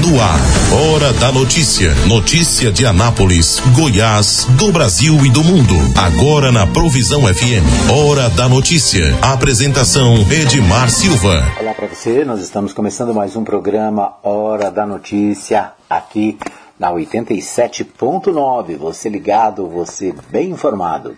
No 0.00 0.18
ar, 0.18 0.40
Hora 0.72 1.12
da 1.12 1.30
Notícia. 1.30 1.94
Notícia 2.06 2.72
de 2.72 2.86
Anápolis, 2.86 3.60
Goiás, 3.76 4.46
do 4.56 4.72
Brasil 4.72 5.14
e 5.26 5.30
do 5.30 5.44
mundo. 5.44 5.74
Agora 5.94 6.50
na 6.50 6.66
Provisão 6.66 7.22
FM. 7.22 7.90
Hora 7.90 8.30
da 8.30 8.48
Notícia. 8.48 9.14
Apresentação 9.20 10.14
Edmar 10.30 10.88
Silva. 10.88 11.44
Olá 11.60 11.74
para 11.74 11.88
você, 11.88 12.24
nós 12.24 12.40
estamos 12.40 12.72
começando 12.72 13.12
mais 13.12 13.36
um 13.36 13.44
programa 13.44 14.14
Hora 14.22 14.70
da 14.70 14.86
Notícia 14.86 15.72
aqui 15.90 16.38
na 16.78 16.90
87.9. 16.90 18.78
Você 18.78 19.10
ligado, 19.10 19.68
você 19.68 20.14
bem 20.30 20.52
informado. 20.52 21.14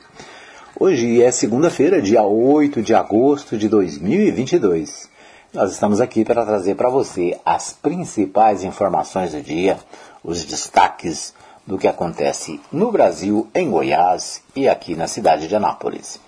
Hoje 0.81 1.23
é 1.23 1.31
segunda-feira, 1.31 2.03
dia 2.03 2.25
8 2.25 2.83
de 2.83 2.93
agosto 2.93 3.57
de 3.57 3.69
2022. 3.69 5.14
Nós 5.55 5.71
estamos 5.71 6.01
aqui 6.01 6.25
para 6.25 6.45
trazer 6.45 6.75
para 6.75 6.91
você 6.91 7.39
as 7.47 7.73
principais 7.73 8.65
informações 8.65 9.31
do 9.31 9.41
dia, 9.41 9.79
os 10.25 10.45
destaques 10.45 11.33
do 11.65 11.79
que 11.79 11.87
acontece 11.87 12.61
no 12.73 12.91
Brasil, 12.91 13.49
em 13.55 13.71
Goiás 13.71 14.43
e 14.57 14.69
aqui 14.69 14.97
na 14.97 15.07
cidade 15.07 15.47
de 15.47 15.55
Anápolis. 15.55 16.19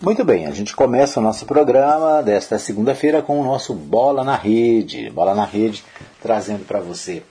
Muito 0.00 0.24
bem, 0.24 0.46
a 0.46 0.52
gente 0.52 0.76
começa 0.76 1.18
o 1.18 1.22
nosso 1.22 1.44
programa 1.44 2.22
desta 2.22 2.56
segunda-feira 2.56 3.20
com 3.20 3.40
o 3.40 3.44
nosso 3.44 3.74
Bola 3.74 4.22
na 4.22 4.36
Rede. 4.36 5.10
Bola 5.10 5.34
na 5.34 5.44
Rede 5.44 5.82
trazendo 6.22 6.64
para 6.64 6.78
você 6.78 7.24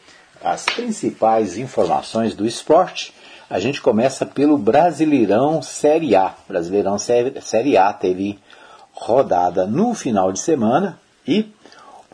as 0.43 0.65
principais 0.65 1.57
informações 1.57 2.35
do 2.35 2.45
esporte. 2.45 3.13
A 3.49 3.57
gente 3.57 3.81
começa 3.81 4.25
pelo 4.25 4.57
Brasileirão 4.57 5.61
Série 5.61 6.13
A. 6.13 6.35
Brasileirão 6.45 6.97
Série 6.99 7.77
A 7.77 7.93
teve 7.93 8.37
rodada 8.91 9.65
no 9.65 9.93
final 9.93 10.33
de 10.33 10.41
semana 10.41 10.99
e 11.27 11.45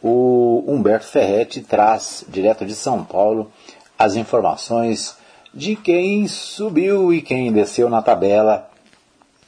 o 0.02 0.64
Humberto 0.68 1.06
Ferretti 1.06 1.62
traz, 1.62 2.26
direto 2.28 2.66
de 2.66 2.76
São 2.76 3.06
Paulo, 3.06 3.52
as 3.98 4.16
informações 4.16 5.18
de 5.54 5.76
quem 5.76 6.28
subiu 6.28 7.14
e 7.14 7.22
quem 7.22 7.54
desceu 7.54 7.90
na 7.90 8.02
tabela 8.02 8.70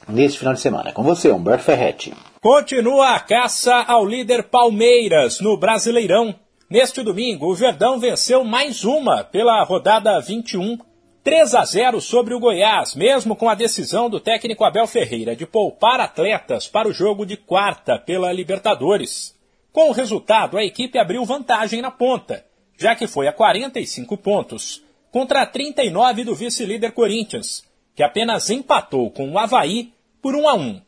neste 0.08 0.38
final 0.38 0.54
de 0.54 0.60
semana. 0.60 0.92
Com 0.92 1.02
você, 1.02 1.30
Humberto 1.30 1.64
Ferretti. 1.64 2.14
Continua 2.40 3.16
a 3.16 3.20
caça 3.20 3.74
ao 3.74 4.06
líder 4.06 4.44
Palmeiras 4.44 5.40
no 5.40 5.58
Brasileirão. 5.58 6.34
Neste 6.70 7.02
domingo, 7.02 7.50
o 7.50 7.54
Verdão 7.54 7.98
venceu 7.98 8.44
mais 8.44 8.84
uma 8.84 9.22
pela 9.24 9.62
rodada 9.62 10.20
21, 10.20 10.78
3 11.22 11.54
a 11.54 11.64
0 11.64 12.00
sobre 12.00 12.34
o 12.34 12.40
Goiás, 12.40 12.94
mesmo 12.94 13.36
com 13.36 13.48
a 13.48 13.54
decisão 13.54 14.08
do 14.08 14.20
técnico 14.20 14.64
Abel 14.64 14.86
Ferreira 14.86 15.36
de 15.36 15.44
poupar 15.44 16.00
atletas 16.00 16.66
para 16.66 16.88
o 16.88 16.92
jogo 16.92 17.26
de 17.26 17.36
quarta 17.36 17.98
pela 17.98 18.32
Libertadores. 18.32 19.35
Com 19.76 19.90
o 19.90 19.92
resultado, 19.92 20.56
a 20.56 20.64
equipe 20.64 20.98
abriu 20.98 21.22
vantagem 21.26 21.82
na 21.82 21.90
ponta, 21.90 22.42
já 22.78 22.96
que 22.96 23.06
foi 23.06 23.28
a 23.28 23.32
45 23.34 24.16
pontos, 24.16 24.82
contra 25.12 25.44
39 25.44 26.24
do 26.24 26.34
vice-líder 26.34 26.92
Corinthians, 26.92 27.62
que 27.94 28.02
apenas 28.02 28.48
empatou 28.48 29.10
com 29.10 29.30
o 29.30 29.38
Havaí 29.38 29.92
por 30.22 30.34
1 30.34 30.48
a 30.48 30.54
1. 30.54 30.80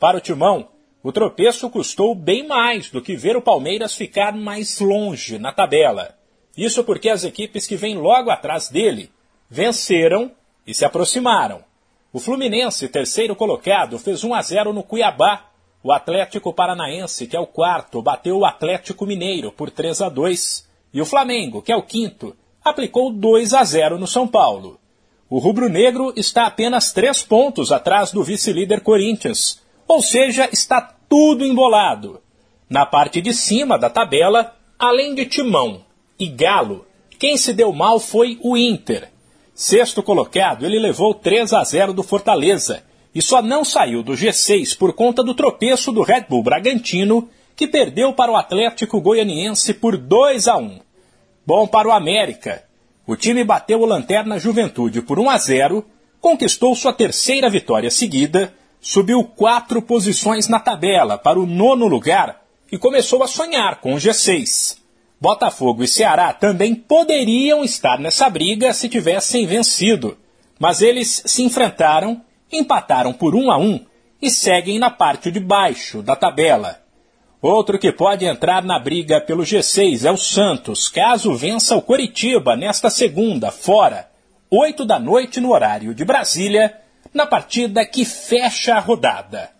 Para 0.00 0.16
o 0.16 0.20
Timão, 0.20 0.66
o 1.00 1.12
tropeço 1.12 1.70
custou 1.70 2.12
bem 2.12 2.44
mais 2.44 2.90
do 2.90 3.00
que 3.00 3.14
ver 3.14 3.36
o 3.36 3.40
Palmeiras 3.40 3.94
ficar 3.94 4.32
mais 4.32 4.80
longe 4.80 5.38
na 5.38 5.52
tabela. 5.52 6.18
Isso 6.56 6.82
porque 6.82 7.10
as 7.10 7.22
equipes 7.22 7.68
que 7.68 7.76
vêm 7.76 7.96
logo 7.96 8.30
atrás 8.30 8.68
dele 8.68 9.12
venceram 9.48 10.32
e 10.66 10.74
se 10.74 10.84
aproximaram. 10.84 11.62
O 12.12 12.18
Fluminense, 12.18 12.88
terceiro 12.88 13.36
colocado, 13.36 13.96
fez 13.96 14.24
1 14.24 14.34
a 14.34 14.42
0 14.42 14.72
no 14.72 14.82
Cuiabá 14.82 15.53
o 15.84 15.92
Atlético 15.92 16.50
Paranaense, 16.50 17.26
que 17.26 17.36
é 17.36 17.38
o 17.38 17.46
quarto, 17.46 18.00
bateu 18.00 18.38
o 18.38 18.46
Atlético 18.46 19.04
Mineiro 19.04 19.52
por 19.52 19.70
3 19.70 20.00
a 20.00 20.08
2 20.08 20.66
e 20.94 21.02
o 21.02 21.04
Flamengo, 21.04 21.60
que 21.60 21.70
é 21.70 21.76
o 21.76 21.82
quinto, 21.82 22.34
aplicou 22.64 23.12
2 23.12 23.52
a 23.52 23.62
0 23.62 23.98
no 23.98 24.06
São 24.06 24.26
Paulo. 24.26 24.80
O 25.28 25.38
rubro-negro 25.38 26.10
está 26.16 26.46
apenas 26.46 26.90
três 26.90 27.22
pontos 27.22 27.70
atrás 27.70 28.12
do 28.12 28.24
vice-líder 28.24 28.80
Corinthians, 28.80 29.60
ou 29.86 30.00
seja, 30.00 30.48
está 30.50 30.80
tudo 31.06 31.44
embolado. 31.44 32.22
Na 32.66 32.86
parte 32.86 33.20
de 33.20 33.34
cima 33.34 33.78
da 33.78 33.90
tabela, 33.90 34.56
além 34.78 35.14
de 35.14 35.26
Timão 35.26 35.82
e 36.18 36.28
Galo, 36.28 36.86
quem 37.18 37.36
se 37.36 37.52
deu 37.52 37.74
mal 37.74 38.00
foi 38.00 38.38
o 38.42 38.56
Inter. 38.56 39.10
Sexto 39.54 40.02
colocado, 40.02 40.64
ele 40.64 40.78
levou 40.78 41.12
3 41.12 41.52
a 41.52 41.62
0 41.62 41.92
do 41.92 42.02
Fortaleza 42.02 42.82
e 43.14 43.22
só 43.22 43.40
não 43.40 43.64
saiu 43.64 44.02
do 44.02 44.12
G6 44.12 44.76
por 44.76 44.92
conta 44.92 45.22
do 45.22 45.34
tropeço 45.34 45.92
do 45.92 46.02
Red 46.02 46.26
Bull 46.28 46.42
Bragantino, 46.42 47.28
que 47.54 47.68
perdeu 47.68 48.12
para 48.12 48.32
o 48.32 48.36
Atlético 48.36 49.00
Goianiense 49.00 49.72
por 49.72 49.96
2 49.96 50.48
a 50.48 50.56
1. 50.56 50.80
Bom 51.46 51.66
para 51.66 51.88
o 51.88 51.92
América. 51.92 52.64
O 53.06 53.14
time 53.14 53.44
bateu 53.44 53.80
o 53.80 53.86
Lanterna 53.86 54.38
Juventude 54.38 55.00
por 55.02 55.20
1 55.20 55.30
a 55.30 55.38
0, 55.38 55.84
conquistou 56.20 56.74
sua 56.74 56.92
terceira 56.92 57.48
vitória 57.48 57.90
seguida, 57.90 58.52
subiu 58.80 59.22
quatro 59.22 59.80
posições 59.80 60.48
na 60.48 60.58
tabela 60.58 61.16
para 61.16 61.38
o 61.38 61.46
nono 61.46 61.86
lugar 61.86 62.42
e 62.72 62.78
começou 62.78 63.22
a 63.22 63.28
sonhar 63.28 63.80
com 63.80 63.94
o 63.94 63.98
G6. 63.98 64.78
Botafogo 65.20 65.84
e 65.84 65.88
Ceará 65.88 66.32
também 66.32 66.74
poderiam 66.74 67.62
estar 67.62 68.00
nessa 68.00 68.28
briga 68.28 68.72
se 68.72 68.88
tivessem 68.88 69.46
vencido, 69.46 70.18
mas 70.58 70.82
eles 70.82 71.22
se 71.24 71.42
enfrentaram 71.42 72.20
empataram 72.58 73.12
por 73.12 73.34
1 73.34 73.50
a 73.50 73.58
1 73.58 73.80
e 74.20 74.30
seguem 74.30 74.78
na 74.78 74.90
parte 74.90 75.30
de 75.30 75.40
baixo 75.40 76.02
da 76.02 76.16
tabela. 76.16 76.80
Outro 77.42 77.78
que 77.78 77.92
pode 77.92 78.24
entrar 78.24 78.64
na 78.64 78.78
briga 78.78 79.20
pelo 79.20 79.42
G6 79.42 80.06
é 80.06 80.10
o 80.10 80.16
Santos, 80.16 80.88
caso 80.88 81.34
vença 81.34 81.76
o 81.76 81.82
Coritiba 81.82 82.56
nesta 82.56 82.88
segunda, 82.88 83.50
fora, 83.50 84.08
8 84.50 84.84
da 84.86 84.98
noite 84.98 85.40
no 85.40 85.52
horário 85.52 85.94
de 85.94 86.04
Brasília, 86.06 86.74
na 87.12 87.26
partida 87.26 87.84
que 87.84 88.04
fecha 88.04 88.76
a 88.76 88.80
rodada. 88.80 89.50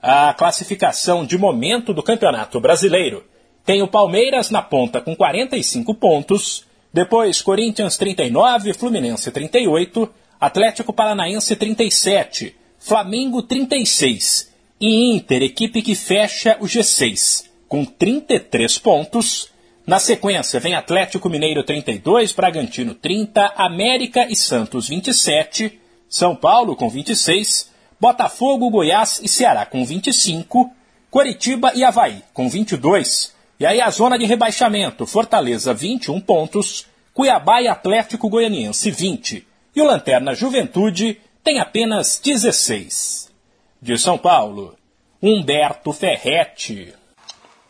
A 0.00 0.32
classificação 0.32 1.26
de 1.26 1.36
momento 1.36 1.92
do 1.92 2.02
Campeonato 2.02 2.58
Brasileiro 2.58 3.22
tem 3.66 3.82
o 3.82 3.88
Palmeiras 3.88 4.50
na 4.50 4.62
ponta 4.62 4.98
com 5.00 5.14
45 5.14 5.94
pontos, 5.94 6.64
depois 6.90 7.42
Corinthians 7.42 7.98
39, 7.98 8.72
Fluminense 8.72 9.30
38, 9.30 10.08
Atlético 10.40 10.90
Paranaense 10.90 11.54
37, 11.54 12.56
Flamengo 12.78 13.42
36 13.42 14.50
e 14.80 15.14
Inter, 15.14 15.42
equipe 15.42 15.82
que 15.82 15.94
fecha 15.94 16.56
o 16.60 16.64
G6, 16.64 17.44
com 17.68 17.84
33 17.84 18.78
pontos. 18.78 19.50
Na 19.86 19.98
sequência 19.98 20.58
vem 20.58 20.74
Atlético 20.74 21.28
Mineiro 21.28 21.62
32, 21.62 22.32
Bragantino 22.32 22.94
30, 22.94 23.52
América 23.54 24.26
e 24.30 24.34
Santos 24.34 24.88
27, 24.88 25.78
São 26.08 26.34
Paulo 26.34 26.74
com 26.74 26.88
26, 26.88 27.70
Botafogo, 28.00 28.70
Goiás 28.70 29.20
e 29.22 29.28
Ceará 29.28 29.66
com 29.66 29.84
25, 29.84 30.70
Coritiba 31.10 31.70
e 31.74 31.84
Havaí 31.84 32.22
com 32.32 32.48
22. 32.48 33.34
E 33.60 33.66
aí 33.66 33.78
a 33.78 33.90
zona 33.90 34.18
de 34.18 34.24
rebaixamento, 34.24 35.06
Fortaleza 35.06 35.74
21 35.74 36.18
pontos, 36.18 36.86
Cuiabá 37.12 37.60
e 37.60 37.68
Atlético 37.68 38.30
Goianiense 38.30 38.90
20 38.90 39.49
e 39.74 39.80
o 39.80 39.84
Lanterna 39.84 40.34
Juventude 40.34 41.20
tem 41.42 41.60
apenas 41.60 42.20
16. 42.22 43.30
De 43.82 43.96
São 43.98 44.18
Paulo, 44.18 44.76
Humberto 45.22 45.92
Ferretti. 45.92 46.94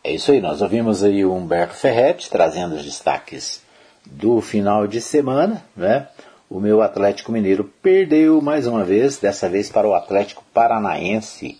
É 0.03 0.13
isso 0.13 0.31
aí, 0.31 0.41
nós 0.41 0.61
ouvimos 0.61 1.03
aí 1.03 1.23
o 1.23 1.33
Humberto 1.33 1.75
Ferretti 1.75 2.29
trazendo 2.29 2.75
os 2.75 2.83
destaques 2.83 3.61
do 4.05 4.41
final 4.41 4.87
de 4.87 4.99
semana, 4.99 5.63
né? 5.75 6.07
O 6.49 6.59
meu 6.59 6.81
Atlético 6.81 7.31
Mineiro 7.31 7.63
perdeu 7.81 8.41
mais 8.41 8.67
uma 8.67 8.83
vez, 8.83 9.17
dessa 9.17 9.47
vez 9.47 9.69
para 9.69 9.87
o 9.87 9.93
Atlético 9.93 10.43
Paranaense 10.53 11.57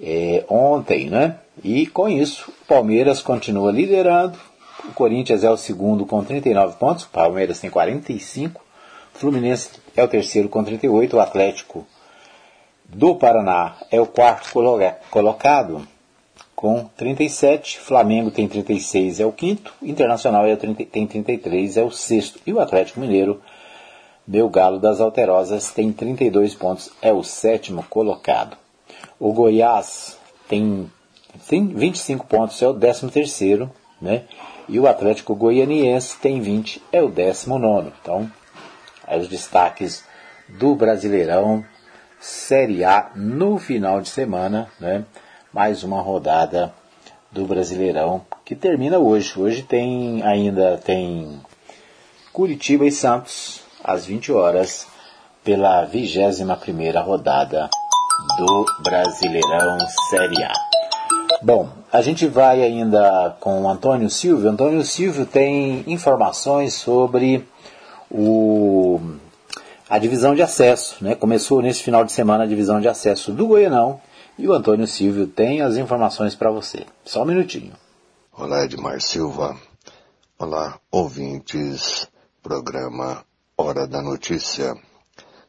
é, 0.00 0.44
ontem, 0.48 1.08
né? 1.08 1.38
E 1.64 1.86
com 1.86 2.08
isso, 2.08 2.50
o 2.50 2.66
Palmeiras 2.66 3.22
continua 3.22 3.72
liderando, 3.72 4.38
o 4.84 4.92
Corinthians 4.92 5.42
é 5.42 5.50
o 5.50 5.56
segundo 5.56 6.04
com 6.04 6.22
39 6.22 6.76
pontos, 6.76 7.04
o 7.04 7.08
Palmeiras 7.08 7.58
tem 7.58 7.70
45, 7.70 8.62
Fluminense 9.16 9.70
é 9.96 10.02
o 10.02 10.08
terceiro 10.08 10.48
com 10.48 10.62
38, 10.62 11.16
o 11.16 11.20
Atlético 11.20 11.86
do 12.88 13.16
Paraná 13.16 13.76
é 13.90 14.00
o 14.00 14.06
quarto 14.06 14.50
colocado 15.10 15.86
com 16.54 16.84
37, 16.96 17.78
Flamengo 17.78 18.30
tem 18.30 18.48
36, 18.48 19.20
é 19.20 19.26
o 19.26 19.32
quinto, 19.32 19.74
Internacional 19.82 20.46
é 20.46 20.56
tem 20.56 21.06
33, 21.06 21.76
é 21.76 21.82
o 21.82 21.90
sexto, 21.90 22.40
e 22.46 22.52
o 22.52 22.60
Atlético 22.60 23.00
Mineiro, 23.00 23.42
meu 24.26 24.48
galo 24.48 24.78
das 24.78 25.00
Alterosas, 25.00 25.70
tem 25.70 25.92
32 25.92 26.54
pontos, 26.54 26.90
é 27.02 27.12
o 27.12 27.22
sétimo 27.22 27.84
colocado. 27.90 28.56
O 29.20 29.32
Goiás 29.32 30.18
tem, 30.48 30.90
tem 31.48 31.66
25 31.66 32.26
pontos, 32.26 32.60
é 32.62 32.68
o 32.68 32.72
décimo 32.72 33.10
terceiro, 33.10 33.70
né? 34.00 34.24
E 34.68 34.80
o 34.80 34.86
Atlético 34.86 35.34
Goianiense 35.34 36.18
tem 36.18 36.40
20, 36.40 36.82
é 36.90 37.02
o 37.02 37.08
décimo 37.08 37.58
nono. 37.58 37.92
Então, 38.00 38.30
os 39.14 39.28
destaques 39.28 40.04
do 40.48 40.74
Brasileirão 40.74 41.64
Série 42.18 42.84
A 42.84 43.10
no 43.14 43.58
final 43.58 44.00
de 44.00 44.08
semana, 44.08 44.68
né? 44.80 45.04
Mais 45.52 45.84
uma 45.84 46.00
rodada 46.00 46.72
do 47.30 47.44
Brasileirão, 47.44 48.24
que 48.44 48.54
termina 48.54 48.98
hoje. 48.98 49.38
Hoje 49.38 49.62
tem 49.62 50.22
ainda 50.22 50.78
tem 50.78 51.40
Curitiba 52.32 52.86
e 52.86 52.92
Santos 52.92 53.60
às 53.84 54.06
20 54.06 54.32
horas 54.32 54.86
pela 55.44 55.86
21ª 55.86 57.02
rodada 57.04 57.68
do 58.38 58.64
Brasileirão 58.82 59.78
Série 60.10 60.42
A. 60.42 60.52
Bom, 61.42 61.68
a 61.92 62.00
gente 62.00 62.26
vai 62.26 62.62
ainda 62.62 63.36
com 63.40 63.62
o 63.62 63.68
Antônio 63.68 64.08
Silvio. 64.10 64.50
Antônio 64.50 64.82
Silvio 64.82 65.26
tem 65.26 65.84
informações 65.86 66.74
sobre 66.74 67.46
o, 68.10 69.00
a 69.88 69.98
divisão 69.98 70.34
de 70.34 70.42
acesso. 70.42 71.02
Né? 71.02 71.14
Começou 71.14 71.62
nesse 71.62 71.82
final 71.82 72.04
de 72.04 72.12
semana 72.12 72.44
a 72.44 72.46
divisão 72.46 72.80
de 72.80 72.88
acesso 72.88 73.32
do 73.32 73.46
Goianão 73.46 74.00
e 74.38 74.46
o 74.46 74.52
Antônio 74.52 74.86
Silvio 74.86 75.26
tem 75.26 75.62
as 75.62 75.76
informações 75.76 76.34
para 76.34 76.50
você. 76.50 76.84
Só 77.04 77.22
um 77.22 77.26
minutinho. 77.26 77.72
Olá, 78.32 78.64
Edmar 78.64 79.00
Silva. 79.00 79.56
Olá, 80.38 80.78
ouvintes. 80.90 82.08
Programa 82.42 83.24
Hora 83.56 83.86
da 83.86 84.02
Notícia. 84.02 84.76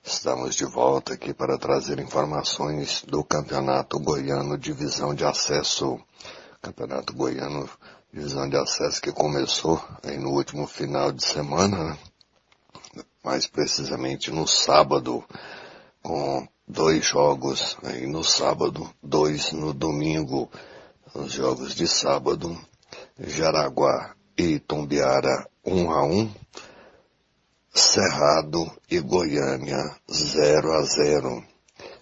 Estamos 0.03 0.55
de 0.55 0.63
volta 0.63 1.13
aqui 1.13 1.33
para 1.33 1.57
trazer 1.57 1.99
informações 1.99 3.03
do 3.05 3.23
Campeonato 3.25 3.99
Goiano 3.99 4.57
Divisão 4.57 5.13
de 5.13 5.25
Acesso. 5.25 5.99
Campeonato 6.61 7.13
Goiano 7.13 7.69
Divisão 8.13 8.47
de 8.47 8.55
Acesso 8.55 9.01
que 9.01 9.11
começou 9.11 9.83
aí 10.01 10.17
no 10.17 10.29
último 10.29 10.65
final 10.65 11.11
de 11.11 11.25
semana, 11.25 11.77
né? 11.77 11.97
Mais 13.27 13.45
precisamente 13.45 14.31
no 14.31 14.47
sábado, 14.47 15.21
com 16.01 16.47
dois 16.65 17.03
jogos 17.03 17.77
aí 17.83 18.07
no 18.07 18.23
sábado, 18.23 18.89
dois 19.03 19.51
no 19.51 19.73
domingo. 19.73 20.49
Os 21.13 21.33
jogos 21.33 21.75
de 21.75 21.89
sábado, 21.89 22.57
Jaraguá 23.19 24.15
e 24.37 24.59
Tombiara 24.59 25.45
1 25.65 25.75
um 25.75 25.91
a 25.91 26.05
1 26.05 26.19
um, 26.19 26.31
Cerrado 27.73 28.71
e 28.89 29.01
Goiânia 29.01 29.83
0 30.09 30.71
a 30.71 30.83
0. 30.83 31.43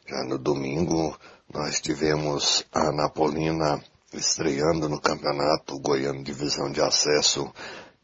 Já 0.07 0.23
no 0.25 0.37
domingo 0.37 1.17
nós 1.51 1.81
tivemos 1.81 2.63
a 2.71 2.91
Napolina 2.91 3.83
estreando 4.13 4.87
no 4.87 5.01
Campeonato 5.01 5.79
Goiano 5.79 6.23
Divisão 6.23 6.71
de 6.71 6.81
Acesso 6.81 7.51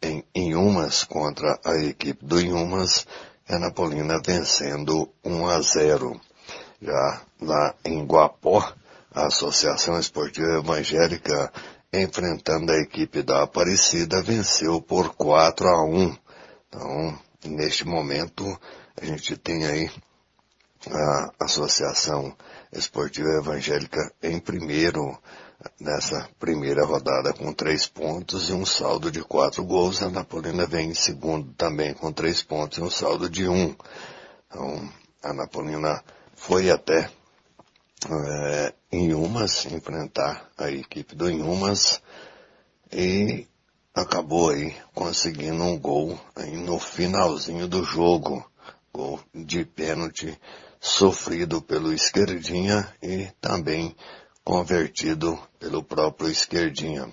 em 0.02 0.24
Inhumas 0.34 1.04
contra 1.04 1.60
a 1.64 1.76
equipe 1.78 2.26
do 2.26 2.42
Inhumas, 2.42 3.06
a 3.48 3.60
Napolina 3.60 4.20
vencendo 4.26 5.10
1 5.24 5.48
a 5.48 5.62
0. 5.62 6.22
Já 6.82 7.22
lá 7.40 7.76
em 7.86 8.04
Guapó, 8.06 8.74
a 9.14 9.28
Associação 9.28 10.00
Esportiva 10.00 10.58
Evangélica 10.58 11.52
enfrentando 11.94 12.72
a 12.72 12.78
equipe 12.78 13.22
da 13.22 13.44
Aparecida 13.44 14.22
venceu 14.22 14.82
por 14.82 15.14
4 15.14 15.68
a 15.68 15.84
1. 15.86 16.18
Então, 16.68 17.20
neste 17.46 17.86
momento, 17.86 18.46
a 19.00 19.06
gente 19.06 19.36
tem 19.36 19.66
aí 19.66 19.92
a 20.90 21.32
Associação 21.42 22.36
Esportiva 22.72 23.30
Evangélica 23.30 24.12
em 24.24 24.40
primeiro 24.40 25.18
nessa 25.80 26.30
primeira 26.40 26.86
rodada 26.86 27.34
com 27.34 27.54
três 27.54 27.88
pontos 27.88 28.50
e 28.50 28.54
um 28.54 28.66
saldo 28.66 29.12
de 29.12 29.22
quatro 29.22 29.64
gols. 29.64 30.02
A 30.02 30.10
Napolina 30.10 30.66
vem 30.66 30.90
em 30.90 30.94
segundo 30.94 31.54
também 31.54 31.94
com 31.94 32.12
três 32.12 32.42
pontos 32.42 32.78
e 32.78 32.82
um 32.82 32.90
saldo 32.90 33.30
de 33.30 33.48
um. 33.48 33.76
Então, 34.48 34.90
a 35.24 35.34
Napolina 35.34 36.04
foi 36.36 36.70
até 36.70 37.10
é, 38.10 38.74
em 38.92 39.14
Umas 39.14 39.66
enfrentar 39.68 40.50
a 40.58 40.72
equipe 40.72 41.16
do 41.16 41.30
Inhumas 41.30 42.02
e 42.92 43.48
acabou 43.94 44.50
aí 44.50 44.76
conseguindo 44.94 45.64
um 45.64 45.78
gol 45.78 46.20
aí 46.36 46.58
no 46.58 46.80
finalzinho 46.80 47.68
do 47.68 47.84
jogo. 47.84 48.46
Gol 48.94 49.20
de 49.34 49.64
pênalti 49.64 50.38
sofrido 50.80 51.62
pelo 51.62 51.94
Esquerdinha 51.94 52.92
e 53.02 53.30
também 53.40 53.96
convertido 54.44 55.40
pelo 55.60 55.84
próprio 55.84 56.30
Esquerdinha. 56.30 57.12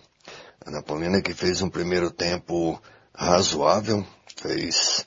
A 0.64 0.70
Napolina 0.70 1.22
que 1.22 1.34
fez 1.34 1.62
um 1.62 1.70
primeiro 1.70 2.10
tempo 2.10 2.80
razoável, 3.14 4.04
fez 4.36 5.06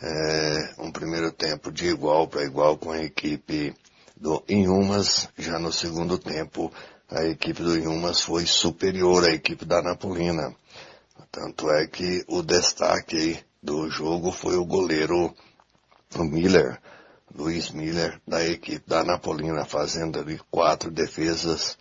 é, 0.00 0.74
um 0.78 0.90
primeiro 0.90 1.32
tempo 1.32 1.72
de 1.72 1.86
igual 1.88 2.28
para 2.28 2.44
igual 2.44 2.76
com 2.76 2.90
a 2.90 3.02
equipe 3.02 3.74
do 4.16 4.42
Inhumas, 4.48 5.28
já 5.36 5.58
no 5.58 5.72
segundo 5.72 6.18
tempo 6.18 6.72
a 7.10 7.24
equipe 7.24 7.62
do 7.62 7.76
Inhumas 7.76 8.20
foi 8.20 8.44
superior 8.44 9.24
à 9.24 9.32
equipe 9.32 9.64
da 9.64 9.82
Napolina. 9.82 10.54
Tanto 11.30 11.70
é 11.70 11.86
que 11.86 12.24
o 12.28 12.42
destaque 12.42 13.38
do 13.62 13.88
jogo 13.90 14.30
foi 14.32 14.56
o 14.56 14.64
goleiro 14.64 15.34
Miller, 16.16 16.80
Luiz 17.34 17.70
Miller, 17.70 18.20
da 18.26 18.44
equipe 18.46 18.88
da 18.88 19.04
Napolina, 19.04 19.64
fazendo 19.64 20.18
ali 20.18 20.40
quatro 20.50 20.90
defesas 20.90 21.78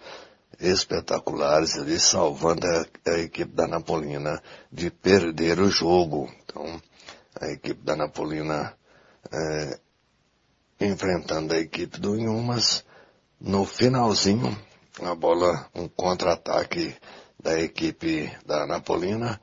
espetaculares 0.59 1.77
ali, 1.77 1.99
salvando 1.99 2.67
a, 2.67 2.85
a, 3.11 3.19
equipe 3.19 3.53
da 3.53 3.67
Napolina 3.67 4.41
de 4.71 4.89
perder 4.89 5.59
o 5.59 5.69
jogo. 5.69 6.29
Então, 6.44 6.81
a 7.39 7.47
equipe 7.47 7.81
da 7.83 7.95
Napolina 7.95 8.75
é, 9.31 9.79
enfrentando 10.79 11.53
a 11.53 11.57
equipe 11.57 11.99
do 11.99 12.17
Inhumas, 12.17 12.83
no 13.39 13.65
finalzinho, 13.65 14.57
a 15.01 15.13
bola, 15.13 15.69
um 15.75 15.88
contra-ataque 15.88 16.95
da 17.39 17.59
equipe 17.59 18.31
da 18.45 18.65
Napolina, 18.65 19.39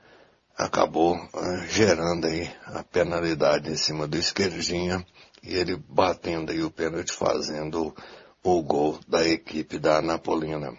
acabou 0.57 1.17
uh, 1.17 1.67
gerando 1.69 2.27
aí 2.27 2.51
a 2.67 2.83
penalidade 2.83 3.71
em 3.71 3.77
cima 3.77 4.07
do 4.07 4.17
Esquerdinha 4.17 5.05
e 5.45 5.55
ele 5.55 5.77
batendo 5.77 6.51
aí 6.51 6.63
o 6.63 6.71
pênalti 6.71 7.13
fazendo 7.13 7.95
o 8.43 8.63
gol 8.63 8.99
da 9.07 9.27
equipe 9.27 9.79
da 9.79 10.01
Napolina. 10.01 10.77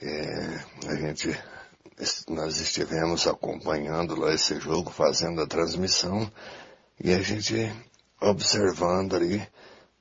É, 0.00 0.64
a 0.88 0.94
gente, 0.96 1.38
nós 2.28 2.60
estivemos 2.60 3.26
acompanhando 3.26 4.18
lá 4.18 4.34
esse 4.34 4.58
jogo, 4.58 4.90
fazendo 4.90 5.40
a 5.40 5.46
transmissão 5.46 6.30
e 7.02 7.12
a 7.12 7.20
gente 7.22 7.72
observando 8.20 9.14
ali, 9.14 9.46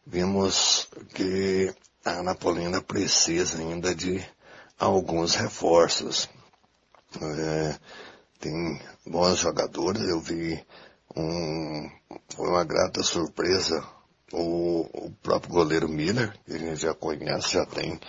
vimos 0.05 0.87
que 1.13 1.73
a 2.03 2.23
Napolina 2.23 2.81
precisa 2.81 3.59
ainda 3.59 3.93
de 3.93 4.23
alguns 4.79 5.35
reforços. 5.35 6.29
É, 7.21 7.75
tem 8.39 8.81
bons 9.05 9.37
jogadores, 9.37 10.01
eu 10.01 10.19
vi 10.19 10.63
um, 11.15 11.89
foi 12.35 12.49
uma 12.49 12.63
grata 12.63 13.03
surpresa 13.03 13.83
o, 14.33 15.05
o 15.05 15.11
próprio 15.21 15.53
goleiro 15.53 15.87
Miller, 15.87 16.33
que 16.45 16.53
a 16.53 16.57
gente 16.57 16.81
já 16.81 16.93
conhece, 16.93 17.53
já 17.53 17.65
tem 17.65 17.99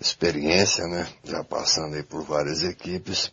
experiência, 0.00 0.84
né? 0.86 1.08
Já 1.24 1.44
passando 1.44 1.94
aí 1.94 2.02
por 2.02 2.24
várias 2.24 2.62
equipes. 2.62 3.32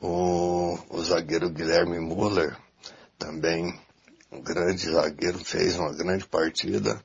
O, 0.00 0.78
o 0.88 1.02
zagueiro 1.02 1.50
Guilherme 1.50 2.00
Muller, 2.00 2.56
também 3.18 3.78
um 4.32 4.40
grande 4.40 4.90
zagueiro, 4.90 5.38
fez 5.38 5.78
uma 5.78 5.92
grande 5.92 6.26
partida, 6.26 7.02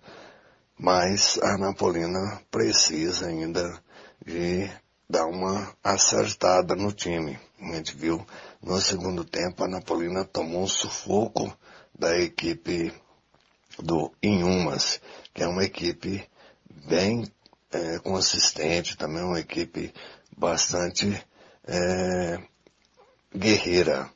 mas 0.77 1.37
a 1.41 1.57
Napolina 1.57 2.41
precisa 2.49 3.27
ainda 3.27 3.81
de 4.25 4.69
dar 5.09 5.25
uma 5.25 5.73
acertada 5.83 6.75
no 6.75 6.91
time. 6.91 7.37
A 7.61 7.75
gente 7.75 7.95
viu 7.95 8.25
no 8.61 8.79
segundo 8.79 9.23
tempo 9.23 9.63
a 9.63 9.67
Napolina 9.67 10.23
tomou 10.23 10.63
um 10.63 10.67
sufoco 10.67 11.51
da 11.97 12.17
equipe 12.17 12.93
do 13.79 14.11
Inhumas, 14.21 15.01
que 15.33 15.43
é 15.43 15.47
uma 15.47 15.63
equipe 15.63 16.27
bem 16.87 17.25
é, 17.71 17.99
consistente, 17.99 18.97
também 18.97 19.23
uma 19.23 19.39
equipe 19.39 19.93
bastante 20.37 21.23
é, 21.65 22.39
guerreira. 23.35 24.09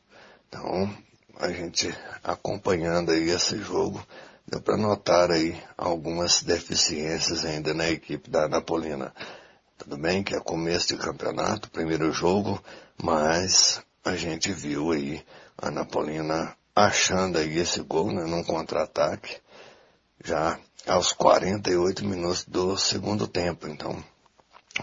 Então, 0.48 0.96
a 1.38 1.52
gente 1.52 1.94
acompanhando 2.24 3.12
aí 3.12 3.30
esse 3.30 3.58
jogo, 3.58 4.06
deu 4.48 4.62
para 4.62 4.78
notar 4.78 5.32
aí 5.32 5.62
algumas 5.78 6.44
deficiências 6.44 7.46
ainda 7.46 7.74
na 7.74 7.90
equipe 7.90 8.30
da 8.30 8.48
Napolina. 8.48 9.14
Tudo 9.78 9.98
bem 9.98 10.24
que 10.24 10.36
é 10.36 10.40
começo 10.40 10.88
de 10.88 10.98
campeonato, 10.98 11.70
primeiro 11.70 12.12
jogo, 12.12 12.62
mas 13.02 13.85
a 14.06 14.16
gente 14.16 14.54
viu 14.54 14.92
aí 14.92 15.26
a 15.58 15.72
Napolina 15.72 16.56
achando 16.76 17.40
aí 17.40 17.58
esse 17.58 17.82
gol, 17.82 18.12
né, 18.12 18.24
num 18.24 18.44
contra-ataque, 18.44 19.38
já 20.24 20.60
aos 20.86 21.12
48 21.12 22.06
minutos 22.06 22.46
do 22.46 22.78
segundo 22.78 23.28
tempo. 23.28 23.68
Então, 23.68 24.02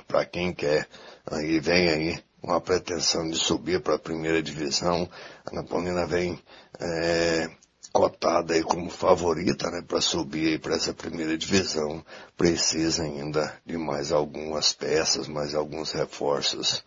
para 0.09 0.27
quem 0.27 0.53
quer, 0.53 0.89
aí 1.25 1.61
vem 1.61 1.89
aí 1.89 2.25
com 2.41 2.53
a 2.53 2.61
pretensão 2.61 3.31
de 3.31 3.39
subir 3.39 3.81
para 3.81 3.95
a 3.95 3.99
primeira 4.01 4.43
divisão, 4.43 5.09
a 5.47 5.55
Napolina 5.55 6.05
vem 6.05 6.43
é, 6.81 7.49
cotada 7.93 8.55
aí 8.55 8.63
como 8.65 8.91
favorita, 8.91 9.71
né, 9.71 9.83
para 9.87 10.01
subir 10.01 10.59
para 10.61 10.75
essa 10.75 10.93
primeira 10.93 11.39
divisão, 11.39 12.05
precisa 12.37 13.05
ainda 13.05 13.55
de 13.65 13.79
mais 13.79 14.11
algumas 14.11 14.73
peças, 14.73 15.29
mais 15.29 15.55
alguns 15.55 15.93
reforços. 15.93 16.83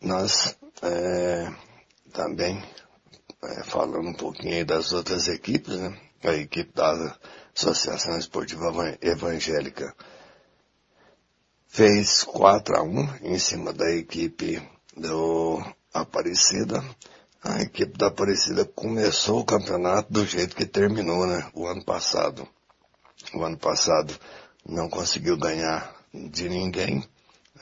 Nós 0.00 0.56
é, 0.82 1.52
também, 2.12 2.62
é, 3.42 3.64
falando 3.64 4.08
um 4.08 4.14
pouquinho 4.14 4.54
aí 4.54 4.64
das 4.64 4.92
outras 4.92 5.28
equipes, 5.28 5.76
né? 5.76 5.98
A 6.22 6.34
equipe 6.34 6.72
da 6.72 7.16
Associação 7.54 8.18
Esportiva 8.18 8.72
Evangélica 9.00 9.94
fez 11.68 12.24
4 12.24 12.76
a 12.76 12.82
1 12.82 13.16
em 13.22 13.38
cima 13.38 13.72
da 13.72 13.90
equipe 13.92 14.60
do 14.96 15.62
Aparecida. 15.92 16.84
A 17.42 17.62
equipe 17.62 17.96
da 17.96 18.08
Aparecida 18.08 18.64
começou 18.64 19.40
o 19.40 19.44
campeonato 19.44 20.12
do 20.12 20.26
jeito 20.26 20.56
que 20.56 20.66
terminou, 20.66 21.26
né? 21.26 21.48
O 21.54 21.66
ano 21.66 21.84
passado. 21.84 22.48
O 23.34 23.42
ano 23.44 23.56
passado 23.56 24.12
não 24.66 24.88
conseguiu 24.88 25.36
ganhar 25.36 25.94
de 26.12 26.48
ninguém, 26.48 27.04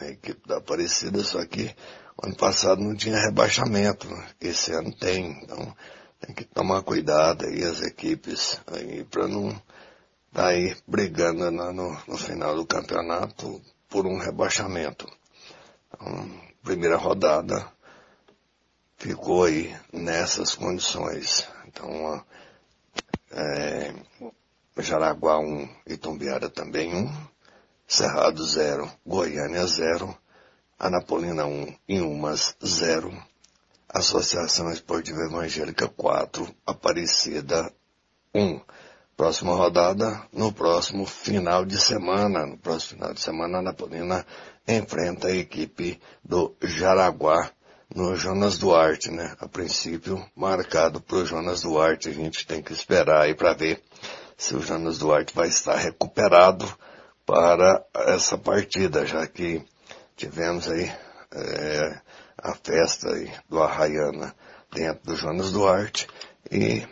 a 0.00 0.06
equipe 0.06 0.46
da 0.46 0.58
Aparecida, 0.58 1.22
só 1.22 1.44
que 1.44 1.74
ano 2.22 2.36
passado 2.36 2.82
não 2.82 2.94
tinha 2.94 3.20
rebaixamento, 3.20 4.08
né? 4.08 4.28
esse 4.40 4.72
ano 4.72 4.92
tem, 4.92 5.42
então 5.42 5.76
tem 6.20 6.34
que 6.34 6.44
tomar 6.44 6.82
cuidado 6.82 7.46
aí 7.46 7.62
as 7.62 7.82
equipes 7.82 8.60
aí 8.66 9.04
para 9.04 9.28
não 9.28 9.48
estar 9.48 9.62
tá 10.32 10.46
aí 10.48 10.76
brigando 10.86 11.50
no, 11.50 11.72
no, 11.72 11.98
no, 12.06 12.16
final 12.16 12.54
do 12.56 12.66
campeonato 12.66 13.60
por 13.88 14.06
um 14.06 14.18
rebaixamento. 14.18 15.06
Então, 15.88 16.30
primeira 16.62 16.96
rodada 16.96 17.70
ficou 18.96 19.44
aí 19.44 19.74
nessas 19.92 20.54
condições. 20.54 21.46
Então, 21.66 22.24
é, 23.30 23.94
Jaraguá 24.78 25.38
1, 25.38 25.68
Itumbiara 25.86 26.48
também 26.48 26.94
1, 26.94 27.26
Cerrado 27.86 28.44
0, 28.44 28.90
Goiânia 29.06 29.64
0, 29.66 30.16
Anapolina 30.78 31.46
1, 31.46 31.74
Inhumas 31.88 32.54
0, 32.62 33.10
Associação 33.88 34.70
Esportiva 34.70 35.20
Evangélica 35.22 35.88
4, 35.88 36.54
Aparecida 36.66 37.72
1. 38.34 38.60
Próxima 39.16 39.54
rodada, 39.54 40.22
no 40.30 40.52
próximo 40.52 41.06
final 41.06 41.64
de 41.64 41.78
semana. 41.78 42.44
No 42.44 42.58
próximo 42.58 42.98
final 42.98 43.14
de 43.14 43.20
semana, 43.20 43.58
Anapolina 43.60 44.26
enfrenta 44.68 45.28
a 45.28 45.34
equipe 45.34 45.98
do 46.22 46.54
Jaraguá 46.60 47.50
no 47.94 48.14
Jonas 48.14 48.58
Duarte, 48.58 49.10
né? 49.10 49.34
A 49.40 49.48
princípio, 49.48 50.22
marcado 50.36 51.00
para 51.00 51.16
o 51.16 51.24
Jonas 51.24 51.62
Duarte. 51.62 52.10
A 52.10 52.12
gente 52.12 52.46
tem 52.46 52.62
que 52.62 52.74
esperar 52.74 53.22
aí 53.22 53.34
para 53.34 53.54
ver 53.54 53.82
se 54.36 54.54
o 54.54 54.60
Jonas 54.60 54.98
Duarte 54.98 55.34
vai 55.34 55.48
estar 55.48 55.76
recuperado 55.76 56.70
para 57.24 57.82
essa 58.08 58.36
partida, 58.36 59.06
já 59.06 59.26
que 59.26 59.64
tivemos 60.16 60.68
aí 60.68 60.90
é, 61.32 62.00
a 62.38 62.54
festa 62.54 63.10
aí 63.10 63.30
do 63.48 63.62
Arraiana 63.62 64.34
dentro 64.72 65.04
do 65.04 65.16
Jonas 65.16 65.52
Duarte 65.52 66.08
e 66.50 66.86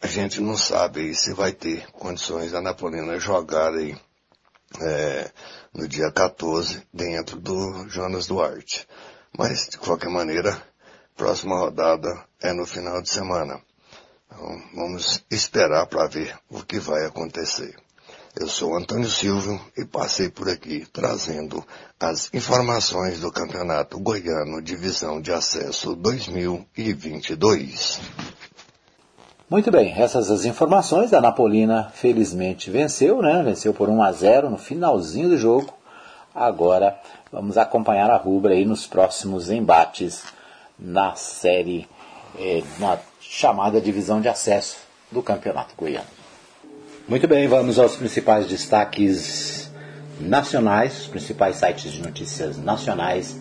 a 0.00 0.06
gente 0.06 0.40
não 0.40 0.56
sabe 0.56 1.14
se 1.14 1.32
vai 1.32 1.52
ter 1.52 1.90
condições 1.92 2.52
da 2.52 2.60
Napolina 2.60 3.18
jogar 3.18 3.72
aí 3.74 3.96
é, 4.80 5.30
no 5.72 5.88
dia 5.88 6.10
14 6.10 6.86
dentro 6.92 7.38
do 7.40 7.88
Jonas 7.88 8.26
Duarte. 8.26 8.86
Mas, 9.36 9.68
de 9.68 9.78
qualquer 9.78 10.10
maneira, 10.10 10.60
próxima 11.16 11.56
rodada 11.58 12.24
é 12.40 12.52
no 12.52 12.66
final 12.66 13.02
de 13.02 13.10
semana. 13.10 13.60
Então, 14.26 14.62
vamos 14.74 15.24
esperar 15.30 15.86
para 15.86 16.06
ver 16.06 16.38
o 16.48 16.62
que 16.62 16.78
vai 16.78 17.04
acontecer. 17.04 17.76
Eu 18.36 18.46
sou 18.46 18.76
Antônio 18.76 19.08
Silvio 19.08 19.60
e 19.76 19.84
passei 19.84 20.28
por 20.28 20.48
aqui 20.48 20.86
trazendo 20.92 21.64
as 21.98 22.32
informações 22.32 23.20
do 23.20 23.32
Campeonato 23.32 23.98
Goiano 23.98 24.62
Divisão 24.62 25.20
de 25.20 25.32
Acesso 25.32 25.96
2022. 25.96 28.00
Muito 29.50 29.70
bem, 29.70 29.94
essas 29.98 30.30
as 30.30 30.44
informações. 30.44 31.12
A 31.12 31.20
Napolina 31.20 31.90
felizmente 31.94 32.70
venceu, 32.70 33.22
né? 33.22 33.42
Venceu 33.42 33.72
por 33.72 33.88
1 33.88 34.02
a 34.02 34.12
0 34.12 34.50
no 34.50 34.58
finalzinho 34.58 35.30
do 35.30 35.38
jogo. 35.38 35.72
Agora 36.34 37.00
vamos 37.32 37.56
acompanhar 37.56 38.10
a 38.10 38.16
rubra 38.16 38.54
aí 38.54 38.64
nos 38.64 38.86
próximos 38.86 39.50
embates 39.50 40.22
na 40.78 41.14
série, 41.16 41.88
eh, 42.38 42.62
na 42.78 42.98
chamada 43.20 43.80
divisão 43.80 44.20
de 44.20 44.28
acesso 44.28 44.76
do 45.10 45.22
Campeonato 45.22 45.74
Goiano. 45.76 46.17
Muito 47.08 47.26
bem, 47.26 47.48
vamos 47.48 47.78
aos 47.78 47.96
principais 47.96 48.46
destaques 48.46 49.72
nacionais, 50.20 51.00
os 51.00 51.06
principais 51.06 51.56
sites 51.56 51.90
de 51.90 52.02
notícias 52.02 52.58
nacionais 52.58 53.40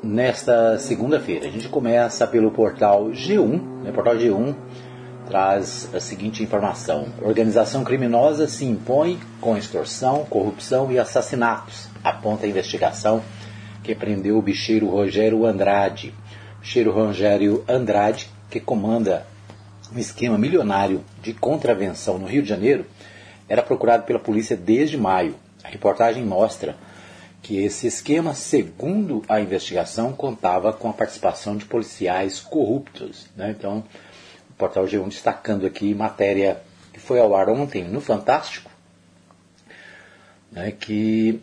nesta 0.00 0.78
segunda-feira. 0.78 1.48
A 1.48 1.50
gente 1.50 1.68
começa 1.68 2.24
pelo 2.24 2.52
portal 2.52 3.06
G1, 3.06 3.82
né? 3.82 3.90
portal 3.90 4.14
G1 4.14 4.54
traz 5.26 5.92
a 5.92 5.98
seguinte 5.98 6.40
informação: 6.40 7.08
organização 7.20 7.82
criminosa 7.82 8.46
se 8.46 8.64
impõe 8.64 9.18
com 9.40 9.56
extorsão, 9.56 10.24
corrupção 10.26 10.92
e 10.92 11.00
assassinatos, 11.00 11.88
aponta 12.04 12.46
a 12.46 12.48
investigação 12.48 13.24
que 13.82 13.92
prendeu 13.92 14.38
o 14.38 14.42
bicheiro 14.42 14.88
Rogério 14.88 15.44
Andrade. 15.44 16.14
Bicheiro 16.60 16.92
Rogério 16.92 17.64
Andrade, 17.66 18.30
que 18.48 18.60
comanda 18.60 19.26
um 19.94 19.98
esquema 19.98 20.36
milionário 20.36 21.04
de 21.22 21.32
contravenção 21.32 22.18
no 22.18 22.26
Rio 22.26 22.42
de 22.42 22.48
Janeiro, 22.48 22.86
era 23.48 23.62
procurado 23.62 24.04
pela 24.04 24.18
polícia 24.18 24.56
desde 24.56 24.96
maio. 24.96 25.34
A 25.64 25.68
reportagem 25.68 26.24
mostra 26.24 26.76
que 27.42 27.58
esse 27.58 27.86
esquema, 27.86 28.34
segundo 28.34 29.22
a 29.28 29.40
investigação, 29.40 30.12
contava 30.12 30.72
com 30.72 30.90
a 30.90 30.92
participação 30.92 31.56
de 31.56 31.64
policiais 31.64 32.40
corruptos. 32.40 33.26
Né? 33.36 33.54
Então, 33.56 33.84
o 34.50 34.52
portal 34.54 34.84
G1 34.84 35.08
destacando 35.08 35.66
aqui 35.66 35.94
matéria 35.94 36.60
que 36.92 37.00
foi 37.00 37.20
ao 37.20 37.34
ar 37.34 37.48
ontem 37.48 37.84
no 37.84 38.00
Fantástico, 38.00 38.70
né, 40.50 40.72
que 40.72 41.40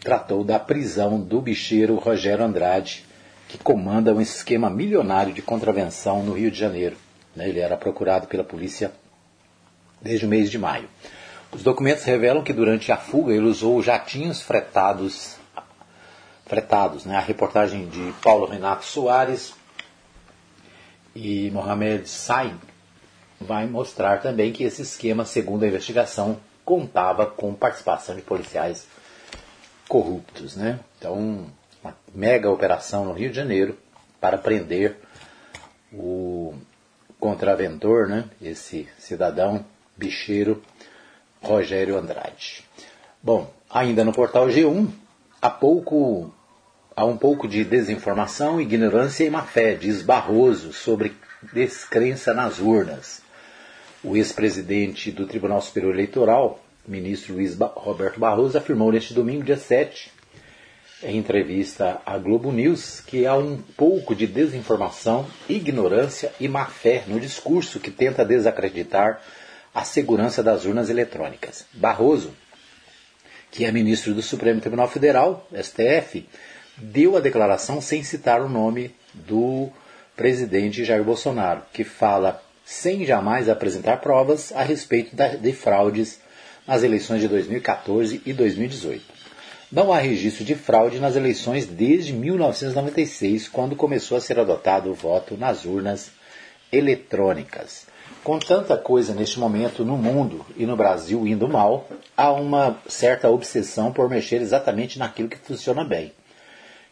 tratou 0.00 0.44
da 0.44 0.58
prisão 0.58 1.18
do 1.18 1.40
bicheiro 1.40 1.96
Rogério 1.96 2.44
Andrade, 2.44 3.04
que 3.48 3.58
comanda 3.58 4.14
um 4.14 4.20
esquema 4.20 4.68
milionário 4.68 5.32
de 5.32 5.42
contravenção 5.42 6.22
no 6.22 6.34
Rio 6.34 6.50
de 6.50 6.58
Janeiro. 6.58 6.96
Né? 7.34 7.48
Ele 7.48 7.60
era 7.60 7.76
procurado 7.76 8.26
pela 8.26 8.44
polícia 8.44 8.92
desde 10.00 10.26
o 10.26 10.28
mês 10.28 10.50
de 10.50 10.58
maio. 10.58 10.88
Os 11.52 11.62
documentos 11.62 12.04
revelam 12.04 12.44
que 12.44 12.52
durante 12.52 12.92
a 12.92 12.96
fuga 12.96 13.32
ele 13.32 13.46
usou 13.46 13.82
jatinhos 13.82 14.40
fretados. 14.40 15.36
fretados 16.46 17.04
né? 17.04 17.16
A 17.16 17.20
reportagem 17.20 17.88
de 17.88 18.12
Paulo 18.22 18.46
Renato 18.46 18.84
Soares 18.84 19.52
e 21.14 21.50
Mohamed 21.50 22.08
Sain 22.08 22.56
vai 23.40 23.66
mostrar 23.66 24.20
também 24.20 24.52
que 24.52 24.62
esse 24.62 24.82
esquema, 24.82 25.24
segundo 25.24 25.64
a 25.64 25.68
investigação, 25.68 26.38
contava 26.64 27.26
com 27.26 27.52
participação 27.54 28.14
de 28.14 28.22
policiais 28.22 28.86
corruptos. 29.88 30.54
Né? 30.56 30.78
Então, 30.98 31.46
uma 31.82 31.96
mega 32.14 32.50
operação 32.50 33.04
no 33.04 33.12
Rio 33.12 33.30
de 33.30 33.36
Janeiro 33.36 33.76
para 34.20 34.38
prender 34.38 34.96
o 35.92 36.54
contraventor, 37.20 38.08
né? 38.08 38.24
esse 38.42 38.88
cidadão 38.98 39.64
bicheiro 39.96 40.60
Rogério 41.40 41.96
Andrade. 41.96 42.64
Bom, 43.22 43.52
ainda 43.68 44.02
no 44.04 44.12
portal 44.12 44.48
G1, 44.48 44.88
há 45.40 45.50
pouco 45.50 46.32
há 46.96 47.04
um 47.04 47.16
pouco 47.16 47.46
de 47.46 47.64
desinformação, 47.64 48.60
ignorância 48.60 49.24
e 49.24 49.30
má 49.30 49.42
fé, 49.42 49.74
diz 49.74 50.02
Barroso, 50.02 50.72
sobre 50.72 51.14
descrença 51.52 52.34
nas 52.34 52.58
urnas. 52.58 53.22
O 54.02 54.16
ex-presidente 54.16 55.10
do 55.12 55.26
Tribunal 55.26 55.60
Superior 55.60 55.94
Eleitoral, 55.94 56.62
ministro 56.86 57.34
Luiz 57.34 57.56
Roberto 57.58 58.18
Barroso, 58.18 58.58
afirmou 58.58 58.90
neste 58.90 59.14
domingo, 59.14 59.44
dia 59.44 59.56
7, 59.56 60.12
em 61.02 61.16
entrevista 61.16 62.00
à 62.04 62.18
Globo 62.18 62.52
News 62.52 63.00
que 63.00 63.26
há 63.26 63.34
um 63.34 63.56
pouco 63.56 64.14
de 64.14 64.26
desinformação, 64.26 65.26
ignorância 65.48 66.32
e 66.38 66.46
má 66.46 66.66
fé 66.66 67.04
no 67.06 67.18
discurso 67.18 67.80
que 67.80 67.90
tenta 67.90 68.24
desacreditar 68.24 69.20
a 69.74 69.84
segurança 69.84 70.42
das 70.42 70.64
urnas 70.64 70.90
eletrônicas. 70.90 71.64
Barroso, 71.72 72.32
que 73.50 73.64
é 73.64 73.72
ministro 73.72 74.14
do 74.14 74.22
Supremo 74.22 74.60
Tribunal 74.60 74.88
Federal, 74.88 75.46
STF, 75.54 76.26
deu 76.76 77.16
a 77.16 77.20
declaração 77.20 77.80
sem 77.80 78.02
citar 78.02 78.40
o 78.40 78.48
nome 78.48 78.94
do 79.14 79.70
presidente 80.16 80.84
Jair 80.84 81.02
Bolsonaro, 81.02 81.62
que 81.72 81.84
fala 81.84 82.42
sem 82.64 83.04
jamais 83.04 83.48
apresentar 83.48 83.98
provas 83.98 84.52
a 84.52 84.62
respeito 84.62 85.16
de 85.16 85.52
fraudes 85.52 86.20
nas 86.66 86.82
eleições 86.82 87.20
de 87.20 87.28
2014 87.28 88.22
e 88.24 88.32
2018. 88.32 89.19
Não 89.72 89.92
há 89.92 89.98
registro 89.98 90.44
de 90.44 90.56
fraude 90.56 90.98
nas 90.98 91.14
eleições 91.14 91.64
desde 91.64 92.12
1996, 92.12 93.46
quando 93.46 93.76
começou 93.76 94.16
a 94.16 94.20
ser 94.20 94.40
adotado 94.40 94.90
o 94.90 94.94
voto 94.94 95.36
nas 95.36 95.64
urnas 95.64 96.10
eletrônicas. 96.72 97.86
Com 98.24 98.40
tanta 98.40 98.76
coisa 98.76 99.14
neste 99.14 99.38
momento 99.38 99.84
no 99.84 99.96
mundo 99.96 100.44
e 100.56 100.66
no 100.66 100.76
Brasil 100.76 101.24
indo 101.24 101.46
mal, 101.46 101.88
há 102.16 102.32
uma 102.32 102.80
certa 102.88 103.30
obsessão 103.30 103.92
por 103.92 104.10
mexer 104.10 104.40
exatamente 104.40 104.98
naquilo 104.98 105.28
que 105.28 105.38
funciona 105.38 105.84
bem, 105.84 106.12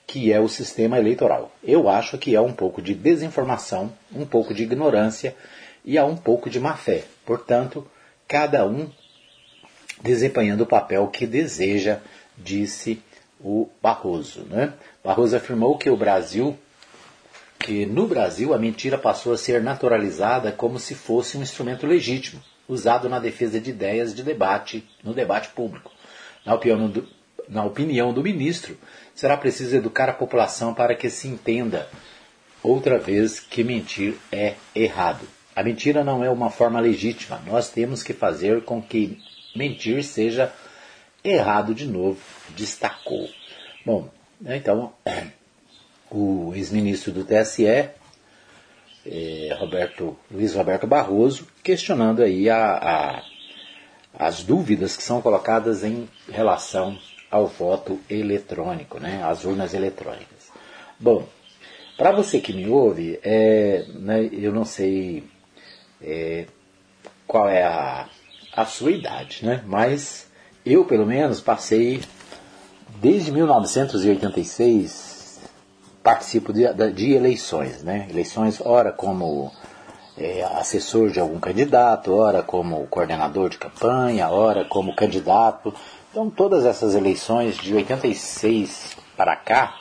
que 0.06 0.32
é 0.32 0.38
o 0.38 0.48
sistema 0.48 0.98
eleitoral. 0.98 1.50
Eu 1.64 1.88
acho 1.88 2.16
que 2.16 2.36
é 2.36 2.40
um 2.40 2.52
pouco 2.52 2.80
de 2.80 2.94
desinformação, 2.94 3.92
um 4.14 4.24
pouco 4.24 4.54
de 4.54 4.62
ignorância 4.62 5.34
e 5.84 5.98
há 5.98 6.04
um 6.04 6.16
pouco 6.16 6.48
de 6.48 6.60
má 6.60 6.74
fé. 6.74 7.02
Portanto, 7.26 7.84
cada 8.28 8.64
um 8.64 8.88
desempenhando 10.02 10.62
o 10.62 10.66
papel 10.66 11.08
que 11.08 11.26
deseja, 11.26 12.00
disse 12.38 13.02
o 13.40 13.68
Barroso. 13.82 14.44
Né? 14.48 14.72
Barroso 15.04 15.36
afirmou 15.36 15.76
que 15.76 15.90
o 15.90 15.96
Brasil, 15.96 16.56
que 17.58 17.86
no 17.86 18.06
Brasil 18.06 18.54
a 18.54 18.58
mentira 18.58 18.98
passou 18.98 19.32
a 19.32 19.38
ser 19.38 19.62
naturalizada 19.62 20.52
como 20.52 20.78
se 20.78 20.94
fosse 20.94 21.36
um 21.36 21.42
instrumento 21.42 21.86
legítimo, 21.86 22.42
usado 22.68 23.08
na 23.08 23.18
defesa 23.18 23.60
de 23.60 23.70
ideias 23.70 24.14
de 24.14 24.22
debate, 24.22 24.86
no 25.02 25.14
debate 25.14 25.48
público. 25.50 25.90
Na 26.44 26.54
opinião 26.54 26.88
do, 26.88 27.08
na 27.48 27.64
opinião 27.64 28.12
do 28.12 28.22
ministro, 28.22 28.76
será 29.14 29.36
preciso 29.36 29.76
educar 29.76 30.08
a 30.08 30.14
população 30.14 30.74
para 30.74 30.94
que 30.94 31.08
se 31.08 31.28
entenda 31.28 31.88
outra 32.62 32.98
vez 32.98 33.40
que 33.40 33.64
mentir 33.64 34.14
é 34.30 34.54
errado. 34.74 35.26
A 35.54 35.62
mentira 35.62 36.04
não 36.04 36.22
é 36.22 36.30
uma 36.30 36.50
forma 36.50 36.78
legítima. 36.78 37.40
Nós 37.46 37.70
temos 37.70 38.02
que 38.02 38.12
fazer 38.12 38.62
com 38.62 38.80
que 38.80 39.18
mentir 39.56 40.04
seja 40.04 40.52
errado 41.30 41.74
de 41.74 41.86
novo, 41.86 42.20
destacou. 42.50 43.28
Bom, 43.84 44.08
né, 44.40 44.56
então, 44.56 44.92
o 46.10 46.52
ex-ministro 46.54 47.12
do 47.12 47.24
TSE, 47.24 47.66
é, 49.06 49.56
Roberto, 49.58 50.16
Luiz 50.30 50.54
Roberto 50.54 50.86
Barroso, 50.86 51.46
questionando 51.62 52.22
aí 52.22 52.48
a, 52.50 52.74
a, 52.76 53.22
as 54.26 54.42
dúvidas 54.42 54.96
que 54.96 55.02
são 55.02 55.22
colocadas 55.22 55.84
em 55.84 56.08
relação 56.30 56.98
ao 57.30 57.46
voto 57.46 58.00
eletrônico, 58.08 58.98
né, 58.98 59.22
às 59.24 59.44
urnas 59.44 59.74
eletrônicas. 59.74 60.50
Bom, 60.98 61.26
para 61.96 62.12
você 62.12 62.40
que 62.40 62.52
me 62.52 62.68
ouve, 62.68 63.18
é, 63.22 63.84
né, 63.94 64.28
eu 64.32 64.52
não 64.52 64.64
sei 64.64 65.24
é, 66.00 66.46
qual 67.26 67.48
é 67.48 67.62
a, 67.62 68.08
a 68.52 68.64
sua 68.64 68.92
idade, 68.92 69.44
né, 69.44 69.62
mas 69.66 70.27
eu, 70.72 70.84
pelo 70.84 71.06
menos, 71.06 71.40
passei 71.40 72.02
desde 73.00 73.32
1986 73.32 75.40
participo 76.02 76.52
de, 76.52 76.64
de 76.94 77.12
eleições, 77.12 77.82
né, 77.82 78.06
eleições 78.08 78.60
ora 78.64 78.90
como 78.90 79.52
é, 80.16 80.42
assessor 80.42 81.10
de 81.10 81.20
algum 81.20 81.38
candidato, 81.38 82.14
ora 82.14 82.42
como 82.42 82.86
coordenador 82.86 83.50
de 83.50 83.58
campanha, 83.58 84.30
ora 84.30 84.64
como 84.64 84.94
candidato. 84.94 85.72
Então, 86.10 86.28
todas 86.28 86.64
essas 86.64 86.94
eleições 86.94 87.56
de 87.56 87.74
86 87.74 88.96
para 89.16 89.36
cá, 89.36 89.76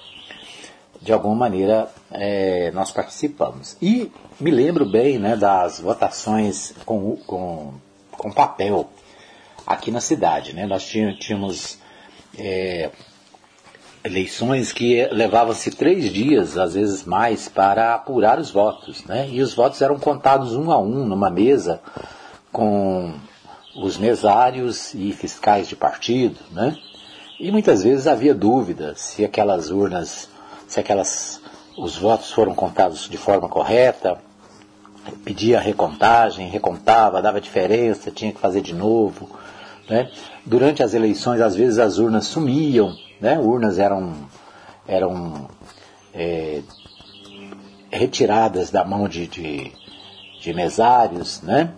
de 1.01 1.13
alguma 1.13 1.35
maneira, 1.35 1.89
é, 2.11 2.71
nós 2.71 2.91
participamos. 2.91 3.77
E 3.81 4.11
me 4.39 4.51
lembro 4.51 4.85
bem 4.85 5.17
né, 5.17 5.35
das 5.35 5.79
votações 5.79 6.73
com, 6.85 7.15
com, 7.25 7.73
com 8.11 8.31
papel 8.31 8.87
aqui 9.67 9.91
na 9.91 9.99
cidade. 9.99 10.53
Né? 10.53 10.65
Nós 10.65 10.87
tínhamos 10.87 11.77
é, 12.39 12.89
eleições 14.03 14.71
que 14.71 15.05
levavam-se 15.11 15.71
três 15.71 16.11
dias, 16.11 16.57
às 16.57 16.73
vezes 16.73 17.03
mais, 17.03 17.49
para 17.49 17.93
apurar 17.93 18.39
os 18.39 18.49
votos. 18.49 19.03
Né? 19.03 19.27
E 19.29 19.41
os 19.41 19.53
votos 19.53 19.81
eram 19.81 19.99
contados 19.99 20.55
um 20.55 20.71
a 20.71 20.79
um 20.79 21.05
numa 21.05 21.29
mesa 21.29 21.81
com 22.51 23.13
os 23.75 23.97
mesários 23.97 24.93
e 24.93 25.11
fiscais 25.11 25.67
de 25.67 25.75
partido, 25.75 26.39
né? 26.51 26.75
E 27.39 27.51
muitas 27.51 27.83
vezes 27.83 28.07
havia 28.07 28.33
dúvida 28.33 28.95
se 28.95 29.23
aquelas 29.23 29.69
urnas, 29.69 30.27
se 30.67 30.79
aquelas, 30.79 31.39
os 31.77 31.95
votos 31.95 32.31
foram 32.31 32.55
contados 32.55 33.07
de 33.07 33.17
forma 33.17 33.47
correta, 33.47 34.17
pedia 35.23 35.59
recontagem, 35.59 36.49
recontava, 36.49 37.21
dava 37.21 37.39
diferença, 37.39 38.09
tinha 38.09 38.31
que 38.31 38.39
fazer 38.39 38.61
de 38.61 38.73
novo. 38.73 39.29
Né? 39.89 40.09
Durante 40.45 40.83
as 40.83 40.93
eleições, 40.93 41.41
às 41.41 41.55
vezes 41.55 41.79
as 41.79 41.97
urnas 41.97 42.25
sumiam, 42.25 42.95
né? 43.21 43.37
urnas 43.39 43.79
eram, 43.79 44.13
eram 44.87 45.47
é, 46.13 46.61
retiradas 47.89 48.69
da 48.69 48.83
mão 48.83 49.07
de, 49.07 49.27
de, 49.27 49.71
de 50.41 50.53
mesários, 50.53 51.41
né? 51.41 51.71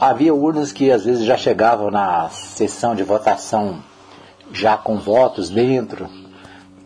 Havia 0.00 0.34
urnas 0.34 0.72
que 0.72 0.90
às 0.90 1.04
vezes 1.04 1.24
já 1.24 1.36
chegavam 1.36 1.90
na 1.90 2.28
sessão 2.30 2.94
de 2.94 3.02
votação 3.02 3.82
já 4.50 4.78
com 4.78 4.96
votos 4.98 5.50
dentro. 5.50 6.08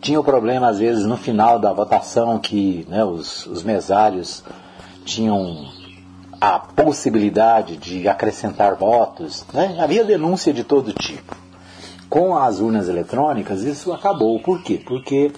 Tinha 0.01 0.19
o 0.19 0.23
problema, 0.23 0.67
às 0.67 0.79
vezes, 0.79 1.05
no 1.05 1.15
final 1.15 1.57
da 1.57 1.71
votação, 1.71 2.37
que 2.37 2.85
né, 2.89 3.05
os, 3.05 3.45
os 3.45 3.63
mesários 3.63 4.43
tinham 5.05 5.65
a 6.43 6.59
possibilidade 6.59 7.77
de 7.77 8.07
acrescentar 8.07 8.75
votos. 8.75 9.45
Né? 9.53 9.77
Havia 9.79 10.03
denúncia 10.03 10.53
de 10.53 10.63
todo 10.63 10.91
tipo. 10.91 11.35
Com 12.09 12.37
as 12.37 12.59
urnas 12.59 12.89
eletrônicas, 12.89 13.61
isso 13.63 13.93
acabou. 13.93 14.39
Por 14.41 14.61
quê? 14.61 14.81
Porque 14.85 15.31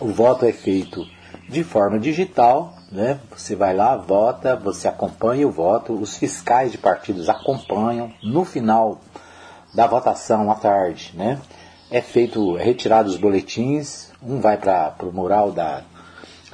o 0.00 0.06
voto 0.06 0.46
é 0.46 0.52
feito 0.52 1.04
de 1.48 1.64
forma 1.64 1.98
digital 1.98 2.72
né? 2.94 3.18
Você 3.36 3.56
vai 3.56 3.74
lá, 3.74 3.96
vota, 3.96 4.54
você 4.54 4.86
acompanha 4.86 5.48
o 5.48 5.50
voto, 5.50 5.92
os 5.92 6.16
fiscais 6.16 6.70
de 6.70 6.78
partidos 6.78 7.28
acompanham. 7.28 8.12
No 8.22 8.44
final 8.44 9.00
da 9.74 9.88
votação 9.88 10.48
à 10.48 10.54
tarde, 10.54 11.12
né? 11.14 11.40
É 11.90 12.00
feito, 12.00 12.56
é 12.56 12.62
retirado 12.62 13.08
os 13.08 13.16
boletins, 13.16 14.12
um 14.22 14.40
vai 14.40 14.56
para 14.56 14.94
o 15.02 15.12
mural 15.12 15.50
da, 15.50 15.82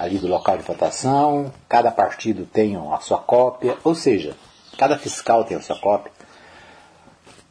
ali 0.00 0.18
do 0.18 0.26
local 0.26 0.56
de 0.56 0.62
votação, 0.62 1.52
cada 1.68 1.90
partido 1.90 2.46
tem 2.46 2.74
a 2.74 2.98
sua 3.00 3.18
cópia, 3.18 3.76
ou 3.84 3.94
seja, 3.94 4.34
cada 4.78 4.96
fiscal 4.96 5.44
tem 5.44 5.58
a 5.58 5.60
sua 5.60 5.78
cópia. 5.78 6.10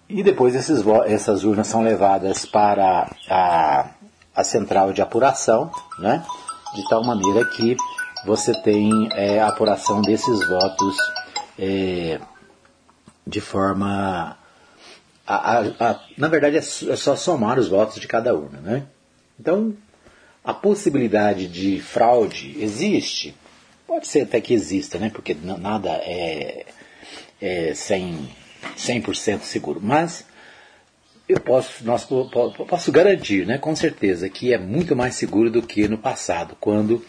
E 0.10 0.24
depois 0.24 0.56
esses, 0.56 0.84
essas 1.06 1.44
urnas 1.44 1.68
são 1.68 1.84
levadas 1.84 2.48
para 2.48 3.08
a, 3.30 3.90
a 4.36 4.44
central 4.44 4.92
de 4.92 5.00
apuração, 5.00 5.70
né? 6.00 6.26
de 6.74 6.90
tal 6.90 7.04
maneira 7.04 7.46
que 7.46 7.78
você 8.26 8.52
tem 8.52 9.08
é, 9.14 9.40
a 9.40 9.50
apuração 9.50 10.02
desses 10.02 10.48
votos 10.48 10.98
é, 11.60 12.20
de 13.28 13.40
forma. 13.40 14.36
A, 15.28 15.60
a, 15.60 16.00
na 16.18 16.28
verdade, 16.28 16.56
é, 16.56 16.60
é 16.60 16.96
só 16.96 17.16
somar 17.16 17.60
os 17.60 17.68
votos 17.68 18.00
de 18.00 18.08
cada 18.08 18.34
urna. 18.34 18.60
Né? 18.60 18.88
Então, 19.40 19.76
a 20.50 20.54
possibilidade 20.54 21.48
de 21.48 21.80
fraude 21.80 22.58
existe. 22.60 23.36
Pode 23.86 24.08
ser 24.08 24.22
até 24.22 24.42
que 24.42 24.52
exista, 24.52 24.98
né? 24.98 25.12
porque 25.14 25.36
nada 25.36 25.92
é, 25.92 26.66
é 27.40 27.72
100%, 27.72 29.14
100 29.14 29.40
seguro. 29.42 29.80
Mas 29.80 30.26
eu 31.28 31.40
posso, 31.40 31.86
nós, 31.86 32.08
posso 32.68 32.92
garantir, 32.92 33.46
né, 33.46 33.60
com 33.60 33.76
certeza, 33.76 34.28
que 34.28 34.52
é 34.52 34.58
muito 34.58 34.96
mais 34.96 35.14
seguro 35.14 35.52
do 35.52 35.62
que 35.62 35.88
no 35.88 36.00
passado, 36.00 36.58
quando 36.60 37.06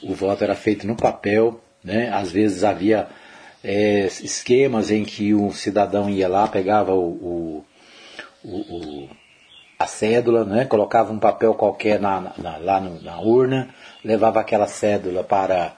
o 0.00 0.14
voto 0.14 0.44
era 0.44 0.54
feito 0.54 0.86
no 0.86 0.94
papel, 0.94 1.60
né? 1.82 2.10
às 2.12 2.30
vezes 2.30 2.62
havia 2.62 3.08
é, 3.64 4.06
esquemas 4.06 4.92
em 4.92 5.04
que 5.04 5.34
o 5.34 5.50
cidadão 5.50 6.08
ia 6.08 6.28
lá, 6.28 6.46
pegava 6.46 6.94
o, 6.94 7.64
o, 8.44 8.48
o, 8.48 9.08
a 9.78 9.86
cédula, 9.86 10.44
né? 10.44 10.64
colocava 10.64 11.12
um 11.12 11.18
papel 11.18 11.54
qualquer 11.54 12.00
na, 12.00 12.32
na, 12.38 12.56
lá 12.58 12.80
no, 12.80 13.02
na 13.02 13.20
urna, 13.20 13.68
levava 14.04 14.40
aquela 14.40 14.66
cédula 14.66 15.24
para 15.24 15.74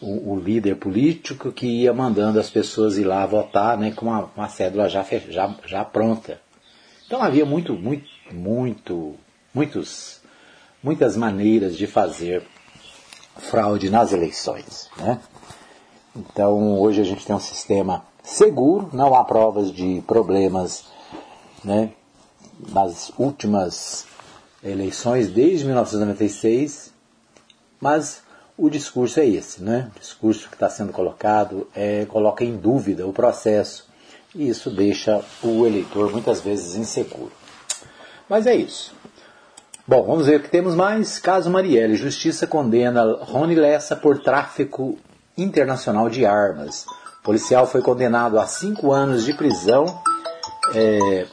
o, 0.00 0.32
o, 0.32 0.40
líder 0.40 0.76
político 0.76 1.52
que 1.52 1.66
ia 1.66 1.92
mandando 1.92 2.38
as 2.38 2.50
pessoas 2.50 2.96
ir 2.98 3.04
lá 3.04 3.24
votar 3.26 3.76
né? 3.78 3.92
com 3.94 4.06
uma, 4.06 4.30
uma 4.36 4.48
cédula 4.48 4.88
já, 4.88 5.04
já, 5.28 5.54
já 5.66 5.84
pronta. 5.84 6.40
Então 7.06 7.22
havia 7.22 7.44
muito, 7.44 7.74
muito, 7.74 8.08
muito, 8.32 9.14
muitos, 9.52 10.20
muitas 10.82 11.16
maneiras 11.16 11.76
de 11.76 11.86
fazer 11.86 12.42
fraude 13.36 13.90
nas 13.90 14.12
eleições. 14.12 14.88
Né? 14.96 15.18
Então, 16.14 16.78
hoje 16.78 17.00
a 17.00 17.04
gente 17.04 17.24
tem 17.24 17.34
um 17.34 17.40
sistema 17.40 18.04
seguro, 18.22 18.90
não 18.92 19.14
há 19.14 19.24
provas 19.24 19.72
de 19.72 20.02
problemas 20.06 20.84
né, 21.64 21.92
nas 22.68 23.10
últimas 23.18 24.06
eleições 24.62 25.28
desde 25.28 25.64
1996, 25.64 26.92
mas 27.80 28.22
o 28.56 28.68
discurso 28.68 29.20
é 29.20 29.26
esse, 29.26 29.62
né? 29.62 29.90
O 29.96 30.00
discurso 30.00 30.48
que 30.48 30.54
está 30.54 30.68
sendo 30.68 30.92
colocado 30.92 31.66
é, 31.74 32.04
coloca 32.04 32.44
em 32.44 32.56
dúvida 32.56 33.06
o 33.06 33.12
processo 33.12 33.88
e 34.34 34.48
isso 34.48 34.70
deixa 34.70 35.24
o 35.42 35.66
eleitor 35.66 36.12
muitas 36.12 36.40
vezes 36.40 36.74
inseguro. 36.74 37.32
Mas 38.28 38.46
é 38.46 38.54
isso. 38.54 38.94
Bom, 39.86 40.04
vamos 40.04 40.26
ver 40.26 40.38
o 40.38 40.42
que 40.42 40.48
temos 40.48 40.74
mais. 40.74 41.18
Caso 41.18 41.50
Marielle. 41.50 41.96
Justiça 41.96 42.46
condena 42.46 43.02
Rony 43.22 43.56
Lessa 43.56 43.96
por 43.96 44.22
tráfico 44.22 44.98
internacional 45.36 46.08
de 46.08 46.24
armas. 46.24 46.86
O 47.20 47.22
policial 47.24 47.66
foi 47.66 47.82
condenado 47.82 48.38
a 48.38 48.46
cinco 48.46 48.92
anos 48.92 49.24
de 49.24 49.34
prisão. 49.34 49.84
É, 50.74 51.26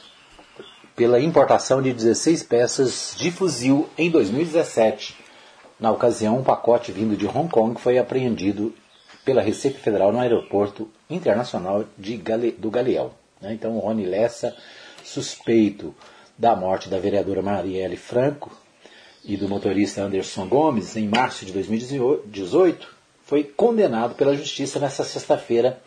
pela 0.98 1.20
importação 1.20 1.80
de 1.80 1.92
16 1.92 2.42
peças 2.42 3.14
de 3.16 3.30
fuzil 3.30 3.88
em 3.96 4.10
2017. 4.10 5.16
Na 5.78 5.92
ocasião, 5.92 6.40
um 6.40 6.42
pacote 6.42 6.90
vindo 6.90 7.16
de 7.16 7.24
Hong 7.24 7.48
Kong 7.48 7.80
foi 7.80 7.98
apreendido 7.98 8.74
pela 9.24 9.40
Receita 9.40 9.78
Federal 9.78 10.10
no 10.10 10.18
Aeroporto 10.18 10.90
Internacional 11.08 11.84
Gale, 11.96 12.50
do 12.50 12.68
Galeão. 12.68 13.12
Né? 13.40 13.52
Então, 13.52 13.78
Rony 13.78 14.06
Lessa, 14.06 14.56
suspeito 15.04 15.94
da 16.36 16.56
morte 16.56 16.88
da 16.88 16.98
vereadora 16.98 17.42
Marielle 17.42 17.96
Franco 17.96 18.50
e 19.24 19.36
do 19.36 19.48
motorista 19.48 20.02
Anderson 20.02 20.48
Gomes, 20.48 20.96
em 20.96 21.06
março 21.06 21.46
de 21.46 21.52
2018, 21.52 22.92
foi 23.24 23.44
condenado 23.44 24.16
pela 24.16 24.36
Justiça 24.36 24.80
nesta 24.80 25.04
sexta-feira 25.04 25.80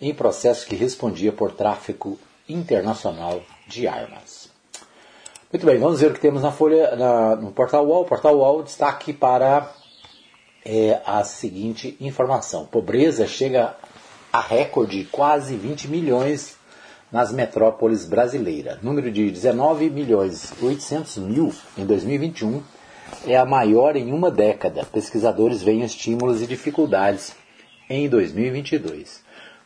em 0.00 0.14
processo 0.14 0.64
que 0.64 0.76
respondia 0.76 1.32
por 1.32 1.50
tráfico 1.50 2.16
internacional 2.48 3.42
de 3.66 3.88
armas. 3.88 4.43
Muito 5.54 5.66
bem, 5.66 5.78
vamos 5.78 6.00
ver 6.00 6.10
o 6.10 6.14
que 6.14 6.18
temos 6.18 6.42
na 6.42 6.50
folha, 6.50 6.96
na, 6.96 7.36
no 7.36 7.52
portal 7.52 7.86
UOL. 7.86 8.04
Portal 8.04 8.36
UOL 8.36 8.64
destaque 8.64 9.12
para 9.12 9.70
é, 10.64 11.00
a 11.06 11.22
seguinte 11.22 11.96
informação: 12.00 12.66
pobreza 12.66 13.24
chega 13.28 13.76
a 14.32 14.40
recorde 14.40 15.04
quase 15.04 15.54
20 15.54 15.86
milhões 15.86 16.56
nas 17.12 17.30
metrópoles 17.30 18.04
brasileiras. 18.04 18.82
Número 18.82 19.12
de 19.12 19.30
19 19.30 19.90
milhões 19.90 20.52
800 20.60 21.18
mil 21.18 21.54
em 21.78 21.86
2021 21.86 22.60
é 23.24 23.36
a 23.36 23.44
maior 23.44 23.94
em 23.94 24.12
uma 24.12 24.32
década. 24.32 24.84
Pesquisadores 24.84 25.62
veem 25.62 25.84
estímulos 25.84 26.42
e 26.42 26.48
dificuldades 26.48 27.32
em 27.88 28.08
2022. 28.08 29.22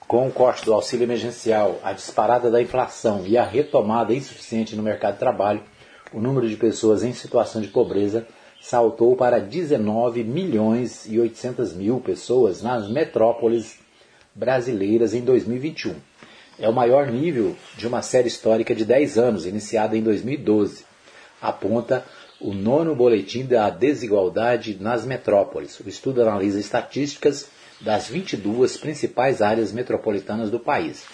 Com 0.06 0.28
o 0.28 0.30
corte 0.30 0.66
do 0.66 0.74
auxílio 0.74 1.04
emergencial, 1.04 1.78
a 1.82 1.94
disparada 1.94 2.50
da 2.50 2.60
inflação 2.60 3.24
e 3.26 3.38
a 3.38 3.42
retomada 3.42 4.12
insuficiente 4.12 4.76
no 4.76 4.82
mercado 4.82 5.14
de 5.14 5.20
trabalho, 5.20 5.62
o 6.12 6.20
número 6.20 6.48
de 6.48 6.56
pessoas 6.56 7.02
em 7.02 7.12
situação 7.12 7.60
de 7.60 7.68
pobreza 7.68 8.26
saltou 8.60 9.14
para 9.14 9.38
19 9.38 10.24
milhões 10.24 11.06
e 11.06 11.18
800 11.18 11.74
mil 11.74 12.00
pessoas 12.00 12.62
nas 12.62 12.88
metrópoles 12.88 13.78
brasileiras 14.34 15.14
em 15.14 15.20
2021. 15.20 15.94
É 16.58 16.68
o 16.68 16.72
maior 16.72 17.06
nível 17.06 17.54
de 17.76 17.86
uma 17.86 18.02
série 18.02 18.28
histórica 18.28 18.74
de 18.74 18.84
10 18.84 19.16
anos, 19.18 19.46
iniciada 19.46 19.96
em 19.96 20.02
2012. 20.02 20.84
Aponta 21.40 22.04
o 22.40 22.52
nono 22.52 22.94
boletim 22.96 23.44
da 23.44 23.70
desigualdade 23.70 24.76
nas 24.80 25.04
metrópoles. 25.04 25.78
O 25.78 25.88
estudo 25.88 26.22
analisa 26.22 26.58
estatísticas 26.58 27.48
das 27.80 28.08
22 28.08 28.76
principais 28.76 29.40
áreas 29.40 29.72
metropolitanas 29.72 30.50
do 30.50 30.58
país. 30.58 31.04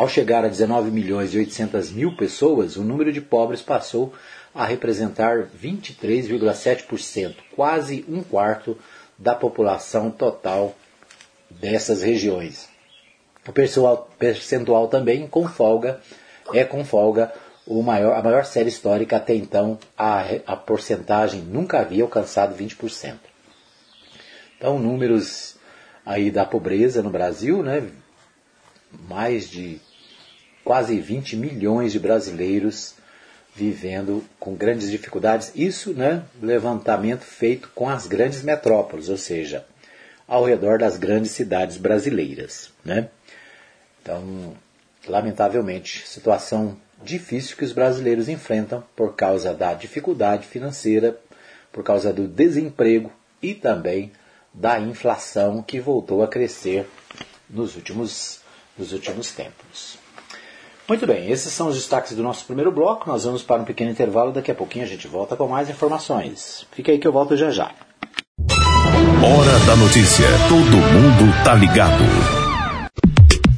Ao 0.00 0.08
chegar 0.08 0.46
a 0.46 0.48
19 0.48 0.90
milhões 0.90 1.34
e 1.34 1.36
800 1.36 1.92
mil 1.92 2.16
pessoas, 2.16 2.78
o 2.78 2.82
número 2.82 3.12
de 3.12 3.20
pobres 3.20 3.60
passou 3.60 4.14
a 4.54 4.64
representar 4.64 5.50
23,7%, 5.62 7.34
quase 7.54 8.02
um 8.08 8.22
quarto 8.22 8.78
da 9.18 9.34
população 9.34 10.10
total 10.10 10.74
dessas 11.50 12.02
regiões. 12.02 12.66
O 13.46 13.52
percentual 14.18 14.88
também 14.88 15.26
com 15.26 15.46
folga 15.46 16.00
é 16.54 16.64
com 16.64 16.82
folga 16.82 17.30
maior, 17.68 18.16
a 18.16 18.22
maior 18.22 18.46
série 18.46 18.70
histórica 18.70 19.18
até 19.18 19.34
então 19.34 19.78
a, 19.98 20.24
a 20.46 20.56
porcentagem 20.56 21.42
nunca 21.42 21.78
havia 21.78 22.04
alcançado 22.04 22.56
20%. 22.56 23.18
Então, 24.56 24.78
números 24.78 25.56
aí 26.06 26.30
da 26.30 26.46
pobreza 26.46 27.02
no 27.02 27.10
Brasil, 27.10 27.62
né? 27.62 27.86
Mais 29.06 29.46
de 29.46 29.78
quase 30.70 31.00
20 31.00 31.34
milhões 31.34 31.90
de 31.90 31.98
brasileiros 31.98 32.94
vivendo 33.56 34.24
com 34.38 34.54
grandes 34.54 34.88
dificuldades. 34.88 35.50
Isso, 35.52 35.92
né? 35.92 36.22
Levantamento 36.40 37.22
feito 37.22 37.68
com 37.74 37.88
as 37.88 38.06
grandes 38.06 38.44
metrópoles, 38.44 39.08
ou 39.08 39.16
seja, 39.16 39.66
ao 40.28 40.44
redor 40.44 40.78
das 40.78 40.96
grandes 40.96 41.32
cidades 41.32 41.76
brasileiras, 41.76 42.70
né? 42.84 43.08
Então, 44.00 44.54
lamentavelmente, 45.08 46.06
situação 46.06 46.76
difícil 47.02 47.56
que 47.56 47.64
os 47.64 47.72
brasileiros 47.72 48.28
enfrentam 48.28 48.84
por 48.94 49.16
causa 49.16 49.52
da 49.52 49.74
dificuldade 49.74 50.46
financeira, 50.46 51.18
por 51.72 51.82
causa 51.82 52.12
do 52.12 52.28
desemprego 52.28 53.10
e 53.42 53.54
também 53.54 54.12
da 54.54 54.78
inflação 54.78 55.64
que 55.64 55.80
voltou 55.80 56.22
a 56.22 56.28
crescer 56.28 56.88
nos 57.48 57.74
últimos, 57.74 58.38
nos 58.78 58.92
últimos 58.92 59.32
tempos. 59.32 59.98
Muito 60.90 61.06
bem, 61.06 61.30
esses 61.30 61.52
são 61.52 61.68
os 61.68 61.76
destaques 61.76 62.16
do 62.16 62.22
nosso 62.24 62.44
primeiro 62.44 62.72
bloco. 62.72 63.08
Nós 63.08 63.22
vamos 63.22 63.44
para 63.44 63.62
um 63.62 63.64
pequeno 63.64 63.92
intervalo. 63.92 64.32
Daqui 64.32 64.50
a 64.50 64.54
pouquinho 64.56 64.84
a 64.84 64.88
gente 64.88 65.06
volta 65.06 65.36
com 65.36 65.46
mais 65.46 65.70
informações. 65.70 66.66
Fica 66.72 66.90
aí 66.90 66.98
que 66.98 67.06
eu 67.06 67.12
volto 67.12 67.36
já 67.36 67.48
já. 67.48 67.70
Hora 69.22 69.58
da 69.68 69.76
notícia. 69.76 70.26
Todo 70.48 70.76
mundo 70.76 71.44
tá 71.44 71.54
ligado. 71.54 72.39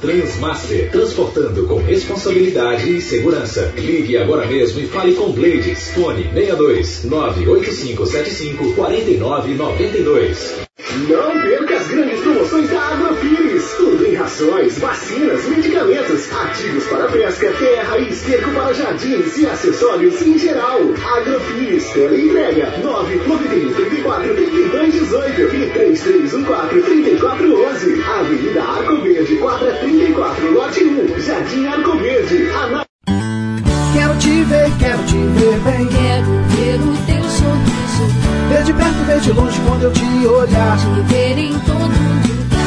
Transmaster, 0.00 0.90
transportando 0.90 1.66
com 1.66 1.76
responsabilidade 1.76 2.96
e 2.96 3.00
segurança. 3.00 3.72
Ligue 3.76 4.16
agora 4.16 4.46
mesmo 4.46 4.80
e 4.80 4.86
fale 4.86 5.14
com 5.14 5.32
Blades. 5.32 5.90
Fone 5.90 6.24
62 6.32 7.04
98575 7.04 8.72
4992. 8.74 10.66
Não 11.08 11.42
perca 11.42 11.76
as 11.76 11.88
grandes 11.88 12.20
promoções 12.20 12.70
da 12.70 12.80
Agrofires. 12.80 13.74
Tudo 13.76 14.06
em 14.06 14.14
rações, 14.14 14.78
vacinas, 14.78 15.44
medicamentos, 15.46 16.32
ativos 16.32 16.84
para 16.84 17.08
pesca, 17.08 17.52
e 18.26 18.32
esterco 18.32 18.50
para 18.50 18.74
jardins 18.74 19.38
e 19.38 19.46
acessórios 19.46 20.20
em 20.22 20.36
geral. 20.36 20.80
Agrofires, 21.16 21.86
entrega 21.96 22.76
991 22.82 23.72
34 23.74 24.34
32 24.34 24.92
18 24.94 25.40
e 25.40 25.70
3314 25.70 26.82
3411. 26.82 28.02
Avenida 28.02 28.62
Arco 28.62 29.02
Verde, 29.02 29.36
quadra 29.36 29.74
34, 29.74 30.52
lote 30.52 30.84
1, 30.84 31.20
Jardim 31.20 31.66
Arco 31.66 31.96
Verde. 31.98 32.48
Ana... 32.48 32.84
Quero 33.94 34.18
te 34.18 34.42
ver, 34.44 34.70
quero 34.78 35.02
te 35.04 35.16
ver 35.16 35.58
bem. 35.60 35.86
Quero 35.86 36.26
ver 36.50 36.80
o 36.80 36.96
teu 37.06 37.24
sorriso. 37.30 38.06
Ver 38.48 38.64
de 38.64 38.72
perto, 38.72 39.04
ver 39.06 39.20
de 39.20 39.32
longe 39.32 39.60
quando 39.66 39.82
eu 39.84 39.92
te 39.92 40.26
olhar. 40.26 40.76
Te 40.78 41.14
ver 41.14 41.38
em 41.38 41.58
todo 41.60 41.82
lugar. 41.82 42.25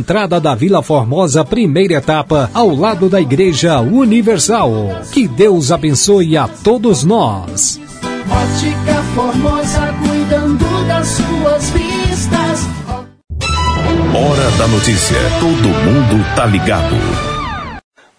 entrada 0.00 0.40
da 0.40 0.54
Vila 0.54 0.82
Formosa, 0.82 1.44
primeira 1.44 1.94
etapa, 1.94 2.50
ao 2.54 2.74
lado 2.74 3.06
da 3.06 3.20
Igreja 3.20 3.80
Universal. 3.80 4.72
Que 5.12 5.28
Deus 5.28 5.70
abençoe 5.70 6.38
a 6.38 6.48
todos 6.48 7.04
nós. 7.04 7.78
Ótica 8.30 9.02
Formosa, 9.14 9.94
cuidando 10.02 10.86
das 10.88 11.06
suas 11.06 11.70
vistas. 11.70 12.60
Hora 14.14 14.50
da 14.56 14.66
notícia. 14.68 15.16
Todo 15.38 15.68
mundo 15.68 16.34
tá 16.34 16.46
ligado. 16.46 16.96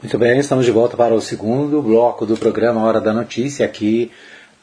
Muito 0.02 0.17
bem, 0.20 0.38
estamos 0.38 0.65
de 0.65 0.72
volta 0.72 0.96
para 0.96 1.15
o 1.15 1.22
segundo 1.22 1.82
bloco 1.82 2.28
do 2.28 2.38
programa 2.38 2.84
Hora 2.84 3.02
da 3.02 3.12
Notícia 3.12 3.65
aqui 3.65 4.12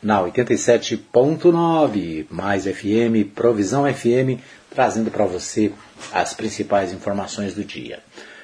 na 0.02 0.22
87.9, 0.22 2.26
mais 2.30 2.64
FM, 2.64 3.30
Provisão 3.34 3.92
FM, 3.92 4.40
trazendo 4.70 5.11
para 5.11 5.26
você 5.26 5.72
as 6.12 6.34
principais 6.34 6.92
informações 6.92 7.54
do 7.54 7.64
dia. 7.64 7.98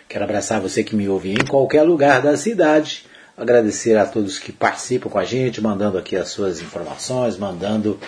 Quero 0.08 0.24
abraçar 0.24 0.60
você 0.60 0.82
que 0.82 0.96
me 0.96 1.08
ouve 1.08 1.32
em 1.32 1.46
qualquer 1.46 1.82
lugar 1.82 2.20
da 2.20 2.36
cidade, 2.36 3.06
agradecer 3.36 3.96
a 3.96 4.04
todos 4.04 4.38
que 4.38 4.52
participam 4.52 5.08
com 5.08 5.18
a 5.18 5.24
gente, 5.24 5.60
mandando 5.60 5.98
aqui 5.98 6.16
as 6.16 6.28
suas 6.28 6.60
informações, 6.60 7.38
mandando 7.38 7.98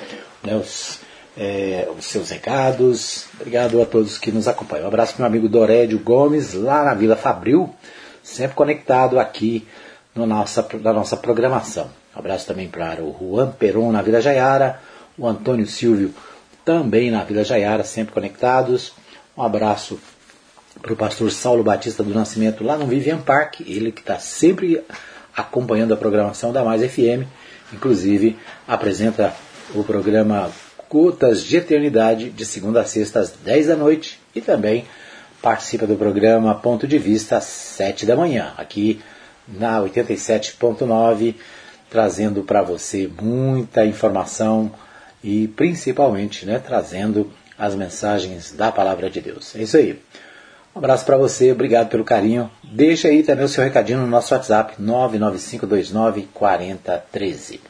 né, 0.42 0.56
os, 0.56 1.00
é, 1.36 1.88
os 1.96 2.06
seus 2.06 2.30
recados. 2.30 3.26
Obrigado 3.34 3.80
a 3.80 3.86
todos 3.86 4.18
que 4.18 4.32
nos 4.32 4.48
acompanham. 4.48 4.84
Um 4.84 4.88
abraço 4.88 5.14
para 5.14 5.22
meu 5.22 5.28
amigo 5.28 5.48
Dorédio 5.48 5.98
Gomes, 5.98 6.52
lá 6.52 6.84
na 6.84 6.94
Vila 6.94 7.16
Fabril, 7.16 7.74
sempre 8.22 8.56
conectado 8.56 9.18
aqui 9.18 9.66
no 10.16 10.26
nossa, 10.26 10.66
na 10.80 10.92
nossa 10.92 11.16
programação. 11.16 11.90
Um 12.14 12.18
abraço 12.18 12.46
também 12.46 12.68
para 12.68 13.02
o 13.02 13.14
Juan 13.18 13.52
Peron 13.52 13.92
na 13.92 14.02
Vila 14.02 14.20
Jaiara, 14.20 14.80
o 15.16 15.26
Antônio 15.26 15.66
Silvio 15.66 16.14
também 16.64 17.10
na 17.10 17.22
Vila 17.22 17.44
Jaiara, 17.44 17.84
sempre 17.84 18.12
conectados. 18.12 18.92
Um 19.36 19.42
abraço 19.42 20.00
para 20.80 20.92
o 20.92 20.96
pastor 20.96 21.30
Saulo 21.30 21.62
Batista 21.62 22.02
do 22.02 22.14
Nascimento 22.14 22.64
lá 22.64 22.76
no 22.76 22.86
Vivian 22.86 23.18
Park, 23.18 23.60
ele 23.60 23.92
que 23.92 24.00
está 24.00 24.18
sempre 24.18 24.82
acompanhando 25.36 25.92
a 25.92 25.96
programação 25.96 26.52
da 26.52 26.64
Mais 26.64 26.82
FM, 26.82 27.26
inclusive 27.72 28.36
apresenta 28.66 29.34
o 29.74 29.84
programa 29.84 30.50
Gotas 30.88 31.42
de 31.42 31.56
Eternidade 31.56 32.30
de 32.30 32.44
segunda 32.44 32.80
a 32.80 32.84
sexta 32.84 33.20
às 33.20 33.30
10 33.30 33.66
da 33.66 33.76
noite 33.76 34.20
e 34.34 34.40
também 34.40 34.86
participa 35.42 35.86
do 35.86 35.96
programa 35.96 36.54
Ponto 36.54 36.86
de 36.86 36.98
Vista 36.98 37.36
às 37.36 37.44
7 37.44 38.06
da 38.06 38.16
manhã, 38.16 38.54
aqui 38.56 39.00
na 39.48 39.80
87.9, 39.80 41.34
trazendo 41.90 42.42
para 42.42 42.62
você 42.62 43.10
muita 43.20 43.84
informação 43.84 44.72
e 45.22 45.48
principalmente 45.48 46.46
né, 46.46 46.58
trazendo 46.58 47.30
as 47.58 47.74
mensagens 47.74 48.52
da 48.52 48.70
Palavra 48.70 49.08
de 49.08 49.18
Deus. 49.20 49.56
É 49.56 49.62
isso 49.62 49.76
aí. 49.76 49.98
Um 50.74 50.78
abraço 50.78 51.04
para 51.06 51.16
você, 51.16 51.52
obrigado 51.52 51.88
pelo 51.88 52.04
carinho. 52.04 52.50
Deixa 52.62 53.08
aí 53.08 53.22
também 53.22 53.46
o 53.46 53.48
seu 53.48 53.64
recadinho 53.64 54.00
no 54.00 54.06
nosso 54.06 54.34
WhatsApp 54.34 54.74
995294013. 54.80 57.60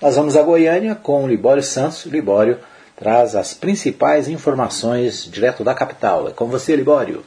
Nós 0.00 0.14
vamos 0.14 0.36
a 0.36 0.42
Goiânia 0.42 0.94
com 0.94 1.24
o 1.24 1.28
Libório 1.28 1.62
Santos. 1.62 2.06
Libório 2.06 2.60
traz 2.96 3.34
as 3.34 3.52
principais 3.52 4.28
informações 4.28 5.24
direto 5.24 5.64
da 5.64 5.74
capital. 5.74 6.28
É 6.28 6.30
com 6.30 6.46
você, 6.46 6.76
Libório. 6.76 7.24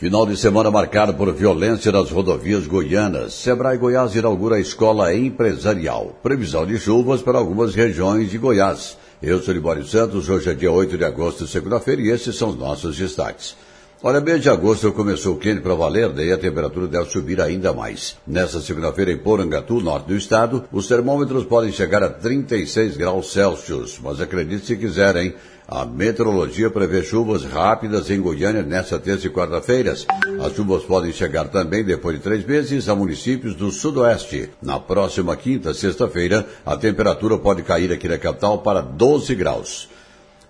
Final 0.00 0.24
de 0.24 0.34
semana 0.34 0.70
marcado 0.70 1.12
por 1.12 1.30
violência 1.30 1.92
nas 1.92 2.10
rodovias 2.10 2.66
goianas. 2.66 3.34
Sebrae 3.34 3.76
Goiás 3.76 4.16
inaugura 4.16 4.56
a 4.56 4.58
escola 4.58 5.14
empresarial. 5.14 6.18
Previsão 6.22 6.64
de 6.64 6.78
chuvas 6.78 7.20
para 7.20 7.36
algumas 7.36 7.74
regiões 7.74 8.30
de 8.30 8.38
Goiás. 8.38 8.96
Eu 9.22 9.42
sou 9.42 9.52
Libório 9.52 9.84
Santos, 9.84 10.30
hoje 10.30 10.48
é 10.48 10.54
dia 10.54 10.72
8 10.72 10.96
de 10.96 11.04
agosto, 11.04 11.46
segunda-feira, 11.46 12.00
e 12.00 12.08
esses 12.08 12.34
são 12.34 12.48
os 12.48 12.56
nossos 12.56 12.96
destaques. 12.96 13.54
Olha, 14.02 14.22
mês 14.22 14.40
de 14.40 14.48
agosto 14.48 14.90
começou 14.92 15.36
quente 15.36 15.60
para 15.60 15.74
valer, 15.74 16.08
daí 16.08 16.32
a 16.32 16.38
temperatura 16.38 16.86
deve 16.86 17.10
subir 17.10 17.38
ainda 17.38 17.74
mais. 17.74 18.16
Nesta 18.26 18.58
segunda-feira 18.58 19.12
em 19.12 19.18
Porangatu, 19.18 19.82
norte 19.82 20.06
do 20.06 20.16
estado, 20.16 20.64
os 20.72 20.88
termômetros 20.88 21.44
podem 21.44 21.70
chegar 21.70 22.02
a 22.02 22.08
36 22.08 22.96
graus 22.96 23.30
Celsius, 23.30 24.00
mas 24.02 24.18
acredite 24.18 24.64
se 24.64 24.76
quiserem, 24.76 25.34
a 25.70 25.86
meteorologia 25.86 26.68
prevê 26.68 27.00
chuvas 27.00 27.44
rápidas 27.44 28.10
em 28.10 28.20
Goiânia 28.20 28.60
nesta 28.60 28.98
terça 28.98 29.28
e 29.28 29.30
quarta-feiras. 29.30 30.04
As 30.44 30.52
chuvas 30.52 30.82
podem 30.82 31.12
chegar 31.12 31.46
também, 31.46 31.84
depois 31.84 32.16
de 32.16 32.22
três 32.22 32.44
meses, 32.44 32.88
a 32.88 32.96
municípios 32.96 33.54
do 33.54 33.70
sudoeste. 33.70 34.50
Na 34.60 34.80
próxima 34.80 35.36
quinta, 35.36 35.72
sexta-feira, 35.72 36.44
a 36.66 36.76
temperatura 36.76 37.38
pode 37.38 37.62
cair 37.62 37.92
aqui 37.92 38.08
na 38.08 38.18
capital 38.18 38.58
para 38.58 38.80
12 38.80 39.32
graus. 39.36 39.88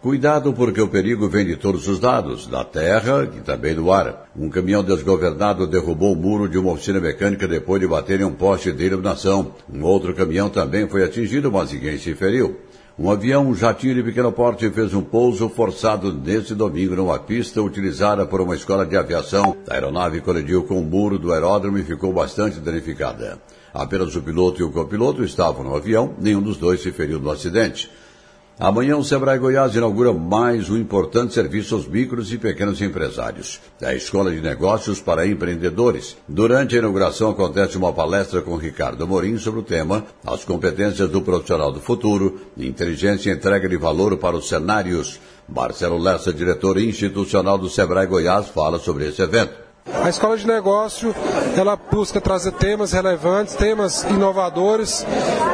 Cuidado 0.01 0.55
porque 0.55 0.81
o 0.81 0.89
perigo 0.89 1.29
vem 1.29 1.45
de 1.45 1.57
todos 1.57 1.87
os 1.87 2.01
lados, 2.01 2.47
da 2.47 2.65
terra 2.65 3.31
e 3.37 3.41
também 3.41 3.75
do 3.75 3.93
ar. 3.93 4.31
Um 4.35 4.49
caminhão 4.49 4.83
desgovernado 4.83 5.67
derrubou 5.67 6.15
o 6.15 6.17
muro 6.17 6.49
de 6.49 6.57
uma 6.57 6.73
oficina 6.73 6.99
mecânica 6.99 7.47
depois 7.47 7.79
de 7.79 7.87
bater 7.87 8.23
em 8.23 8.25
um 8.25 8.33
poste 8.33 8.73
de 8.73 8.87
iluminação. 8.87 9.53
Um 9.71 9.85
outro 9.85 10.15
caminhão 10.15 10.49
também 10.49 10.89
foi 10.89 11.05
atingido, 11.05 11.53
mas 11.53 11.71
ninguém 11.71 11.99
se 11.99 12.15
feriu. 12.15 12.57
Um 13.03 13.11
avião, 13.11 13.55
jatinho 13.55 13.95
de 13.95 14.03
pequeno 14.03 14.31
porte, 14.31 14.69
fez 14.69 14.93
um 14.93 15.01
pouso 15.01 15.49
forçado 15.49 16.13
neste 16.13 16.55
domingo 16.55 16.95
numa 16.95 17.19
pista 17.19 17.63
utilizada 17.63 18.27
por 18.27 18.43
uma 18.43 18.55
escola 18.55 18.85
de 18.85 18.95
aviação. 18.95 19.57
A 19.71 19.73
aeronave 19.73 20.21
colidiu 20.21 20.65
com 20.65 20.79
o 20.79 20.85
muro 20.85 21.19
do 21.19 21.33
aeródromo 21.33 21.79
e 21.79 21.83
ficou 21.83 22.13
bastante 22.13 22.61
danificada. 22.61 23.41
Apenas 23.73 24.15
o 24.15 24.21
piloto 24.21 24.61
e 24.61 24.65
o 24.65 24.71
copiloto 24.71 25.25
estavam 25.25 25.65
no 25.65 25.75
avião, 25.75 26.15
nenhum 26.21 26.43
dos 26.43 26.59
dois 26.59 26.83
se 26.83 26.93
feriu 26.93 27.19
no 27.19 27.31
acidente. 27.31 27.91
Amanhã 28.62 28.99
o 28.99 29.03
Sebrae 29.03 29.38
Goiás 29.38 29.75
inaugura 29.75 30.12
mais 30.12 30.68
um 30.68 30.77
importante 30.77 31.33
serviço 31.33 31.75
aos 31.75 31.88
micros 31.88 32.31
e 32.31 32.37
pequenos 32.37 32.83
empresários. 32.83 33.59
É 33.81 33.87
a 33.87 33.94
Escola 33.94 34.31
de 34.31 34.42
Negócios 34.42 35.01
para 35.01 35.27
Empreendedores. 35.27 36.14
Durante 36.29 36.77
a 36.77 36.79
inauguração 36.81 37.31
acontece 37.31 37.79
uma 37.79 37.90
palestra 37.90 38.42
com 38.42 38.57
Ricardo 38.57 39.09
Morim 39.09 39.38
sobre 39.38 39.61
o 39.61 39.62
tema 39.62 40.05
As 40.27 40.44
competências 40.44 41.09
do 41.09 41.23
profissional 41.23 41.73
do 41.73 41.81
futuro, 41.81 42.38
inteligência 42.55 43.31
e 43.31 43.35
entrega 43.35 43.66
de 43.66 43.79
valor 43.79 44.18
para 44.18 44.37
os 44.37 44.46
cenários. 44.46 45.18
Marcelo 45.49 45.96
Lessa, 45.96 46.31
diretor 46.31 46.79
institucional 46.79 47.57
do 47.57 47.70
Sebrae 47.70 48.07
Goiás, 48.07 48.49
fala 48.49 48.79
sobre 48.79 49.09
esse 49.09 49.23
evento. 49.23 49.70
A 49.87 50.09
escola 50.09 50.37
de 50.37 50.47
negócio, 50.47 51.14
ela 51.57 51.77
busca 51.77 52.21
trazer 52.21 52.53
temas 52.53 52.93
relevantes, 52.93 53.55
temas 53.55 54.03
inovadores, 54.05 55.05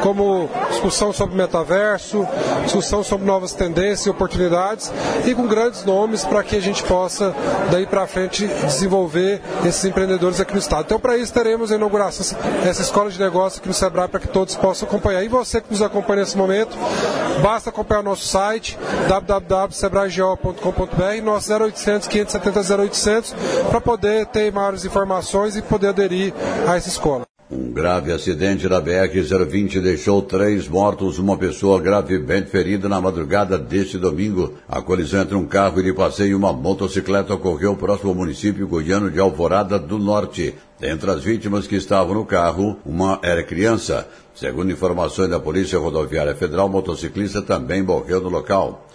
como 0.01 0.49
discussão 0.69 1.11
sobre 1.11 1.35
metaverso, 1.35 2.25
discussão 2.63 3.03
sobre 3.03 3.25
novas 3.25 3.53
tendências 3.53 4.05
e 4.05 4.09
oportunidades, 4.09 4.91
e 5.25 5.35
com 5.35 5.47
grandes 5.47 5.83
nomes 5.83 6.23
para 6.23 6.43
que 6.43 6.55
a 6.55 6.61
gente 6.61 6.83
possa, 6.83 7.35
daí 7.71 7.85
para 7.85 8.07
frente, 8.07 8.47
desenvolver 8.47 9.41
esses 9.65 9.83
empreendedores 9.85 10.39
aqui 10.39 10.53
no 10.53 10.59
estado. 10.59 10.83
Então, 10.85 10.99
para 10.99 11.17
isso, 11.17 11.33
teremos 11.33 11.71
a 11.71 11.75
inauguração 11.75 12.37
dessa 12.63 12.81
escola 12.81 13.09
de 13.09 13.19
negócio 13.19 13.59
aqui 13.59 13.67
no 13.67 13.73
Sebrae 13.73 14.07
para 14.07 14.19
que 14.19 14.27
todos 14.27 14.55
possam 14.55 14.87
acompanhar. 14.87 15.23
E 15.23 15.27
você 15.27 15.59
que 15.59 15.71
nos 15.71 15.81
acompanha 15.81 16.21
nesse 16.21 16.37
momento, 16.37 16.77
basta 17.41 17.69
acompanhar 17.69 17.99
o 17.99 18.03
nosso 18.03 18.25
site 18.25 18.77
www.sebraego.com.br, 19.07 21.23
nosso 21.23 21.51
0800 21.51 22.07
570 22.07 22.83
0800 22.83 23.35
para 23.69 23.81
poder 23.81 24.16
ter 24.25 24.51
maiores 24.51 24.85
informações 24.85 25.55
e 25.55 25.61
poder 25.61 25.89
aderir 25.89 26.33
a 26.67 26.75
essa 26.75 26.89
escola. 26.89 27.27
Um 27.49 27.71
grave 27.71 28.11
acidente 28.11 28.67
na 28.67 28.81
BR-020 28.81 29.79
deixou 29.79 30.21
três 30.21 30.67
mortos, 30.67 31.17
uma 31.17 31.37
pessoa 31.37 31.79
gravemente 31.79 32.49
ferida 32.49 32.89
na 32.89 32.99
madrugada 32.99 33.57
deste 33.57 33.97
domingo. 33.97 34.55
A 34.67 34.81
colisão 34.81 35.21
entre 35.21 35.35
um 35.35 35.45
carro 35.45 35.81
de 35.81 35.93
passeio 35.93 36.31
e 36.31 36.35
uma 36.35 36.51
motocicleta 36.51 37.33
ocorreu 37.33 37.73
próximo 37.77 38.09
ao 38.09 38.15
município 38.15 38.67
goiano 38.67 39.09
de 39.09 39.17
Alvorada 39.17 39.79
do 39.79 39.97
Norte. 39.97 40.55
Entre 40.81 41.09
as 41.09 41.23
vítimas 41.23 41.65
que 41.65 41.77
estavam 41.77 42.15
no 42.15 42.25
carro, 42.25 42.79
uma 42.85 43.17
era 43.23 43.41
criança. 43.41 44.09
Segundo 44.35 44.73
informações 44.73 45.29
da 45.29 45.39
Polícia 45.39 45.79
Rodoviária 45.79 46.35
Federal, 46.35 46.67
o 46.67 46.69
motociclista 46.69 47.41
também 47.41 47.81
morreu 47.81 48.19
no 48.19 48.27
local. 48.27 48.86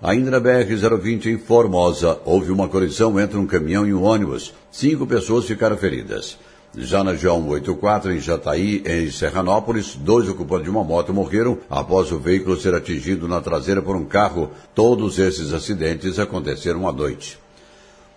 Ainda 0.00 0.30
na 0.30 0.40
BR-020 0.40 1.26
em 1.26 1.38
Formosa, 1.38 2.20
houve 2.24 2.52
uma 2.52 2.68
colisão 2.68 3.18
entre 3.18 3.36
um 3.36 3.46
caminhão 3.46 3.84
e 3.84 3.92
um 3.92 4.04
ônibus. 4.04 4.54
Cinco 4.70 5.04
pessoas 5.04 5.44
ficaram 5.44 5.76
feridas. 5.76 6.38
Já 6.76 7.02
na 7.02 7.14
João 7.14 7.48
84, 7.48 8.12
em 8.12 8.20
Jataí, 8.20 8.80
em 8.86 9.10
Serranópolis, 9.10 9.96
dois 9.96 10.28
ocupantes 10.28 10.66
de 10.66 10.70
uma 10.70 10.84
moto 10.84 11.12
morreram 11.12 11.58
após 11.68 12.12
o 12.12 12.18
veículo 12.18 12.60
ser 12.60 12.76
atingido 12.76 13.26
na 13.26 13.40
traseira 13.40 13.82
por 13.82 13.96
um 13.96 14.04
carro. 14.04 14.52
Todos 14.72 15.18
esses 15.18 15.52
acidentes 15.52 16.20
aconteceram 16.20 16.86
à 16.86 16.92
noite. 16.92 17.36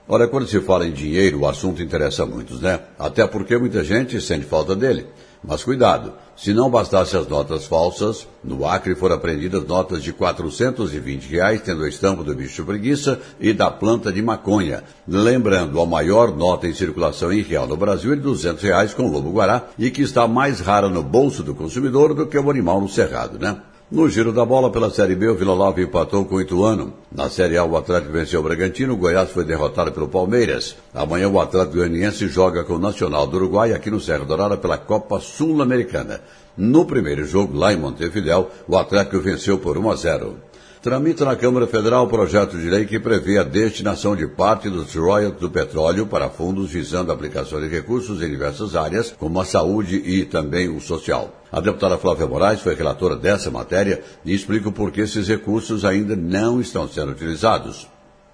Olha, 0.08 0.28
quando 0.28 0.46
se 0.46 0.60
fala 0.60 0.86
em 0.86 0.92
dinheiro, 0.92 1.40
o 1.40 1.48
assunto 1.48 1.82
interessa 1.82 2.28
muitos, 2.28 2.62
né? 2.62 2.80
Até 3.00 3.26
porque 3.26 3.58
muita 3.58 3.84
gente 3.84 4.22
sente 4.22 4.46
falta 4.46 4.76
dele. 4.76 5.08
Mas 5.44 5.64
cuidado, 5.64 6.14
se 6.42 6.56
não 6.56 6.72
bastasse 6.72 7.16
as 7.16 7.28
notas 7.28 7.68
falsas, 7.68 8.28
no 8.44 8.66
Acre 8.66 8.96
foram 8.96 9.16
apreendidas 9.16 9.64
notas 9.64 10.02
de 10.02 10.12
420 10.12 11.26
reais, 11.26 11.62
tendo 11.62 11.84
a 11.84 11.88
estampa 11.88 12.24
do 12.24 12.34
bicho 12.34 12.66
preguiça 12.66 13.22
e 13.40 13.54
da 13.54 13.70
planta 13.70 14.12
de 14.12 14.24
maconha. 14.24 14.84
Lembrando, 15.08 15.80
a 15.80 15.86
maior 15.86 16.36
nota 16.36 16.68
em 16.68 16.74
circulação 16.74 17.32
em 17.32 17.44
real 17.44 17.68
no 17.68 17.78
Brasil 17.78 18.14
é 18.14 18.16
de 18.16 18.24
200 18.24 18.64
reais 18.64 18.92
com 18.92 19.12
lobo-guará 19.12 19.68
e 19.78 19.92
que 19.92 20.02
está 20.02 20.28
mais 20.28 20.60
rara 20.60 20.90
no 20.90 21.04
bolso 21.04 21.44
do 21.44 21.54
consumidor 21.54 22.16
do 22.16 22.26
que 22.26 22.40
o 22.40 22.50
animal 22.50 22.82
no 22.82 22.90
cerrado, 22.90 23.38
né? 23.38 23.62
No 23.92 24.08
giro 24.08 24.32
da 24.32 24.46
bola 24.46 24.72
pela 24.72 24.90
Série 24.90 25.16
B, 25.16 25.28
o 25.28 25.36
Vila 25.36 25.54
Nova 25.54 25.82
empatou 25.82 26.24
com 26.24 26.36
o 26.36 26.42
Ituano. 26.42 26.94
Na 27.12 27.30
Série 27.30 27.58
A, 27.58 27.66
o 27.66 27.76
Atlético 27.76 28.14
venceu 28.14 28.40
o 28.40 28.44
Bragantino, 28.44 28.94
o 28.94 28.96
Goiás 28.96 29.32
foi 29.32 29.44
derrotado 29.44 29.92
pelo 29.92 30.08
Palmeiras. 30.08 30.78
Amanhã, 30.94 31.28
o 31.28 31.42
Atlético 31.42 31.76
Goianiense 31.76 32.30
joga 32.30 32.64
com 32.64 32.76
o 32.76 32.80
Nacional 32.80 33.28
do 33.28 33.36
Uruguai 33.36 33.74
aqui 33.74 33.92
no 33.92 34.00
Serra 34.00 34.24
Dourada 34.24 34.56
pela 34.56 34.78
Copa 34.78 35.20
Sul-Americana. 35.20 36.22
No 36.56 36.86
primeiro 36.86 37.26
jogo, 37.26 37.58
lá 37.58 37.74
em 37.74 37.78
Montevidéu, 37.78 38.50
o 38.66 38.78
Atlético 38.78 39.20
venceu 39.20 39.58
por 39.58 39.78
1 39.78 39.92
a 39.92 39.96
0. 39.98 40.38
Tramita 40.82 41.24
na 41.24 41.36
Câmara 41.36 41.68
Federal 41.68 42.06
o 42.06 42.10
projeto 42.10 42.58
de 42.58 42.68
lei 42.68 42.86
que 42.86 43.00
prevê 43.00 43.38
a 43.38 43.44
destinação 43.44 44.16
de 44.16 44.26
parte 44.26 44.68
dos 44.68 44.96
royalties 44.96 45.40
do 45.40 45.52
petróleo 45.52 46.08
para 46.08 46.28
fundos 46.28 46.72
visando 46.72 47.12
a 47.12 47.14
aplicação 47.14 47.62
de 47.62 47.68
recursos 47.68 48.20
em 48.20 48.28
diversas 48.28 48.76
áreas, 48.76 49.14
como 49.16 49.40
a 49.40 49.46
saúde 49.46 49.98
e 49.98 50.26
também 50.26 50.76
o 50.76 50.82
social. 50.82 51.40
A 51.52 51.62
deputada 51.62 52.00
Flávia 52.00 52.26
Moraes 52.26 52.62
foi 52.62 52.74
relatora 52.74 53.16
dessa 53.16 53.52
matéria 53.52 54.02
e 54.26 54.34
explica 54.34 54.72
por 54.72 54.90
que 54.92 55.02
esses 55.02 55.28
recursos 55.28 55.86
ainda 55.86 56.16
não 56.16 56.60
estão 56.60 56.88
sendo 56.88 57.12
utilizados. 57.12 57.88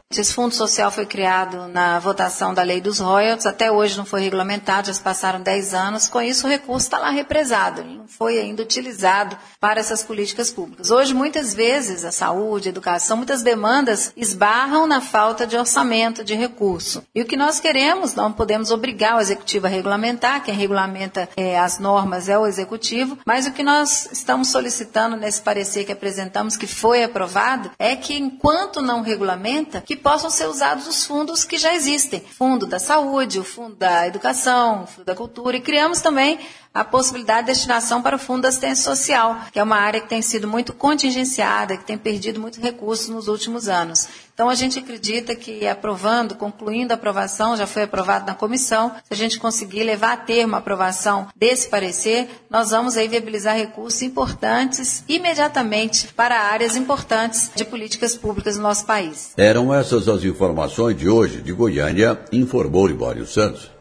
Esse 0.10 0.34
fundo 0.34 0.56
social 0.56 0.90
foi 0.90 1.06
criado 1.06 1.68
na 1.68 2.00
votação 2.00 2.54
da 2.54 2.64
lei 2.64 2.80
dos 2.80 3.00
royalties, 3.00 3.46
até 3.46 3.70
hoje 3.70 3.98
não 3.98 4.06
foi 4.06 4.22
regulamentado, 4.22 4.88
já 4.88 4.94
se 4.94 5.02
passaram 5.02 5.42
10 5.42 5.74
anos. 5.74 6.08
Com 6.08 6.22
isso, 6.22 6.48
o 6.48 6.50
recurso 6.50 6.86
está 6.86 6.98
lá 6.98 7.10
represado, 7.10 7.84
não 7.84 8.08
foi 8.08 8.40
ainda 8.40 8.64
utilizado 8.64 9.38
para 9.60 9.82
essas 9.82 10.04
políticas 10.04 10.50
públicas. 10.50 10.92
Hoje, 10.92 11.14
muitas 11.14 11.54
vezes, 11.54 12.06
a 12.06 12.12
saúde, 12.12 12.70
a 12.70 12.72
educação, 12.72 13.18
muitas 13.18 13.44
demandas 13.44 14.14
esbarram 14.16 14.88
na 14.88 15.02
falta 15.02 15.46
de 15.46 15.58
orçamento, 15.58 16.24
de 16.24 16.36
recurso. 16.36 17.04
E 17.14 17.22
o 17.22 17.26
que 17.26 17.36
nós 17.36 17.60
queremos, 17.60 18.16
não 18.16 18.32
podemos 18.32 18.72
obrigar 18.72 19.18
o 19.18 19.20
executivo 19.20 19.68
a 19.68 19.70
regulamentar, 19.70 20.42
quem 20.42 20.56
regulamenta 20.56 21.28
é, 21.36 21.60
as 21.60 21.80
normas 21.80 22.30
é 22.30 22.40
o 22.40 22.48
executivo, 22.48 23.20
mas 23.26 23.46
o 23.46 23.52
que 23.52 23.62
nós 23.62 24.10
estamos 24.10 24.48
solicitando 24.48 25.18
nesse 25.18 25.42
parecer 25.42 25.84
que 25.84 25.92
apresentamos, 25.92 26.56
que 26.56 26.66
foi 26.66 27.04
aprovado, 27.04 27.72
é 27.78 27.94
que 27.94 28.18
enquanto 28.18 28.82
não 28.82 29.02
regulamenta, 29.02 29.82
que 29.82 29.97
possam 29.98 30.30
ser 30.30 30.48
usados 30.48 30.88
os 30.88 31.06
fundos 31.06 31.44
que 31.44 31.58
já 31.58 31.74
existem. 31.74 32.22
Fundo 32.22 32.66
da 32.66 32.80
saúde, 32.80 33.40
o 33.40 33.44
fundo 33.44 33.76
da 33.76 34.08
educação, 34.08 34.84
o 34.84 34.88
fundo 34.88 35.06
da 35.06 35.16
cultura, 35.16 35.58
e 35.58 35.62
criamos 35.62 36.02
também 36.02 36.40
a 36.78 36.84
possibilidade 36.84 37.48
de 37.48 37.54
destinação 37.54 38.04
para 38.04 38.16
o 38.16 38.20
Fundo 38.20 38.44
da 38.44 38.50
Assistência 38.50 38.84
Social, 38.84 39.40
que 39.52 39.60
é 39.60 39.64
uma 39.64 39.78
área 39.78 40.00
que 40.00 40.08
tem 40.08 40.22
sido 40.22 40.48
muito 40.48 40.74
contingenciada, 40.74 41.76
que 41.76 41.84
tem 41.84 41.98
perdido 41.98 42.40
muitos 42.40 42.60
recursos 42.60 43.10
nos 43.10 43.28
últimos 43.28 43.68
anos. 43.68 44.08
Então, 44.32 44.48
a 44.48 44.54
gente 44.54 44.78
acredita 44.78 45.36
que 45.36 45.68
aprovando, 45.68 46.36
concluindo 46.36 46.94
a 46.94 46.96
aprovação, 46.96 47.58
já 47.58 47.66
foi 47.66 47.84
aprovado 47.84 48.28
na 48.28 48.36
comissão, 48.36 48.92
se 49.04 49.12
a 49.12 49.16
gente 49.16 49.40
conseguir 49.40 49.84
levar 49.84 50.14
a 50.14 50.18
termo 50.18 50.54
a 50.54 50.60
aprovação 50.60 51.28
desse 51.36 51.68
parecer, 51.68 52.30
nós 52.48 52.70
vamos 52.70 52.96
aí 52.96 53.08
viabilizar 53.08 53.56
recursos 53.56 54.04
importantes 54.04 55.04
imediatamente 55.08 56.14
para 56.14 56.40
áreas 56.40 56.76
importantes 56.76 57.50
de 57.56 57.66
políticas 57.66 58.16
públicas 58.16 58.56
no 58.56 58.62
nosso 58.62 58.86
país. 58.86 59.34
Eram 59.36 59.74
essas 59.74 60.08
as 60.08 60.24
informações 60.24 60.96
de 60.96 61.10
hoje 61.10 61.42
de 61.42 61.52
Goiânia, 61.52 62.20
informou 62.32 62.86
Libório 62.86 63.26
Santos. 63.26 63.77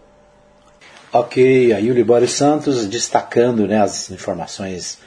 Ok, 1.18 1.72
aí 1.72 1.90
o 1.90 1.94
Libório 1.94 2.29
Santos 2.29 2.87
destacando 2.87 3.66
né, 3.66 3.81
as 3.81 4.11
informações 4.11 4.98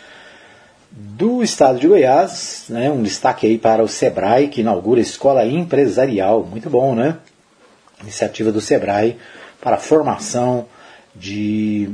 do 0.89 1.43
estado 1.43 1.77
de 1.77 1.87
Goiás, 1.87 2.65
né, 2.67 2.89
um 2.89 3.03
destaque 3.03 3.45
aí 3.45 3.59
para 3.59 3.83
o 3.83 3.87
Sebrae, 3.87 4.47
que 4.47 4.61
inaugura 4.61 4.99
escola 4.99 5.45
empresarial, 5.45 6.43
muito 6.43 6.67
bom, 6.67 6.95
né? 6.95 7.17
Iniciativa 8.01 8.51
do 8.51 8.59
Sebrae 8.59 9.17
para 9.61 9.75
a 9.75 9.79
formação 9.79 10.65
de 11.15 11.91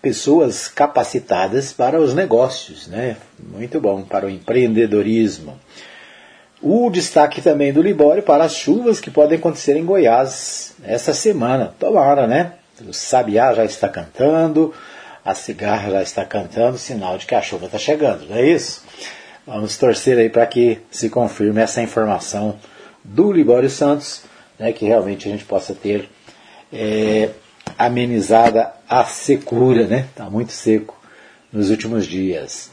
pessoas 0.00 0.68
capacitadas 0.68 1.72
para 1.72 2.00
os 2.00 2.14
negócios, 2.14 2.86
né? 2.86 3.16
Muito 3.40 3.80
bom, 3.80 4.02
para 4.02 4.26
o 4.26 4.30
empreendedorismo. 4.30 5.58
O 6.62 6.88
destaque 6.90 7.42
também 7.42 7.72
do 7.72 7.82
Libório 7.82 8.22
para 8.22 8.44
as 8.44 8.54
chuvas 8.54 9.00
que 9.00 9.10
podem 9.10 9.36
acontecer 9.36 9.76
em 9.76 9.84
Goiás 9.84 10.76
essa 10.84 11.12
semana. 11.12 11.74
Tomara, 11.76 12.28
né? 12.28 12.52
O 12.80 12.92
sabiá 12.92 13.54
já 13.54 13.64
está 13.64 13.88
cantando, 13.88 14.74
a 15.24 15.34
cigarra 15.34 15.90
já 15.90 16.02
está 16.02 16.24
cantando, 16.24 16.78
sinal 16.78 17.18
de 17.18 17.26
que 17.26 17.34
a 17.34 17.42
chuva 17.42 17.66
está 17.66 17.78
chegando, 17.78 18.26
não 18.28 18.36
é 18.36 18.46
isso? 18.46 18.84
Vamos 19.46 19.76
torcer 19.76 20.18
aí 20.18 20.28
para 20.28 20.46
que 20.46 20.80
se 20.90 21.08
confirme 21.08 21.60
essa 21.60 21.80
informação 21.80 22.58
do 23.04 23.32
Libório 23.32 23.70
Santos, 23.70 24.22
né, 24.58 24.72
que 24.72 24.84
realmente 24.84 25.28
a 25.28 25.30
gente 25.30 25.44
possa 25.44 25.74
ter 25.74 26.08
é, 26.72 27.30
amenizada 27.78 28.72
a 28.88 29.04
secura, 29.04 29.86
né? 29.86 30.06
Está 30.10 30.28
muito 30.28 30.52
seco 30.52 31.00
nos 31.52 31.70
últimos 31.70 32.06
dias. 32.06 32.70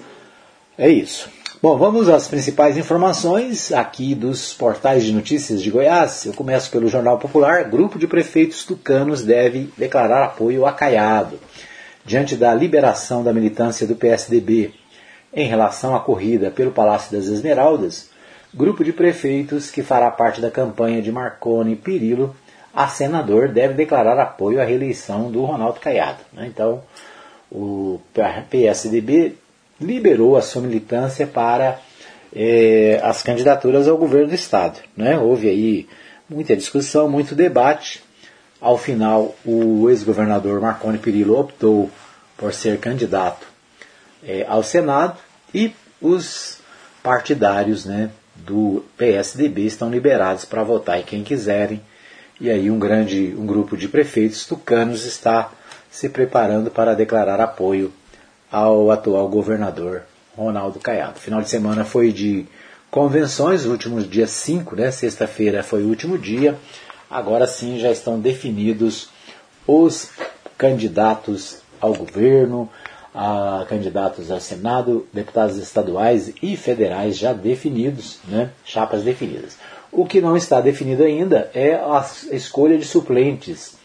É 0.77 0.89
isso. 0.89 1.29
Bom, 1.63 1.77
vamos 1.77 2.09
às 2.09 2.27
principais 2.27 2.75
informações 2.75 3.71
aqui 3.71 4.13
dos 4.13 4.53
portais 4.53 5.01
de 5.01 5.13
notícias 5.13 5.61
de 5.61 5.71
Goiás. 5.71 6.25
Eu 6.25 6.33
começo 6.33 6.69
pelo 6.69 6.89
Jornal 6.89 7.17
Popular. 7.17 7.63
Grupo 7.69 7.97
de 7.97 8.05
prefeitos 8.05 8.65
tucanos 8.65 9.23
deve 9.23 9.71
declarar 9.77 10.25
apoio 10.25 10.65
a 10.65 10.73
Caiado. 10.73 11.39
Diante 12.03 12.35
da 12.35 12.53
liberação 12.53 13.23
da 13.23 13.31
militância 13.31 13.87
do 13.87 13.95
PSDB 13.95 14.73
em 15.33 15.47
relação 15.47 15.95
à 15.95 16.01
corrida 16.01 16.51
pelo 16.51 16.69
Palácio 16.69 17.15
das 17.15 17.27
Esmeraldas, 17.27 18.09
grupo 18.53 18.83
de 18.83 18.91
prefeitos 18.91 19.71
que 19.71 19.81
fará 19.81 20.11
parte 20.11 20.41
da 20.41 20.51
campanha 20.51 21.01
de 21.01 21.13
Marconi 21.13 21.77
Pirillo 21.77 22.35
a 22.73 22.89
senador 22.89 23.47
deve 23.47 23.73
declarar 23.73 24.19
apoio 24.19 24.59
à 24.59 24.65
reeleição 24.65 25.31
do 25.31 25.45
Ronaldo 25.45 25.79
Caiado. 25.79 26.19
Né? 26.33 26.45
Então, 26.45 26.83
o 27.49 28.01
PSDB 28.49 29.37
liberou 29.83 30.35
a 30.35 30.41
sua 30.41 30.61
militância 30.61 31.27
para 31.27 31.79
é, 32.35 32.99
as 33.03 33.21
candidaturas 33.21 33.87
ao 33.87 33.97
governo 33.97 34.29
do 34.29 34.35
Estado. 34.35 34.79
Né? 34.97 35.17
Houve 35.17 35.49
aí 35.49 35.87
muita 36.29 36.55
discussão, 36.55 37.09
muito 37.09 37.35
debate. 37.35 38.03
Ao 38.59 38.77
final, 38.77 39.35
o 39.45 39.89
ex-governador 39.89 40.61
Marconi 40.61 40.97
Perillo 40.97 41.37
optou 41.37 41.91
por 42.37 42.53
ser 42.53 42.79
candidato 42.79 43.45
é, 44.25 44.45
ao 44.47 44.63
Senado 44.63 45.17
e 45.53 45.73
os 46.01 46.59
partidários 47.01 47.85
né, 47.85 48.09
do 48.35 48.83
PSDB 48.97 49.65
estão 49.65 49.89
liberados 49.89 50.45
para 50.45 50.63
votar 50.63 50.99
em 50.99 51.03
quem 51.03 51.23
quiserem. 51.23 51.81
E 52.39 52.49
aí 52.49 52.71
um 52.71 52.79
grande 52.79 53.35
um 53.37 53.45
grupo 53.45 53.77
de 53.77 53.87
prefeitos 53.87 54.45
tucanos 54.45 55.05
está 55.05 55.51
se 55.91 56.09
preparando 56.09 56.71
para 56.71 56.95
declarar 56.95 57.39
apoio 57.39 57.93
ao 58.53 58.91
atual 58.91 59.27
governador 59.27 60.03
Ronaldo 60.37 60.79
Caiado. 60.79 61.19
Final 61.19 61.41
de 61.41 61.49
semana 61.49 61.83
foi 61.83 62.11
de 62.11 62.45
convenções, 62.91 63.65
últimos 63.65 64.07
dias 64.07 64.29
5, 64.29 64.75
né? 64.75 64.91
Sexta-feira 64.91 65.63
foi 65.63 65.81
o 65.81 65.87
último 65.87 66.19
dia. 66.19 66.55
Agora 67.09 67.47
sim 67.47 67.79
já 67.79 67.91
estão 67.91 68.19
definidos 68.19 69.09
os 69.65 70.11
candidatos 70.55 71.61
ao 71.81 71.95
governo, 71.95 72.69
a 73.13 73.65
candidatos 73.67 74.29
ao 74.29 74.39
Senado, 74.39 75.07
deputados 75.11 75.57
estaduais 75.57 76.31
e 76.39 76.55
federais 76.55 77.17
já 77.17 77.33
definidos, 77.33 78.19
né? 78.27 78.51
chapas 78.63 79.01
definidas. 79.01 79.57
O 79.91 80.05
que 80.05 80.21
não 80.21 80.37
está 80.37 80.61
definido 80.61 81.03
ainda 81.03 81.49
é 81.55 81.73
a 81.73 82.05
escolha 82.31 82.77
de 82.77 82.85
suplentes 82.85 83.75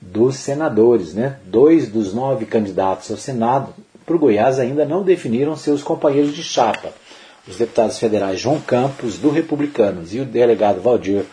dos 0.00 0.36
senadores. 0.36 1.14
Né? 1.14 1.38
Dois 1.46 1.88
dos 1.88 2.12
nove 2.12 2.44
candidatos 2.44 3.10
ao 3.10 3.16
Senado 3.16 3.74
o 4.06 4.18
Goiás 4.18 4.58
ainda 4.58 4.84
não 4.84 5.02
definiram 5.02 5.56
seus 5.56 5.82
companheiros 5.82 6.34
de 6.34 6.42
chapa. 6.42 6.92
Os 7.46 7.56
deputados 7.56 7.98
federais 7.98 8.40
João 8.40 8.60
Campos, 8.60 9.18
do 9.18 9.30
Republicanos, 9.30 10.14
e 10.14 10.20
o 10.20 10.24
delegado 10.24 10.80
Valdir 10.80 11.24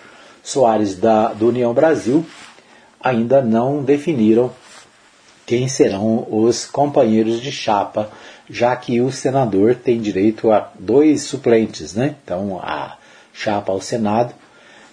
Soares, 0.44 0.96
da, 0.96 1.34
do 1.34 1.48
União 1.50 1.74
Brasil, 1.74 2.26
ainda 3.00 3.42
não 3.42 3.84
definiram 3.84 4.52
quem 5.46 5.68
serão 5.68 6.28
os 6.30 6.66
companheiros 6.66 7.42
de 7.42 7.52
chapa, 7.52 8.10
já 8.50 8.76
que 8.76 9.02
o 9.02 9.12
senador 9.12 9.76
tem 9.76 10.00
direito 10.00 10.52
a 10.52 10.72
dois 10.80 11.24
suplentes, 11.24 11.96
né? 11.96 12.16
Então, 12.24 12.60
a 12.62 12.98
chapa 13.34 13.72
ao 13.72 13.82
Senado 13.82 14.34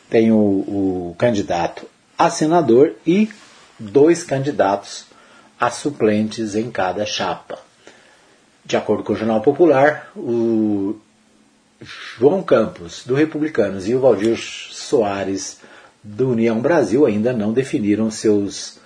tem 0.08 0.32
o, 0.32 0.36
o 0.36 1.14
candidato 1.18 1.86
a 2.16 2.30
senador 2.30 2.96
e 3.06 3.30
dois 3.78 4.24
candidatos 4.24 5.06
a 5.60 5.70
suplentes 5.70 6.56
em 6.56 6.70
cada 6.70 7.06
chapa. 7.06 7.67
De 8.68 8.76
acordo 8.76 9.02
com 9.02 9.14
o 9.14 9.16
Jornal 9.16 9.40
Popular, 9.40 10.10
o 10.14 10.94
João 11.80 12.42
Campos, 12.42 13.02
do 13.02 13.14
Republicanos, 13.14 13.88
e 13.88 13.94
o 13.94 14.00
Valdir 14.00 14.36
Soares, 14.36 15.58
do 16.04 16.32
União 16.32 16.60
Brasil, 16.60 17.06
ainda 17.06 17.32
não 17.32 17.50
definiram 17.50 18.10
seus 18.10 18.78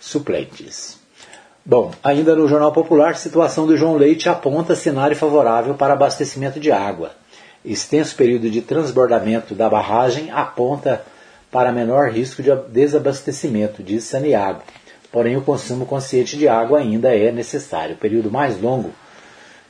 suplentes. 0.00 0.98
Bom, 1.64 1.92
ainda 2.02 2.34
no 2.34 2.48
Jornal 2.48 2.72
Popular, 2.72 3.14
situação 3.14 3.64
do 3.64 3.76
João 3.76 3.94
Leite 3.94 4.28
aponta 4.28 4.74
cenário 4.74 5.14
favorável 5.14 5.74
para 5.74 5.92
abastecimento 5.92 6.58
de 6.58 6.72
água. 6.72 7.12
Extenso 7.64 8.16
período 8.16 8.50
de 8.50 8.60
transbordamento 8.60 9.54
da 9.54 9.70
barragem 9.70 10.32
aponta 10.32 11.00
para 11.48 11.70
menor 11.70 12.10
risco 12.10 12.42
de 12.42 12.52
desabastecimento, 12.72 13.84
diz 13.84 14.02
Saniago. 14.02 14.62
Porém, 15.12 15.36
o 15.36 15.42
consumo 15.42 15.86
consciente 15.86 16.36
de 16.36 16.48
água 16.48 16.80
ainda 16.80 17.14
é 17.14 17.30
necessário. 17.30 17.94
O 17.94 17.98
período 17.98 18.28
mais 18.28 18.60
longo 18.60 18.90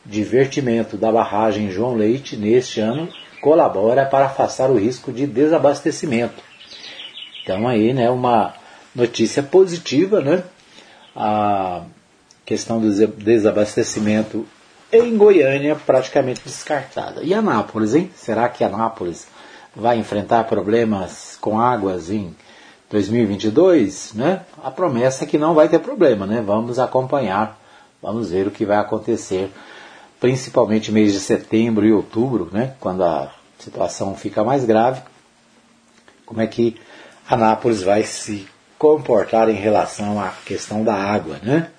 de 0.05 0.25
vertimento 0.25 0.97
da 0.97 1.12
barragem 1.12 1.71
João 1.71 1.95
Leite 1.95 2.37
neste 2.37 2.81
ano 2.81 3.09
colabora 3.41 4.07
para 4.07 4.27
afastar 4.27 4.71
o 4.71 4.79
risco 4.79 5.12
de 5.12 5.27
desabastecimento. 5.27 6.43
Então 7.43 7.67
aí, 7.67 7.92
né, 7.92 8.09
uma 8.09 8.55
notícia 8.94 9.42
positiva, 9.42 10.21
né? 10.21 10.44
A 11.15 11.83
questão 12.44 12.81
do 12.81 12.90
desabastecimento 13.09 14.46
em 14.92 15.17
Goiânia 15.17 15.75
praticamente 15.75 16.42
descartada. 16.44 17.23
E 17.23 17.35
Anápolis, 17.35 17.94
hein? 17.94 18.11
Será 18.15 18.48
que 18.48 18.63
Anápolis 18.63 19.27
vai 19.75 19.98
enfrentar 19.98 20.44
problemas 20.44 21.37
com 21.40 21.59
águas 21.59 22.11
em 22.11 22.35
2022, 22.90 24.13
né? 24.15 24.42
A 24.63 24.71
promessa 24.71 25.25
é 25.25 25.27
que 25.27 25.38
não 25.38 25.55
vai 25.55 25.69
ter 25.69 25.79
problema, 25.79 26.27
né? 26.27 26.42
Vamos 26.44 26.79
acompanhar, 26.79 27.59
vamos 28.00 28.31
ver 28.31 28.46
o 28.46 28.50
que 28.50 28.67
vai 28.67 28.77
acontecer 28.77 29.50
principalmente 30.23 30.92
mês 30.92 31.12
de 31.12 31.18
setembro 31.18 31.85
e 31.85 31.92
outubro, 31.92 32.48
né, 32.52 32.75
quando 32.79 33.02
a 33.02 33.35
situação 33.58 34.14
fica 34.14 34.44
mais 34.44 34.64
grave, 34.64 35.02
como 36.25 36.40
é 36.40 36.46
que 36.46 36.81
Anápolis 37.29 37.83
vai 37.83 38.04
se 38.04 38.46
comportar 38.79 39.48
em 39.48 39.56
relação 39.56 40.20
à 40.20 40.29
questão 40.46 40.85
da 40.85 40.94
água, 40.94 41.40
né? 41.42 41.70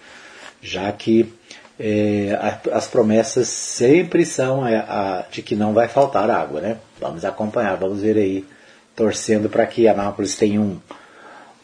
Já 0.61 0.91
que 0.91 1.33
é, 1.79 2.37
as 2.71 2.85
promessas 2.85 3.47
sempre 3.47 4.25
são 4.25 4.61
a, 4.65 4.69
a, 4.69 5.21
de 5.31 5.41
que 5.41 5.55
não 5.55 5.73
vai 5.73 5.87
faltar 5.87 6.29
água, 6.29 6.59
né? 6.59 6.77
Vamos 6.99 7.23
acompanhar, 7.23 7.77
vamos 7.77 8.01
ver 8.01 8.17
aí, 8.17 8.45
torcendo 8.93 9.49
para 9.49 9.65
que 9.65 9.87
Anápolis 9.87 10.35
tenha 10.35 10.59
um, 10.59 10.79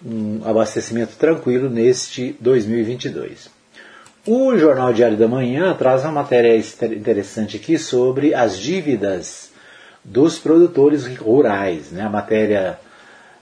um 0.06 0.42
abastecimento 0.46 1.18
tranquilo 1.18 1.70
neste 1.70 2.38
2022. 2.40 3.59
O 4.28 4.58
Jornal 4.58 4.92
Diário 4.92 5.16
da 5.16 5.30
Manhã 5.30 5.74
traz 5.74 6.04
uma 6.04 6.12
matéria 6.12 6.58
interessante 6.58 7.56
aqui 7.56 7.78
sobre 7.78 8.34
as 8.34 8.60
dívidas 8.60 9.50
dos 10.04 10.38
produtores 10.38 11.08
rurais. 11.16 11.92
Né? 11.92 12.02
A 12.02 12.10
matéria 12.10 12.78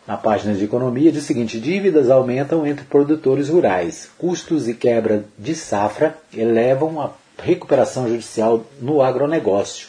na 0.05 0.15
página 0.15 0.53
de 0.53 0.63
economia 0.63 1.11
diz 1.11 1.23
o 1.23 1.25
seguinte: 1.25 1.59
dívidas 1.59 2.11
aumentam 2.11 2.65
entre 2.65 2.85
produtores 2.85 3.49
rurais. 3.49 4.11
Custos 4.19 4.67
e 4.67 4.75
quebra 4.75 5.25
de 5.35 5.55
safra 5.55 6.15
elevam 6.31 7.01
a 7.01 7.09
recuperação 7.41 8.07
judicial 8.07 8.63
no 8.79 9.01
agronegócio. 9.01 9.87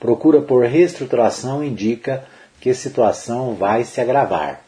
Procura 0.00 0.40
por 0.40 0.64
reestruturação 0.64 1.62
indica 1.62 2.24
que 2.62 2.70
a 2.70 2.74
situação 2.74 3.54
vai 3.54 3.84
se 3.84 4.00
agravar. 4.00 4.63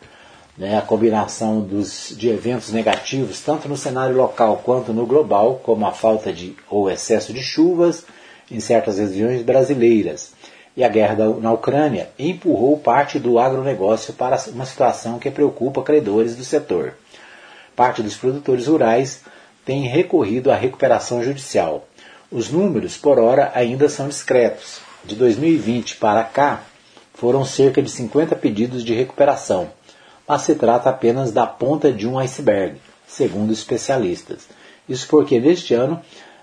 Né, 0.56 0.78
a 0.78 0.80
combinação 0.80 1.60
dos, 1.60 2.14
de 2.16 2.30
eventos 2.30 2.72
negativos, 2.72 3.40
tanto 3.40 3.68
no 3.68 3.76
cenário 3.76 4.16
local 4.16 4.62
quanto 4.64 4.90
no 4.90 5.04
global, 5.04 5.60
como 5.62 5.84
a 5.86 5.92
falta 5.92 6.32
de 6.32 6.56
ou 6.70 6.90
excesso 6.90 7.30
de 7.30 7.42
chuvas 7.42 8.06
em 8.50 8.58
certas 8.58 8.96
regiões 8.96 9.42
brasileiras, 9.42 10.32
e 10.74 10.82
a 10.82 10.88
guerra 10.88 11.14
na 11.42 11.52
Ucrânia 11.52 12.08
empurrou 12.18 12.78
parte 12.78 13.18
do 13.18 13.38
agronegócio 13.38 14.14
para 14.14 14.38
uma 14.48 14.64
situação 14.64 15.18
que 15.18 15.30
preocupa 15.30 15.82
credores 15.82 16.34
do 16.34 16.44
setor. 16.44 16.94
Parte 17.74 18.02
dos 18.02 18.16
produtores 18.16 18.66
rurais 18.66 19.20
tem 19.62 19.86
recorrido 19.86 20.50
à 20.50 20.54
recuperação 20.54 21.22
judicial. 21.22 21.86
Os 22.30 22.50
números, 22.50 22.96
por 22.96 23.18
hora, 23.18 23.52
ainda 23.54 23.90
são 23.90 24.08
discretos. 24.08 24.80
De 25.04 25.14
2020 25.16 25.96
para 25.96 26.24
cá, 26.24 26.62
foram 27.12 27.44
cerca 27.44 27.82
de 27.82 27.90
50 27.90 28.34
pedidos 28.36 28.82
de 28.82 28.94
recuperação 28.94 29.75
mas 30.26 30.42
se 30.42 30.54
trata 30.54 30.90
apenas 30.90 31.32
da 31.32 31.46
ponta 31.46 31.92
de 31.92 32.08
um 32.08 32.18
iceberg, 32.18 32.80
segundo 33.06 33.52
especialistas. 33.52 34.48
Isso 34.88 35.06
porque 35.08 35.38
neste 35.38 35.74
ano 35.74 36.00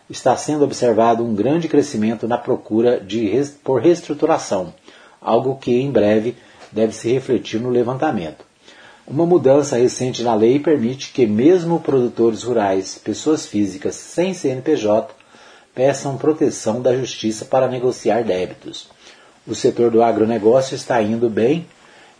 está 0.09 0.35
sendo 0.35 0.63
observado 0.63 1.23
um 1.23 1.33
grande 1.33 1.67
crescimento 1.67 2.27
na 2.27 2.37
procura 2.37 2.99
de, 2.99 3.29
por 3.63 3.81
reestruturação, 3.81 4.73
algo 5.21 5.55
que 5.57 5.79
em 5.79 5.91
breve 5.91 6.35
deve 6.71 6.93
se 6.93 7.11
refletir 7.11 7.59
no 7.59 7.69
levantamento. 7.69 8.45
Uma 9.05 9.25
mudança 9.25 9.77
recente 9.77 10.23
na 10.23 10.33
lei 10.33 10.59
permite 10.59 11.11
que 11.11 11.25
mesmo 11.25 11.79
produtores 11.79 12.43
rurais, 12.43 12.97
pessoas 12.97 13.45
físicas 13.45 13.95
sem 13.95 14.33
CNPJ, 14.33 15.13
peçam 15.75 16.17
proteção 16.17 16.81
da 16.81 16.95
justiça 16.95 17.43
para 17.45 17.67
negociar 17.67 18.23
débitos. 18.23 18.87
O 19.45 19.53
setor 19.53 19.91
do 19.91 20.01
agronegócio 20.01 20.75
está 20.75 21.01
indo 21.01 21.29
bem 21.29 21.65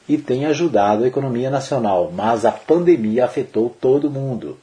e 0.07 0.17
tem 0.17 0.45
ajudado 0.45 1.03
a 1.03 1.07
economia 1.07 1.49
nacional, 1.49 2.11
mas 2.13 2.45
a 2.45 2.51
pandemia 2.51 3.25
afetou 3.25 3.69
todo 3.69 4.11
mundo. 4.11 4.57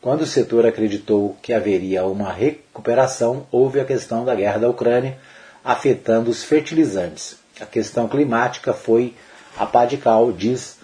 Quando 0.00 0.22
o 0.22 0.26
setor 0.26 0.66
acreditou 0.66 1.36
que 1.42 1.52
haveria 1.52 2.04
uma 2.04 2.32
recuperação, 2.32 3.46
houve 3.52 3.78
a 3.78 3.84
questão 3.84 4.24
da 4.24 4.34
guerra 4.34 4.58
da 4.58 4.68
Ucrânia 4.68 5.18
afetando 5.64 6.30
os 6.30 6.42
fertilizantes. 6.42 7.36
A 7.60 7.66
questão 7.66 8.08
climática 8.08 8.72
foi 8.72 9.14
a 9.58 9.66
pá 9.66 9.84
de 9.84 9.98
cal, 9.98 10.32
diz 10.32 10.78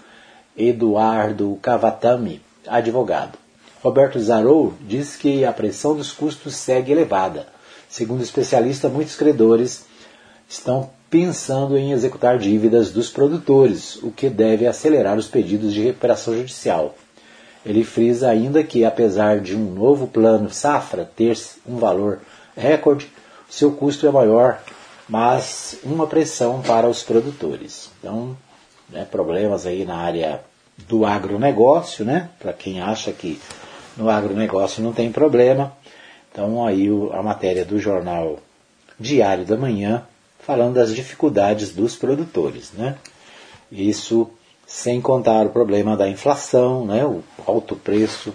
Eduardo 0.55 1.57
Cavatami, 1.61 2.41
advogado. 2.67 3.37
Roberto 3.81 4.19
Zarou 4.19 4.73
diz 4.81 5.15
que 5.15 5.43
a 5.45 5.51
pressão 5.51 5.95
dos 5.95 6.11
custos 6.11 6.55
segue 6.55 6.91
elevada. 6.91 7.47
Segundo 7.89 8.19
o 8.19 8.23
especialista, 8.23 8.89
muitos 8.89 9.15
credores 9.15 9.85
estão 10.47 10.89
pensando 11.09 11.77
em 11.77 11.91
executar 11.91 12.37
dívidas 12.37 12.91
dos 12.91 13.09
produtores, 13.09 13.95
o 14.03 14.11
que 14.11 14.29
deve 14.29 14.67
acelerar 14.67 15.17
os 15.17 15.27
pedidos 15.27 15.73
de 15.73 15.81
recuperação 15.81 16.33
judicial. 16.35 16.95
Ele 17.65 17.83
frisa 17.83 18.29
ainda 18.29 18.63
que, 18.63 18.85
apesar 18.85 19.39
de 19.39 19.55
um 19.55 19.73
novo 19.73 20.07
plano 20.07 20.49
safra 20.49 21.09
ter 21.15 21.37
um 21.65 21.77
valor 21.77 22.19
recorde, 22.55 23.11
seu 23.49 23.71
custo 23.71 24.07
é 24.07 24.11
maior, 24.11 24.61
mas 25.07 25.77
uma 25.83 26.07
pressão 26.07 26.61
para 26.61 26.87
os 26.87 27.03
produtores. 27.03 27.89
Então, 27.99 28.37
né, 28.89 29.05
problemas 29.09 29.65
aí 29.65 29.85
na 29.85 29.97
área 29.97 30.41
do 30.77 31.05
agronegócio, 31.05 32.05
né? 32.05 32.29
Para 32.39 32.53
quem 32.53 32.81
acha 32.81 33.11
que 33.11 33.39
no 33.95 34.09
agronegócio 34.09 34.83
não 34.83 34.93
tem 34.93 35.11
problema. 35.11 35.73
Então, 36.31 36.65
aí 36.65 36.87
a 37.13 37.23
matéria 37.23 37.65
do 37.65 37.79
jornal 37.79 38.39
Diário 38.99 39.45
da 39.45 39.57
Manhã 39.57 40.05
falando 40.47 40.75
das 40.75 40.95
dificuldades 40.95 41.73
dos 41.73 41.97
produtores. 41.97 42.71
Né? 42.71 42.95
Isso 43.69 44.29
sem 44.65 45.01
contar 45.01 45.45
o 45.45 45.49
problema 45.49 45.97
da 45.97 46.07
inflação, 46.07 46.85
né? 46.85 47.03
o 47.03 47.21
alto 47.45 47.75
preço 47.75 48.33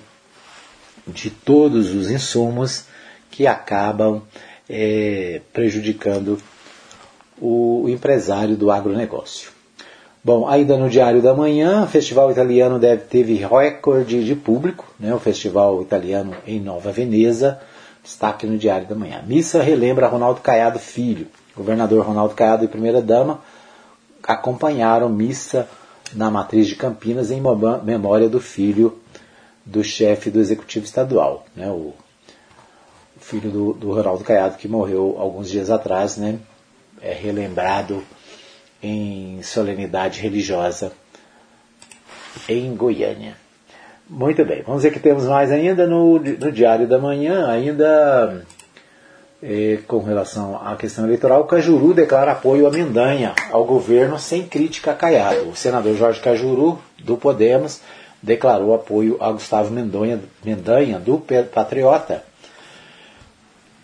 de 1.07 1.31
todos 1.31 1.95
os 1.95 2.11
insumos 2.11 2.85
que 3.31 3.47
acabam 3.47 4.23
é, 4.69 5.41
prejudicando 5.55 6.37
o, 7.41 7.89
empresário 7.89 8.57
do 8.57 8.71
agronegócio. 8.71 9.51
Bom, 10.23 10.47
ainda 10.47 10.77
no 10.77 10.91
Diário 10.91 11.23
da 11.23 11.35
Manhã, 11.35 11.83
o 11.83 11.89
Festival 11.89 12.31
Italiano 12.31 12.79
deve, 12.79 13.05
teve 13.05 13.35
recorde 13.37 14.23
de 14.23 14.37
público, 14.37 14.87
né? 15.01 15.15
o 15.15 15.19
Festival 15.19 15.81
Italiano 15.81 16.37
em 16.47 16.61
Nova 16.61 16.93
Veneza, 16.93 17.59
destaque 18.05 18.47
no 18.47 18.59
Diário 18.59 18.87
da 18.87 18.95
Manhã. 18.95 19.25
Missa 19.27 19.63
relembra 19.63 20.07
Ronaldo 20.07 20.41
Caiado 20.43 20.79
Filho, 20.79 21.27
governador 21.57 22.05
Ronaldo 22.05 22.35
Caiado 22.35 22.65
e 22.65 22.69
primeira-dama 22.69 23.41
acompanharam 24.23 25.09
missa 25.09 25.69
na 26.15 26.31
matriz 26.31 26.67
de 26.67 26.77
Campinas 26.77 27.31
em 27.31 27.43
memória 27.83 28.29
do 28.29 28.41
filho 28.41 28.99
do 29.65 29.83
chefe 29.83 30.31
do 30.31 30.41
executivo 30.41 30.85
estadual, 30.85 31.47
né, 31.55 31.69
o 31.71 31.95
filho 33.21 33.51
do, 33.51 33.73
do 33.73 33.93
Ronaldo 33.93 34.25
Caiado 34.25 34.57
que 34.57 34.69
morreu 34.69 35.17
alguns 35.19 35.49
dias 35.49 35.71
atrás, 35.71 36.17
né, 36.17 36.39
é 37.01 37.13
relembrado 37.13 38.03
em 38.83 39.41
solenidade 39.43 40.21
religiosa 40.21 40.93
em 42.49 42.75
Goiânia. 42.75 43.37
Muito 44.09 44.45
bem, 44.45 44.63
vamos 44.63 44.83
ver 44.83 44.93
que 44.93 45.01
temos 45.01 45.25
mais 45.25 45.51
ainda 45.51 45.87
no, 45.87 46.19
no 46.19 46.53
Diário 46.53 46.89
da 46.89 46.99
Manhã, 46.99 47.49
ainda 47.49 48.45
eh, 49.43 49.81
com 49.89 49.99
relação 49.99 50.57
à 50.65 50.77
questão 50.77 51.05
eleitoral, 51.05 51.45
Cajuru 51.45 51.93
declara 51.93 52.33
apoio 52.33 52.67
a 52.67 52.71
Mendanha 52.71 53.35
ao 53.51 53.65
governo 53.65 54.19
sem 54.19 54.45
crítica 54.47 54.93
a 54.93 54.95
Caiado. 54.95 55.49
O 55.49 55.57
senador 55.57 55.97
Jorge 55.97 56.21
Cajuru, 56.21 56.79
do 57.03 57.17
Podemos, 57.17 57.81
declarou 58.23 58.73
apoio 58.73 59.17
a 59.21 59.33
Gustavo 59.33 59.73
Mendanha, 59.73 60.21
Mendanha 60.45 60.99
do 61.01 61.21
Patriota, 61.53 62.23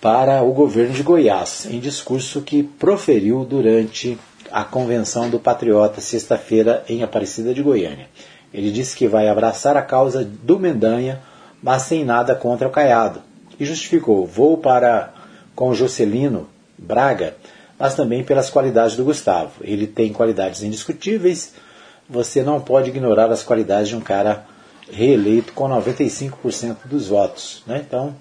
para 0.00 0.42
o 0.44 0.52
governo 0.52 0.94
de 0.94 1.02
Goiás, 1.02 1.66
em 1.68 1.80
discurso 1.80 2.42
que 2.42 2.62
proferiu 2.62 3.44
durante 3.44 4.16
a 4.52 4.62
convenção 4.62 5.28
do 5.28 5.40
Patriota, 5.40 6.00
sexta-feira, 6.00 6.84
em 6.88 7.02
Aparecida 7.02 7.52
de 7.52 7.62
Goiânia. 7.62 8.06
Ele 8.54 8.70
disse 8.70 8.96
que 8.96 9.08
vai 9.08 9.28
abraçar 9.28 9.76
a 9.76 9.82
causa 9.82 10.24
do 10.24 10.58
Mendanha, 10.58 11.20
mas 11.60 11.82
sem 11.82 12.04
nada 12.04 12.34
contra 12.36 12.68
o 12.68 12.70
Caiado. 12.70 13.20
E 13.58 13.64
justificou: 13.64 14.24
vou 14.24 14.56
para 14.56 15.17
com 15.58 15.74
Jocelino 15.74 16.46
Braga, 16.78 17.34
mas 17.76 17.96
também 17.96 18.22
pelas 18.22 18.48
qualidades 18.48 18.94
do 18.96 19.02
Gustavo. 19.02 19.54
Ele 19.60 19.88
tem 19.88 20.12
qualidades 20.12 20.62
indiscutíveis, 20.62 21.52
você 22.08 22.44
não 22.44 22.60
pode 22.60 22.90
ignorar 22.90 23.28
as 23.32 23.42
qualidades 23.42 23.88
de 23.88 23.96
um 23.96 24.00
cara 24.00 24.46
reeleito 24.88 25.52
com 25.54 25.68
95% 25.68 26.76
dos 26.84 27.08
votos. 27.08 27.64
Né? 27.66 27.82
Então, 27.84 28.14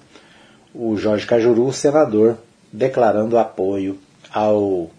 o 0.74 0.98
Jorge 0.98 1.28
Cajuru, 1.28 1.72
senador, 1.72 2.40
declarando 2.74 3.38
apoio 3.38 4.00
ao 4.34 4.90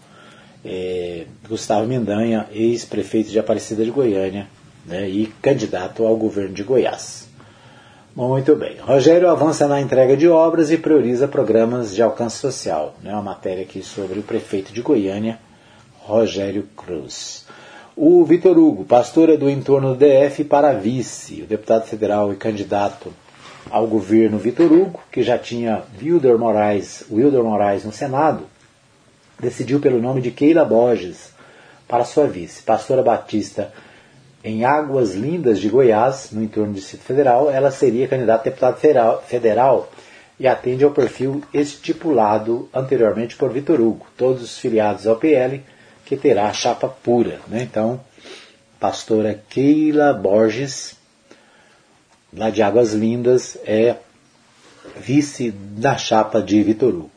é, 0.63 1.25
Gustavo 1.45 1.85
Mendanha, 1.87 2.47
ex-prefeito 2.53 3.31
de 3.31 3.37
Aparecida 3.37 3.83
de 3.83 3.91
Goiânia 3.91 4.47
né, 4.85 5.09
e 5.09 5.27
candidato 5.41 6.05
ao 6.05 6.15
governo 6.15 6.53
de 6.53 6.63
Goiás. 6.63 7.28
Muito 8.27 8.53
bem. 8.53 8.75
Rogério 8.81 9.29
avança 9.29 9.65
na 9.65 9.79
entrega 9.79 10.17
de 10.17 10.27
obras 10.27 10.69
e 10.71 10.77
prioriza 10.77 11.25
programas 11.25 11.95
de 11.95 12.01
alcance 12.01 12.35
social. 12.35 12.93
Né? 13.01 13.13
Uma 13.13 13.21
matéria 13.21 13.63
aqui 13.63 13.81
sobre 13.81 14.19
o 14.19 14.23
prefeito 14.23 14.73
de 14.73 14.81
Goiânia, 14.81 15.39
Rogério 15.99 16.67
Cruz. 16.75 17.45
O 17.95 18.25
Vitor 18.25 18.57
Hugo, 18.57 18.83
pastor 18.83 19.29
é 19.29 19.37
do 19.37 19.49
entorno 19.49 19.95
do 19.95 20.05
DF 20.05 20.43
para 20.43 20.73
vice. 20.73 21.43
O 21.43 21.45
deputado 21.45 21.85
federal 21.85 22.33
e 22.33 22.35
candidato 22.35 23.13
ao 23.71 23.87
governo 23.87 24.37
Vitor 24.37 24.69
Hugo, 24.69 24.99
que 25.09 25.23
já 25.23 25.37
tinha 25.37 25.83
Wilder 26.01 26.37
Moraes, 26.37 27.05
Wilder 27.09 27.41
Moraes 27.41 27.85
no 27.85 27.93
Senado, 27.93 28.43
decidiu 29.39 29.79
pelo 29.79 30.01
nome 30.01 30.19
de 30.19 30.31
Keila 30.31 30.65
Borges 30.65 31.31
para 31.87 32.03
sua 32.03 32.27
vice. 32.27 32.63
Pastora 32.63 33.01
Batista 33.01 33.71
em 34.43 34.63
Águas 34.63 35.15
Lindas 35.15 35.59
de 35.59 35.69
Goiás, 35.69 36.29
no 36.31 36.41
entorno 36.41 36.73
do 36.73 36.79
Distrito 36.79 37.03
Federal, 37.03 37.51
ela 37.51 37.71
seria 37.71 38.07
candidata 38.07 38.41
a 38.41 38.51
deputada 38.51 39.17
federal 39.21 39.91
e 40.39 40.47
atende 40.47 40.83
ao 40.83 40.91
perfil 40.91 41.43
estipulado 41.53 42.69
anteriormente 42.73 43.35
por 43.35 43.51
Vitor 43.51 43.81
Hugo, 43.81 44.05
todos 44.15 44.41
os 44.43 44.57
filiados 44.57 45.05
ao 45.05 45.17
PL, 45.17 45.61
que 46.05 46.15
terá 46.15 46.47
a 46.47 46.53
chapa 46.53 46.87
pura. 46.87 47.41
Né? 47.47 47.63
Então, 47.63 47.99
pastora 48.79 49.43
Keila 49.49 50.13
Borges, 50.13 50.95
lá 52.33 52.49
de 52.49 52.61
Águas 52.61 52.93
Lindas, 52.93 53.57
é 53.65 53.97
vice 54.95 55.51
da 55.51 55.97
chapa 55.97 56.41
de 56.41 56.63
Vitor 56.63 56.93
Hugo. 56.93 57.11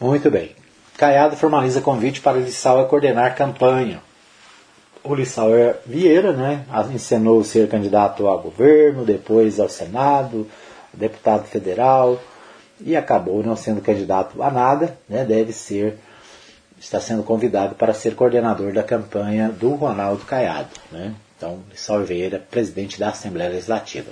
Muito 0.00 0.30
bem. 0.30 0.52
Caiado 0.96 1.36
formaliza 1.36 1.80
convite 1.80 2.20
para 2.20 2.38
Lissau 2.38 2.86
coordenar 2.88 3.36
campanha. 3.36 4.00
O 5.04 5.14
Lissau 5.14 5.50
Vieira, 5.84 6.32
né, 6.32 6.64
encenou 6.92 7.44
ser 7.44 7.68
candidato 7.68 8.26
ao 8.26 8.40
governo, 8.40 9.04
depois 9.04 9.60
ao 9.60 9.68
Senado, 9.68 10.48
deputado 10.92 11.44
federal 11.44 12.18
e 12.80 12.96
acabou 12.96 13.42
não 13.42 13.54
sendo 13.54 13.82
candidato 13.82 14.42
a 14.42 14.50
nada, 14.50 14.98
né, 15.08 15.24
deve 15.24 15.52
ser 15.52 15.98
está 16.80 17.00
sendo 17.00 17.22
convidado 17.22 17.74
para 17.74 17.94
ser 17.94 18.14
coordenador 18.14 18.72
da 18.72 18.82
campanha 18.82 19.48
do 19.48 19.70
Ronaldo 19.70 20.24
Caiado. 20.24 20.68
Né? 20.92 21.14
Então, 21.36 21.60
Lissau 21.70 22.02
Vieira, 22.04 22.42
presidente 22.50 22.98
da 22.98 23.08
Assembleia 23.08 23.50
Legislativa. 23.50 24.10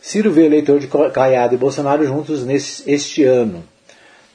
Ciro 0.00 0.30
vê 0.30 0.46
eleitor 0.46 0.78
de 0.78 0.88
Caiado 1.12 1.54
e 1.54 1.58
Bolsonaro 1.58 2.06
juntos 2.06 2.44
neste 2.44 2.90
este 2.90 3.24
ano. 3.24 3.64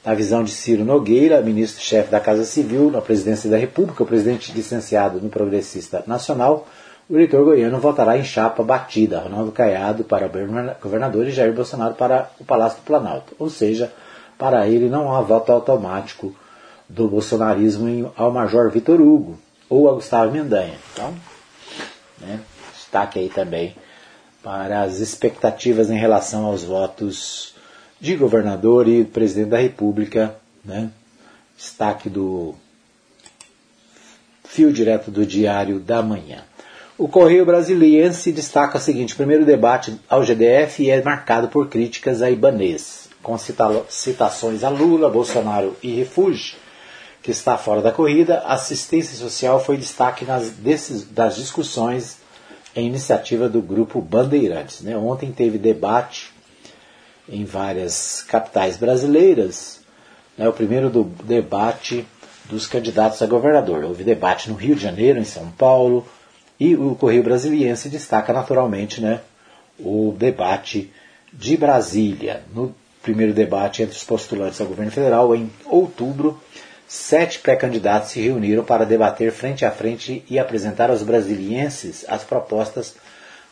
Na 0.04 0.14
visão 0.14 0.42
de 0.42 0.50
Ciro 0.50 0.84
Nogueira, 0.84 1.40
ministro-chefe 1.40 2.10
da 2.10 2.18
Casa 2.18 2.44
Civil, 2.44 2.90
na 2.90 3.00
presidência 3.00 3.48
da 3.48 3.56
República, 3.56 4.02
o 4.02 4.06
presidente 4.06 4.50
licenciado 4.50 5.20
no 5.20 5.28
Progressista 5.28 6.02
Nacional, 6.08 6.66
o 7.08 7.14
eleitor 7.14 7.44
goiano 7.44 7.78
votará 7.78 8.18
em 8.18 8.24
chapa 8.24 8.64
batida, 8.64 9.20
Ronaldo 9.20 9.52
Caiado 9.52 10.02
para 10.02 10.28
governador 10.80 11.28
e 11.28 11.30
Jair 11.30 11.52
Bolsonaro 11.52 11.94
para 11.94 12.30
o 12.40 12.44
Palácio 12.44 12.80
do 12.80 12.84
Planalto. 12.84 13.36
Ou 13.38 13.48
seja, 13.48 13.92
para 14.36 14.66
ele 14.66 14.88
não 14.88 15.14
há 15.14 15.20
voto 15.20 15.52
automático 15.52 16.34
do 16.88 17.06
bolsonarismo 17.06 18.12
ao 18.16 18.32
Major 18.32 18.70
Vitor 18.70 19.00
Hugo 19.00 19.38
ou 19.68 19.88
a 19.88 19.94
Gustavo 19.94 20.32
Mendanha. 20.32 20.74
Então, 20.92 21.14
né, 22.20 22.40
destaque 22.72 23.20
aí 23.20 23.28
também 23.28 23.76
para 24.42 24.82
as 24.82 24.98
expectativas 24.98 25.90
em 25.90 25.96
relação 25.96 26.44
aos 26.44 26.64
votos 26.64 27.51
de 28.02 28.16
governador 28.16 28.86
e 28.86 29.04
presidente 29.04 29.48
da 29.48 29.58
República. 29.58 30.36
Né, 30.62 30.90
destaque 31.56 32.10
do 32.10 32.54
fio 34.44 34.72
direto 34.72 35.10
do 35.10 35.24
Diário 35.24 35.80
da 35.80 36.02
Manhã. 36.02 36.44
O 36.98 37.08
Correio 37.08 37.46
Brasiliense 37.46 38.30
destaca 38.30 38.76
o 38.76 38.80
seguinte: 38.80 39.16
primeiro 39.16 39.46
debate 39.46 39.98
ao 40.08 40.22
GDF 40.22 40.90
é 40.90 41.02
marcado 41.02 41.48
por 41.48 41.68
críticas 41.68 42.20
a 42.20 42.30
Ibanês, 42.30 43.08
com 43.22 43.36
citações 43.88 44.62
a 44.62 44.68
Lula, 44.68 45.08
Bolsonaro 45.08 45.76
e 45.82 45.94
Refúgio 45.94 46.56
que 47.22 47.30
está 47.30 47.56
fora 47.56 47.80
da 47.80 47.92
corrida, 47.92 48.40
assistência 48.40 49.16
social 49.16 49.64
foi 49.64 49.76
destaque 49.76 50.24
nas, 50.24 50.52
das 51.10 51.36
discussões 51.36 52.16
em 52.74 52.88
iniciativa 52.88 53.48
do 53.48 53.62
grupo 53.62 54.00
Bandeirantes. 54.00 54.80
Né? 54.80 54.96
Ontem 54.96 55.30
teve 55.30 55.56
debate 55.56 56.31
em 57.28 57.44
várias 57.44 58.22
capitais 58.22 58.76
brasileiras, 58.76 59.80
né? 60.36 60.48
o 60.48 60.52
primeiro 60.52 60.90
do 60.90 61.04
debate 61.24 62.06
dos 62.46 62.66
candidatos 62.66 63.22
a 63.22 63.26
governador. 63.26 63.84
Houve 63.84 64.04
debate 64.04 64.50
no 64.50 64.56
Rio 64.56 64.74
de 64.74 64.82
Janeiro, 64.82 65.18
em 65.18 65.24
São 65.24 65.50
Paulo, 65.50 66.06
e 66.58 66.74
o 66.74 66.94
Correio 66.94 67.22
Brasiliense 67.22 67.88
destaca 67.88 68.32
naturalmente 68.32 69.00
né, 69.00 69.20
o 69.78 70.14
debate 70.18 70.92
de 71.32 71.56
Brasília. 71.56 72.42
No 72.54 72.74
primeiro 73.02 73.32
debate 73.32 73.82
entre 73.82 73.96
os 73.96 74.04
postulantes 74.04 74.60
ao 74.60 74.66
governo 74.66 74.92
federal, 74.92 75.34
em 75.34 75.50
outubro, 75.66 76.40
Sete 76.94 77.38
pré-candidatos 77.38 78.10
se 78.10 78.20
reuniram 78.20 78.62
para 78.62 78.84
debater 78.84 79.32
frente 79.32 79.64
a 79.64 79.70
frente 79.70 80.22
e 80.28 80.38
apresentar 80.38 80.90
aos 80.90 81.02
brasilienses 81.02 82.04
as 82.06 82.22
propostas 82.22 82.94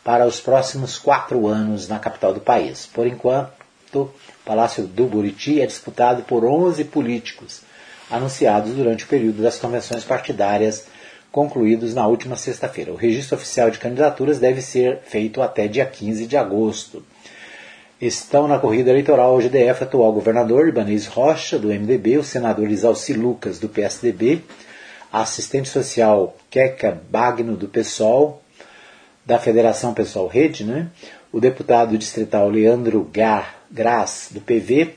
para 0.03 0.27
os 0.27 0.39
próximos 0.39 0.99
quatro 0.99 1.47
anos 1.47 1.87
na 1.87 1.97
capital 1.97 2.35
do 2.35 2.39
país. 2.39 2.85
Por 2.85 3.07
enquanto, 3.07 3.51
o 3.99 4.09
Palácio 4.45 4.85
do 4.85 5.05
Buriti 5.05 5.61
é 5.61 5.65
disputado 5.65 6.23
por 6.23 6.45
11 6.45 6.85
políticos, 6.85 7.61
anunciados 8.09 8.73
durante 8.73 9.05
o 9.05 9.07
período 9.07 9.41
das 9.41 9.57
convenções 9.57 10.03
partidárias 10.03 10.85
concluídos 11.31 11.93
na 11.93 12.05
última 12.07 12.35
sexta-feira. 12.35 12.91
O 12.91 12.95
registro 12.95 13.37
oficial 13.37 13.71
de 13.71 13.79
candidaturas 13.79 14.39
deve 14.39 14.61
ser 14.61 14.99
feito 15.05 15.41
até 15.41 15.67
dia 15.67 15.85
15 15.85 16.25
de 16.25 16.35
agosto. 16.35 17.03
Estão 18.01 18.47
na 18.47 18.59
corrida 18.59 18.89
eleitoral 18.89 19.35
o 19.35 19.41
GDF 19.41 19.83
atual 19.83 20.11
governador 20.11 20.67
Ibanez 20.67 21.05
Rocha, 21.05 21.57
do 21.57 21.67
MDB, 21.67 22.17
o 22.17 22.23
senador 22.23 22.69
Isalci 22.69 23.13
Lucas, 23.13 23.59
do 23.59 23.69
PSDB, 23.69 24.41
a 25.13 25.21
assistente 25.21 25.69
social 25.69 26.35
Keka 26.49 26.99
Bagno, 27.09 27.55
do 27.55 27.67
PSOL, 27.67 28.41
da 29.25 29.37
Federação 29.37 29.93
Pessoal 29.93 30.27
Rede, 30.27 30.63
né? 30.63 30.87
o 31.31 31.39
deputado 31.39 31.97
distrital 31.97 32.49
Leandro 32.49 33.07
Gar, 33.13 33.60
Graz, 33.71 34.29
do 34.31 34.41
PV, 34.41 34.95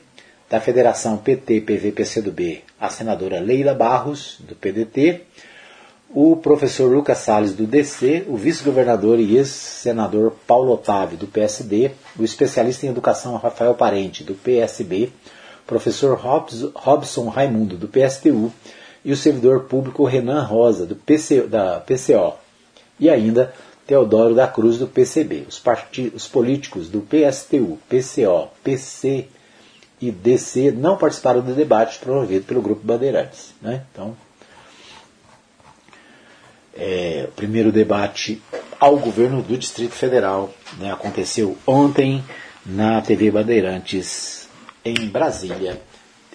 da 0.50 0.60
Federação 0.60 1.16
PT, 1.16 1.60
PV, 1.60 1.92
PCdoB, 1.92 2.62
a 2.80 2.88
senadora 2.88 3.40
Leila 3.40 3.72
Barros, 3.72 4.38
do 4.40 4.56
PDT, 4.56 5.22
o 6.10 6.36
professor 6.36 6.92
Lucas 6.92 7.18
Salles, 7.18 7.54
do 7.54 7.66
DC, 7.66 8.24
o 8.28 8.36
vice-governador 8.36 9.18
e 9.18 9.36
ex-senador 9.36 10.32
Paulo 10.46 10.72
Otávio, 10.72 11.18
do 11.18 11.26
PSD, 11.26 11.90
o 12.18 12.22
especialista 12.22 12.86
em 12.86 12.90
educação 12.90 13.36
Rafael 13.36 13.74
Parente, 13.74 14.22
do 14.22 14.34
PSB, 14.34 15.10
professor 15.66 16.16
Robson 16.74 17.28
Raimundo, 17.28 17.76
do 17.76 17.88
PSTU, 17.88 18.52
e 19.04 19.12
o 19.12 19.16
servidor 19.16 19.64
público 19.64 20.04
Renan 20.04 20.42
Rosa, 20.42 20.86
do 20.86 20.96
PC, 20.96 21.42
da 21.48 21.80
PCO, 21.80 22.34
e 22.98 23.10
ainda 23.10 23.52
Teodoro 23.86 24.34
da 24.34 24.46
Cruz, 24.46 24.78
do 24.78 24.86
PCB. 24.86 25.46
Os, 25.48 25.62
os 26.14 26.28
políticos 26.28 26.88
do 26.88 27.00
PSTU, 27.00 27.78
PCO, 27.88 28.48
PC 28.62 29.28
e 30.00 30.10
DC 30.10 30.70
não 30.70 30.96
participaram 30.96 31.40
do 31.40 31.54
debate 31.54 31.98
promovido 31.98 32.44
pelo 32.44 32.62
Grupo 32.62 32.84
Bandeirantes. 32.84 33.54
Né? 33.60 33.82
Então, 33.92 34.16
é, 36.76 37.26
o 37.28 37.32
primeiro 37.32 37.70
debate 37.70 38.42
ao 38.80 38.98
governo 38.98 39.42
do 39.42 39.56
Distrito 39.56 39.94
Federal 39.94 40.52
né, 40.78 40.92
aconteceu 40.92 41.56
ontem 41.66 42.24
na 42.66 43.00
TV 43.00 43.30
Bandeirantes 43.30 44.48
em 44.84 45.08
Brasília 45.08 45.80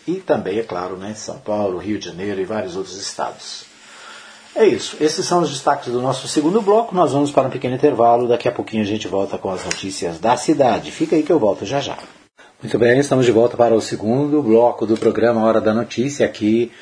e 0.08 0.16
também, 0.16 0.60
é 0.60 0.64
claro, 0.64 0.98
né, 0.98 1.14
São 1.14 1.38
Paulo, 1.40 1.78
Rio 1.78 2.00
de 2.00 2.06
Janeiro 2.06 2.40
e 2.42 2.46
vários 2.46 2.76
outros 2.76 2.98
estados. 2.98 3.69
É 4.60 4.68
isso. 4.68 4.98
Esses 5.00 5.26
são 5.26 5.42
os 5.42 5.50
destaques 5.50 5.90
do 5.90 6.02
nosso 6.02 6.28
segundo 6.28 6.62
bloco. 6.62 6.94
Nós 6.94 7.14
vamos 7.14 7.32
para 7.32 7.48
um 7.48 7.50
pequeno 7.50 7.76
intervalo. 7.76 8.28
Daqui 8.28 8.46
a 8.46 8.52
pouquinho 8.52 8.84
a 8.84 8.86
gente 8.86 9.08
volta 9.08 9.38
com 9.38 9.50
as 9.50 9.64
notícias 9.64 10.20
da 10.20 10.36
cidade. 10.36 10.92
Fica 10.92 11.16
aí 11.16 11.24
que 11.24 11.32
eu 11.32 11.40
volto 11.40 11.66
já 11.66 11.80
já. 11.80 11.98
Muito 12.62 12.78
bem, 12.78 13.00
estamos 13.00 13.26
de 13.26 13.32
volta 13.32 13.56
para 13.56 13.74
o 13.74 13.80
segundo 13.80 14.44
bloco 14.44 14.86
do 14.86 14.98
programa 14.98 15.46
Hora 15.46 15.62
da 15.62 15.74
Notícia 15.74 16.26
aqui 16.26 16.74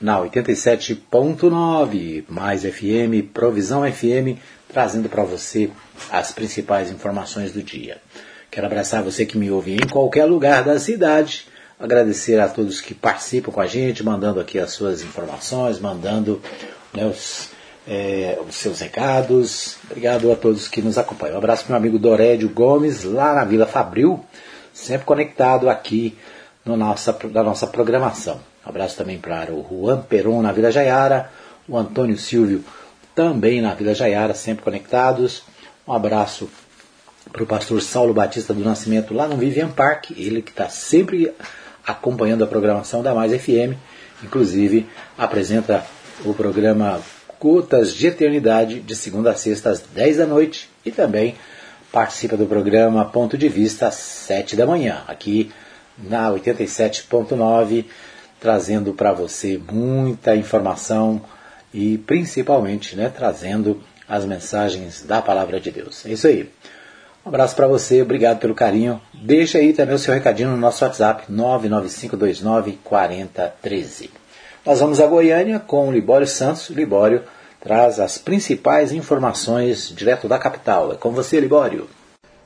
na 0.00 0.20
87.9, 0.20 2.22
mais 2.28 2.62
FM, 2.62 3.32
Provisão 3.32 3.82
FM, 3.82 4.38
trazendo 4.68 5.08
para 5.08 5.24
você 5.24 5.72
as 6.12 6.30
principais 6.30 6.88
informações 6.88 7.50
do 7.50 7.64
dia. 7.64 7.96
Quero 8.48 8.68
abraçar 8.68 9.02
você 9.02 9.26
que 9.26 9.36
me 9.36 9.50
ouve 9.50 9.74
em 9.74 9.88
qualquer 9.88 10.26
lugar 10.26 10.62
da 10.62 10.78
cidade, 10.78 11.48
agradecer 11.80 12.38
a 12.38 12.48
todos 12.48 12.80
que 12.80 12.94
participam 12.94 13.50
com 13.50 13.60
a 13.60 13.66
gente, 13.66 14.04
mandando 14.04 14.38
aqui 14.38 14.56
as 14.56 14.70
suas 14.70 15.02
informações, 15.02 15.80
mandando 15.80 16.40
né, 16.94 17.04
os, 17.06 17.50
é, 17.86 18.38
os, 18.46 18.54
seus 18.54 18.80
recados. 18.80 19.76
Obrigado 19.84 20.30
a 20.32 20.36
todos 20.36 20.68
que 20.68 20.80
nos 20.80 20.96
acompanham. 20.98 21.34
Um 21.34 21.38
abraço 21.38 21.64
para 21.64 21.72
meu 21.72 21.78
amigo 21.78 21.98
Dorédio 21.98 22.48
Gomes, 22.48 23.04
lá 23.04 23.34
na 23.34 23.44
Vila 23.44 23.66
Fabril, 23.66 24.24
sempre 24.72 25.04
conectado 25.04 25.68
aqui 25.68 26.16
no 26.64 26.76
nossa, 26.76 27.16
na 27.32 27.42
nossa 27.42 27.66
programação. 27.66 28.40
Um 28.64 28.68
abraço 28.68 28.96
também 28.96 29.18
para 29.18 29.52
o 29.52 29.66
Juan 29.68 30.00
Peron 30.02 30.40
na 30.40 30.52
Vila 30.52 30.70
Jaiara, 30.70 31.30
o 31.68 31.76
Antônio 31.76 32.16
Silvio 32.16 32.64
também 33.14 33.60
na 33.60 33.74
Vila 33.74 33.94
Jaiara, 33.94 34.34
sempre 34.34 34.64
conectados. 34.64 35.42
Um 35.86 35.92
abraço 35.92 36.48
para 37.30 37.42
o 37.42 37.46
pastor 37.46 37.80
Saulo 37.82 38.14
Batista 38.14 38.54
do 38.54 38.64
Nascimento 38.64 39.14
lá 39.14 39.26
no 39.26 39.36
Vivian 39.36 39.70
Park, 39.70 40.10
ele 40.16 40.42
que 40.42 40.50
está 40.50 40.68
sempre 40.68 41.32
acompanhando 41.86 42.44
a 42.44 42.46
programação 42.46 43.02
da 43.02 43.14
Mais 43.14 43.32
FM, 43.32 43.76
inclusive 44.22 44.86
apresenta 45.18 45.84
o 46.24 46.34
programa 46.34 47.00
Gotas 47.40 47.92
de 47.92 48.06
Eternidade 48.06 48.80
de 48.80 48.94
segunda 48.94 49.32
a 49.32 49.34
sexta 49.34 49.70
às 49.70 49.80
10 49.80 50.18
da 50.18 50.26
noite 50.26 50.70
e 50.84 50.90
também 50.90 51.34
participa 51.92 52.36
do 52.36 52.46
programa 52.46 53.04
Ponto 53.04 53.36
de 53.36 53.48
Vista 53.48 53.88
às 53.88 53.94
7 53.94 54.56
da 54.56 54.66
manhã, 54.66 55.02
aqui 55.06 55.50
na 55.98 56.30
87.9 56.30 57.84
trazendo 58.40 58.92
para 58.92 59.12
você 59.12 59.60
muita 59.70 60.36
informação 60.36 61.22
e 61.72 61.98
principalmente 61.98 62.94
né, 62.94 63.08
trazendo 63.08 63.82
as 64.08 64.24
mensagens 64.24 65.02
da 65.02 65.22
palavra 65.22 65.58
de 65.58 65.70
Deus. 65.70 66.04
É 66.04 66.10
isso 66.10 66.26
aí. 66.26 66.50
Um 67.24 67.30
abraço 67.30 67.56
para 67.56 67.66
você, 67.66 68.02
obrigado 68.02 68.38
pelo 68.38 68.54
carinho. 68.54 69.00
Deixa 69.14 69.56
aí 69.58 69.72
também 69.72 69.94
o 69.94 69.98
seu 69.98 70.12
recadinho 70.12 70.50
no 70.50 70.58
nosso 70.58 70.84
WhatsApp 70.84 71.24
995294013. 71.32 74.10
Nós 74.66 74.80
vamos 74.80 74.98
a 74.98 75.06
Goiânia 75.06 75.58
com 75.58 75.88
o 75.88 75.92
Libório 75.92 76.26
Santos. 76.26 76.70
Libório 76.70 77.22
traz 77.60 78.00
as 78.00 78.16
principais 78.16 78.92
informações 78.92 79.92
direto 79.94 80.26
da 80.26 80.38
capital. 80.38 80.90
É 80.90 80.96
com 80.96 81.12
você, 81.12 81.38
Libório. 81.38 81.86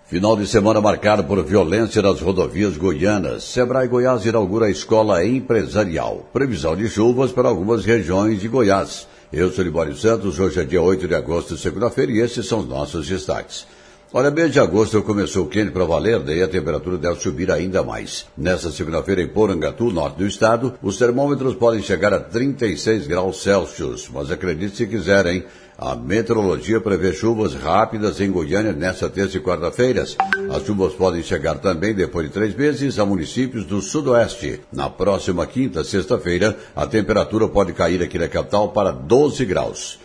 Final 0.04 0.36
de 0.36 0.44
semana 0.44 0.80
marcado 0.80 1.22
por 1.22 1.40
violência 1.44 2.02
nas 2.02 2.20
rodovias 2.20 2.76
goianas. 2.76 3.44
Sebrae 3.44 3.86
Goiás 3.86 4.26
inaugura 4.26 4.66
a 4.66 4.70
escola 4.70 5.24
empresarial. 5.24 6.28
Previsão 6.32 6.74
de 6.74 6.88
chuvas 6.88 7.30
para 7.30 7.48
algumas 7.48 7.84
regiões 7.84 8.40
de 8.40 8.48
Goiás. 8.48 9.06
Eu 9.32 9.52
sou 9.52 9.62
Libório 9.62 9.94
Santos, 9.94 10.40
hoje 10.40 10.60
é 10.60 10.64
dia 10.64 10.82
8 10.82 11.06
de 11.06 11.14
agosto, 11.14 11.56
segunda-feira, 11.56 12.10
e 12.10 12.18
esses 12.18 12.48
são 12.48 12.60
os 12.60 12.66
nossos 12.66 13.06
destaques. 13.06 13.64
Olha, 14.10 14.30
mês 14.30 14.50
de 14.50 14.58
agosto 14.58 15.02
começou 15.02 15.48
quente 15.48 15.70
para 15.70 15.84
valer, 15.84 16.20
daí 16.20 16.42
a 16.42 16.48
temperatura 16.48 16.96
deve 16.96 17.20
subir 17.20 17.50
ainda 17.50 17.82
mais. 17.82 18.24
Nesta 18.38 18.70
segunda-feira 18.70 19.20
em 19.20 19.28
Porangatu, 19.28 19.92
norte 19.92 20.16
do 20.16 20.26
estado, 20.26 20.72
os 20.82 20.96
termômetros 20.96 21.54
podem 21.54 21.82
chegar 21.82 22.14
a 22.14 22.18
36 22.18 23.06
graus 23.06 23.42
Celsius, 23.42 24.08
mas 24.10 24.30
acredite 24.30 24.78
se 24.78 24.86
quiserem, 24.86 25.44
a 25.76 25.94
meteorologia 25.94 26.80
prevê 26.80 27.12
chuvas 27.12 27.52
rápidas 27.52 28.18
em 28.18 28.32
Goiânia 28.32 28.72
nesta 28.72 29.10
terça 29.10 29.36
e 29.36 29.40
quarta-feiras. 29.40 30.16
As 30.50 30.64
chuvas 30.64 30.94
podem 30.94 31.22
chegar 31.22 31.58
também, 31.58 31.92
depois 31.92 32.28
de 32.28 32.32
três 32.32 32.54
meses, 32.56 32.98
a 32.98 33.04
municípios 33.04 33.66
do 33.66 33.82
sudoeste. 33.82 34.62
Na 34.72 34.88
próxima 34.88 35.46
quinta, 35.46 35.84
sexta-feira, 35.84 36.56
a 36.74 36.86
temperatura 36.86 37.46
pode 37.46 37.74
cair 37.74 38.02
aqui 38.02 38.18
na 38.18 38.26
capital 38.26 38.70
para 38.70 38.90
12 38.90 39.44
graus. 39.44 39.98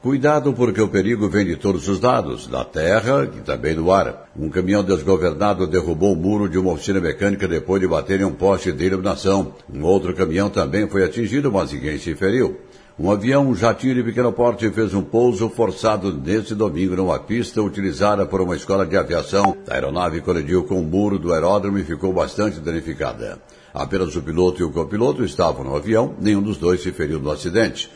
Cuidado 0.00 0.52
porque 0.52 0.80
o 0.80 0.86
perigo 0.86 1.28
vem 1.28 1.44
de 1.44 1.56
todos 1.56 1.88
os 1.88 2.00
lados, 2.00 2.46
da 2.46 2.64
terra 2.64 3.28
e 3.36 3.40
também 3.40 3.74
do 3.74 3.90
ar. 3.90 4.30
Um 4.38 4.48
caminhão 4.48 4.84
desgovernado 4.84 5.66
derrubou 5.66 6.12
o 6.12 6.16
muro 6.16 6.48
de 6.48 6.56
uma 6.56 6.70
oficina 6.70 7.00
mecânica 7.00 7.48
depois 7.48 7.80
de 7.80 7.88
bater 7.88 8.20
em 8.20 8.24
um 8.24 8.32
poste 8.32 8.70
de 8.70 8.84
iluminação. 8.84 9.54
Um 9.68 9.82
outro 9.82 10.14
caminhão 10.14 10.48
também 10.48 10.88
foi 10.88 11.02
atingido, 11.02 11.50
mas 11.50 11.72
ninguém 11.72 11.98
se 11.98 12.14
feriu. 12.14 12.60
Um 12.96 13.10
avião, 13.10 13.48
um 13.48 13.56
jatinho 13.56 13.96
de 13.96 14.04
pequeno 14.04 14.32
porte, 14.32 14.70
fez 14.70 14.94
um 14.94 15.02
pouso 15.02 15.48
forçado 15.48 16.12
neste 16.12 16.54
domingo 16.54 16.94
numa 16.94 17.18
pista 17.18 17.60
utilizada 17.60 18.24
por 18.24 18.40
uma 18.40 18.54
escola 18.54 18.86
de 18.86 18.96
aviação. 18.96 19.56
A 19.68 19.74
aeronave 19.74 20.20
colidiu 20.20 20.62
com 20.62 20.78
o 20.78 20.84
muro 20.84 21.18
do 21.18 21.32
aeródromo 21.32 21.76
e 21.76 21.82
ficou 21.82 22.12
bastante 22.12 22.60
danificada. 22.60 23.40
Apenas 23.74 24.14
o 24.14 24.22
piloto 24.22 24.60
e 24.60 24.64
o 24.64 24.70
copiloto 24.70 25.24
estavam 25.24 25.64
no 25.64 25.74
avião, 25.74 26.14
nenhum 26.20 26.42
dos 26.42 26.56
dois 26.56 26.82
se 26.82 26.92
feriu 26.92 27.18
no 27.18 27.32
acidente. 27.32 27.90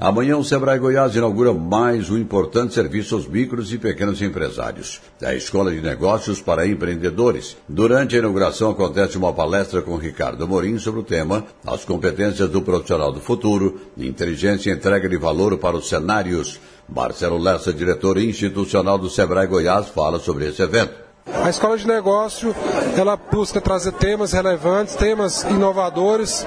Amanhã 0.00 0.36
o 0.36 0.44
Sebrae 0.44 0.78
Goiás 0.78 1.16
inaugura 1.16 1.52
mais 1.52 2.08
um 2.08 2.16
importante 2.16 2.72
serviço 2.72 3.16
aos 3.16 3.26
micros 3.26 3.72
e 3.72 3.78
pequenos 3.78 4.22
empresários, 4.22 5.00
a 5.20 5.34
Escola 5.34 5.72
de 5.72 5.80
Negócios 5.80 6.40
para 6.40 6.68
Empreendedores. 6.68 7.56
Durante 7.68 8.14
a 8.14 8.20
inauguração 8.20 8.70
acontece 8.70 9.18
uma 9.18 9.32
palestra 9.32 9.82
com 9.82 9.96
Ricardo 9.96 10.46
Morim 10.46 10.78
sobre 10.78 11.00
o 11.00 11.02
tema 11.02 11.44
As 11.66 11.84
competências 11.84 12.48
do 12.48 12.62
profissional 12.62 13.10
do 13.10 13.20
futuro, 13.20 13.80
inteligência 13.96 14.70
e 14.70 14.74
entrega 14.74 15.08
de 15.08 15.16
valor 15.16 15.58
para 15.58 15.76
os 15.76 15.88
cenários. 15.88 16.60
Marcelo 16.88 17.36
Lessa, 17.36 17.72
diretor 17.72 18.18
institucional 18.18 18.98
do 18.98 19.10
Sebrae 19.10 19.48
Goiás, 19.48 19.88
fala 19.88 20.20
sobre 20.20 20.46
esse 20.46 20.62
evento. 20.62 21.07
A 21.34 21.50
escola 21.50 21.76
de 21.76 21.86
negócio 21.86 22.56
ela 22.96 23.16
busca 23.16 23.60
trazer 23.60 23.92
temas 23.92 24.32
relevantes, 24.32 24.96
temas 24.96 25.42
inovadores, 25.44 26.44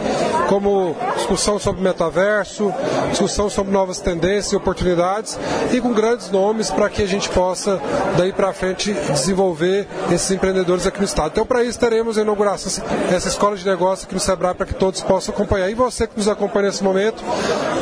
como 0.50 0.98
discussão 1.16 1.60
sobre 1.60 1.82
metaverso, 1.82 2.74
discussão 3.10 3.50
sobre 3.50 3.72
novas 3.72 4.00
tendências 4.00 4.52
e 4.52 4.56
oportunidades, 4.56 5.40
e 5.72 5.80
com 5.80 5.94
grandes 5.94 6.30
nomes 6.30 6.70
para 6.70 6.90
que 6.90 7.02
a 7.02 7.08
gente 7.08 7.30
possa, 7.30 7.80
daí 8.18 8.34
para 8.34 8.52
frente, 8.54 8.94
desenvolver 8.94 9.88
esses 10.12 10.30
empreendedores 10.32 10.86
aqui 10.86 11.00
no 11.00 11.06
estado. 11.06 11.32
Então, 11.32 11.46
para 11.46 11.64
isso, 11.64 11.80
teremos 11.80 12.18
a 12.18 12.22
inauguração 12.22 12.84
dessa 13.10 13.30
escola 13.30 13.56
de 13.56 13.66
negócio 13.66 14.06
aqui 14.06 14.14
no 14.14 14.20
Sebrae 14.20 14.54
para 14.54 14.66
que 14.66 14.74
todos 14.74 15.00
possam 15.02 15.34
acompanhar. 15.34 15.70
E 15.70 15.74
você 15.74 16.06
que 16.06 16.18
nos 16.18 16.28
acompanha 16.28 16.66
nesse 16.68 16.84
momento, 16.84 17.24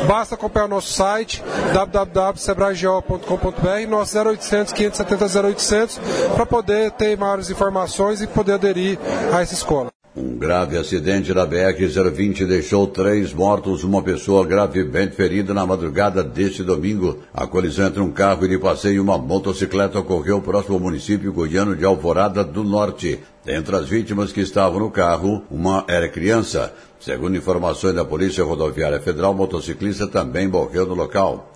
basta 0.06 0.36
acompanhar 0.36 0.66
o 0.66 0.68
nosso 0.68 0.92
site 0.92 1.42
www.sebraegeo.com.br, 1.72 3.88
nosso 3.88 4.16
0800 4.18 4.72
570 4.72 5.48
0800 5.48 6.00
para 6.34 6.46
poder 6.46 6.89
ter 6.90 7.16
maiores 7.16 7.50
informações 7.50 8.20
e 8.20 8.26
poder 8.26 8.54
aderir 8.54 8.98
a 9.32 9.40
essa 9.40 9.54
escola. 9.54 9.90
Um 10.16 10.36
grave 10.36 10.76
acidente 10.76 11.32
na 11.32 11.46
BR-020 11.46 12.44
deixou 12.44 12.84
três 12.88 13.32
mortos, 13.32 13.84
uma 13.84 14.02
pessoa 14.02 14.44
gravemente 14.44 15.14
ferida 15.14 15.54
na 15.54 15.64
madrugada 15.64 16.20
deste 16.20 16.64
domingo. 16.64 17.20
A 17.32 17.46
colisão 17.46 17.86
entre 17.86 18.00
um 18.00 18.10
carro 18.10 18.48
de 18.48 18.58
passeio 18.58 18.96
e 18.96 19.00
uma 19.00 19.16
motocicleta 19.16 20.00
ocorreu 20.00 20.42
próximo 20.42 20.74
ao 20.74 20.80
município 20.80 21.32
goiano 21.32 21.76
de 21.76 21.84
Alvorada 21.84 22.42
do 22.42 22.64
Norte. 22.64 23.20
Entre 23.46 23.76
as 23.76 23.88
vítimas 23.88 24.32
que 24.32 24.40
estavam 24.40 24.80
no 24.80 24.90
carro, 24.90 25.44
uma 25.48 25.84
era 25.86 26.08
criança. 26.08 26.74
Segundo 26.98 27.36
informações 27.36 27.94
da 27.94 28.04
Polícia 28.04 28.42
Rodoviária 28.42 29.00
Federal, 29.00 29.30
o 29.30 29.36
motociclista 29.36 30.08
também 30.08 30.48
morreu 30.48 30.86
no 30.86 30.94
local. 30.94 31.52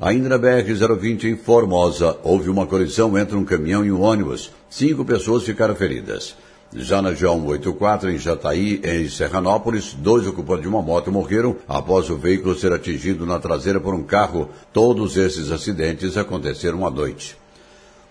Ainda 0.00 0.28
na 0.28 0.38
BR-020 0.38 1.24
em 1.24 1.36
Formosa, 1.36 2.18
houve 2.24 2.50
uma 2.50 2.66
colisão 2.66 3.16
entre 3.16 3.36
um 3.36 3.44
caminhão 3.44 3.84
e 3.84 3.92
um 3.92 4.02
ônibus. 4.02 4.50
Cinco 4.68 5.04
pessoas 5.04 5.44
ficaram 5.44 5.74
feridas. 5.76 6.34
Já 6.74 7.00
na 7.00 7.14
João 7.14 7.46
84, 7.46 8.10
em 8.10 8.18
Jataí, 8.18 8.80
em 8.82 9.08
Serranópolis, 9.08 9.94
dois 9.94 10.26
ocupantes 10.26 10.62
de 10.62 10.68
uma 10.68 10.82
moto 10.82 11.12
morreram 11.12 11.56
após 11.68 12.10
o 12.10 12.16
veículo 12.16 12.58
ser 12.58 12.72
atingido 12.72 13.24
na 13.24 13.38
traseira 13.38 13.78
por 13.78 13.94
um 13.94 14.02
carro. 14.02 14.48
Todos 14.72 15.16
esses 15.16 15.52
acidentes 15.52 16.16
aconteceram 16.16 16.84
à 16.84 16.90
noite. 16.90 17.36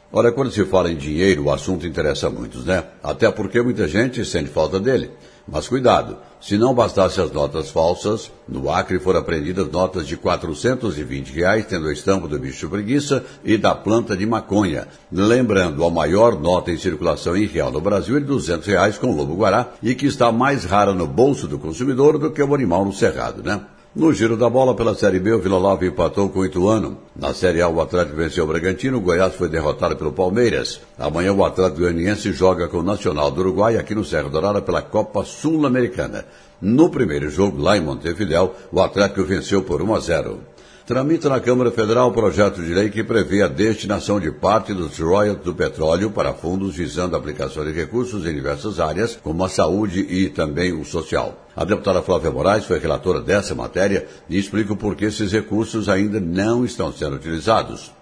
Olha, 0.10 0.32
quando 0.32 0.52
se 0.52 0.64
fala 0.64 0.90
em 0.90 0.96
dinheiro, 0.96 1.46
o 1.46 1.52
assunto 1.52 1.86
interessa 1.86 2.28
a 2.28 2.30
muitos, 2.30 2.64
né? 2.64 2.86
Até 3.04 3.30
porque 3.30 3.62
muita 3.62 3.86
gente 3.90 4.24
sente 4.24 4.50
falta 4.50 4.80
dele. 4.80 5.12
Mas 5.46 5.68
cuidado, 5.68 6.18
se 6.40 6.58
não 6.58 6.74
bastasse 6.74 7.20
as 7.20 7.32
notas 7.32 7.70
falsas, 7.70 8.32
no 8.48 8.70
Acre 8.70 8.98
foram 8.98 9.20
apreendidas 9.20 9.70
notas 9.70 10.08
de 10.08 10.16
420 10.16 11.34
reais, 11.34 11.66
tendo 11.66 11.88
a 11.88 11.94
estampa 11.94 12.30
do 12.30 12.40
bicho 12.40 12.70
preguiça 12.70 13.26
e 13.44 13.58
da 13.58 13.76
planta 13.76 14.16
de 14.16 14.26
maconha. 14.26 14.88
Lembrando, 15.12 15.84
a 15.86 15.92
maior 15.92 16.40
nota 16.40 16.72
em 16.72 16.78
circulação 16.78 17.36
em 17.36 17.46
real 17.46 17.72
no 17.72 17.82
Brasil 17.82 18.16
é 18.16 18.20
de 18.22 18.26
200 18.26 18.68
reais 18.68 18.98
com 18.98 19.16
lobo-guará 19.16 19.74
e 19.84 19.94
que 19.94 20.06
está 20.06 20.32
mais 20.32 20.64
rara 20.64 20.94
no 20.94 21.08
bolso 21.08 21.46
do 21.46 21.60
consumidor 21.60 22.18
do 22.18 22.32
que 22.32 22.42
o 22.42 22.56
animal 22.56 22.86
no 22.86 22.94
cerrado, 22.94 23.44
né? 23.44 23.62
No 23.96 24.12
giro 24.12 24.36
da 24.36 24.50
bola 24.50 24.76
pela 24.76 24.96
Série 24.96 25.20
B, 25.20 25.34
o 25.34 25.40
Vila 25.40 25.60
Nova 25.60 25.86
empatou 25.86 26.28
com 26.28 26.40
o 26.40 26.46
Ituano. 26.46 26.98
Na 27.16 27.32
Série 27.32 27.62
A, 27.62 27.70
o 27.70 27.80
Atlético 27.80 28.18
venceu 28.18 28.44
o 28.44 28.48
Bragantino, 28.48 28.98
o 28.98 29.02
Goiás 29.02 29.36
foi 29.36 29.48
derrotado 29.48 29.96
pelo 29.96 30.12
Palmeiras. 30.12 30.82
Amanhã, 30.98 31.32
o 31.32 31.46
Atlético 31.46 31.82
Goianiense 31.82 32.34
joga 32.34 32.68
com 32.68 32.78
o 32.78 32.84
Nacional 32.84 33.30
do 33.30 33.42
Uruguai 33.42 33.78
aqui 33.78 33.94
no 33.94 34.04
Serra 34.04 34.30
Dourada 34.30 34.64
pela 34.64 34.82
Copa 34.82 35.24
Sul-Americana. 35.24 36.26
No 36.60 36.90
primeiro 36.90 37.30
jogo, 37.30 37.62
lá 37.62 37.78
em 37.78 37.82
Montevidéu, 37.82 38.56
o 38.72 38.82
Atlético 38.82 39.24
venceu 39.26 39.62
por 39.62 39.80
1 39.80 39.94
a 39.94 40.00
0. 40.00 40.40
Tramita 40.86 41.30
na 41.30 41.40
Câmara 41.40 41.72
Federal 41.72 42.10
o 42.10 42.12
projeto 42.12 42.62
de 42.62 42.74
lei 42.74 42.90
que 42.90 43.06
prevê 43.06 43.42
a 43.42 43.48
destinação 43.48 44.20
de 44.20 44.30
parte 44.30 44.74
dos 44.74 45.00
royalties 45.00 45.46
do 45.46 45.56
petróleo 45.56 46.12
para 46.12 46.34
fundos 46.34 46.76
visando 46.76 47.16
a 47.16 47.20
aplicação 47.20 47.64
de 47.64 47.72
recursos 47.72 48.26
em 48.26 48.34
diversas 48.34 48.82
áreas, 48.82 49.18
como 49.24 49.46
a 49.46 49.50
saúde 49.50 50.02
e 50.02 50.28
também 50.28 50.74
o 50.74 50.84
social. 50.84 51.48
A 51.56 51.64
deputada 51.64 52.02
Flávia 52.02 52.32
Moraes 52.32 52.66
foi 52.66 52.80
relatora 52.80 53.22
dessa 53.22 53.56
matéria 53.56 54.06
e 54.28 54.38
explica 54.38 54.76
por 54.76 54.94
que 54.94 55.06
esses 55.06 55.32
recursos 55.32 55.88
ainda 55.88 56.20
não 56.20 56.66
estão 56.66 56.92
sendo 56.92 57.16
utilizados. 57.16 57.94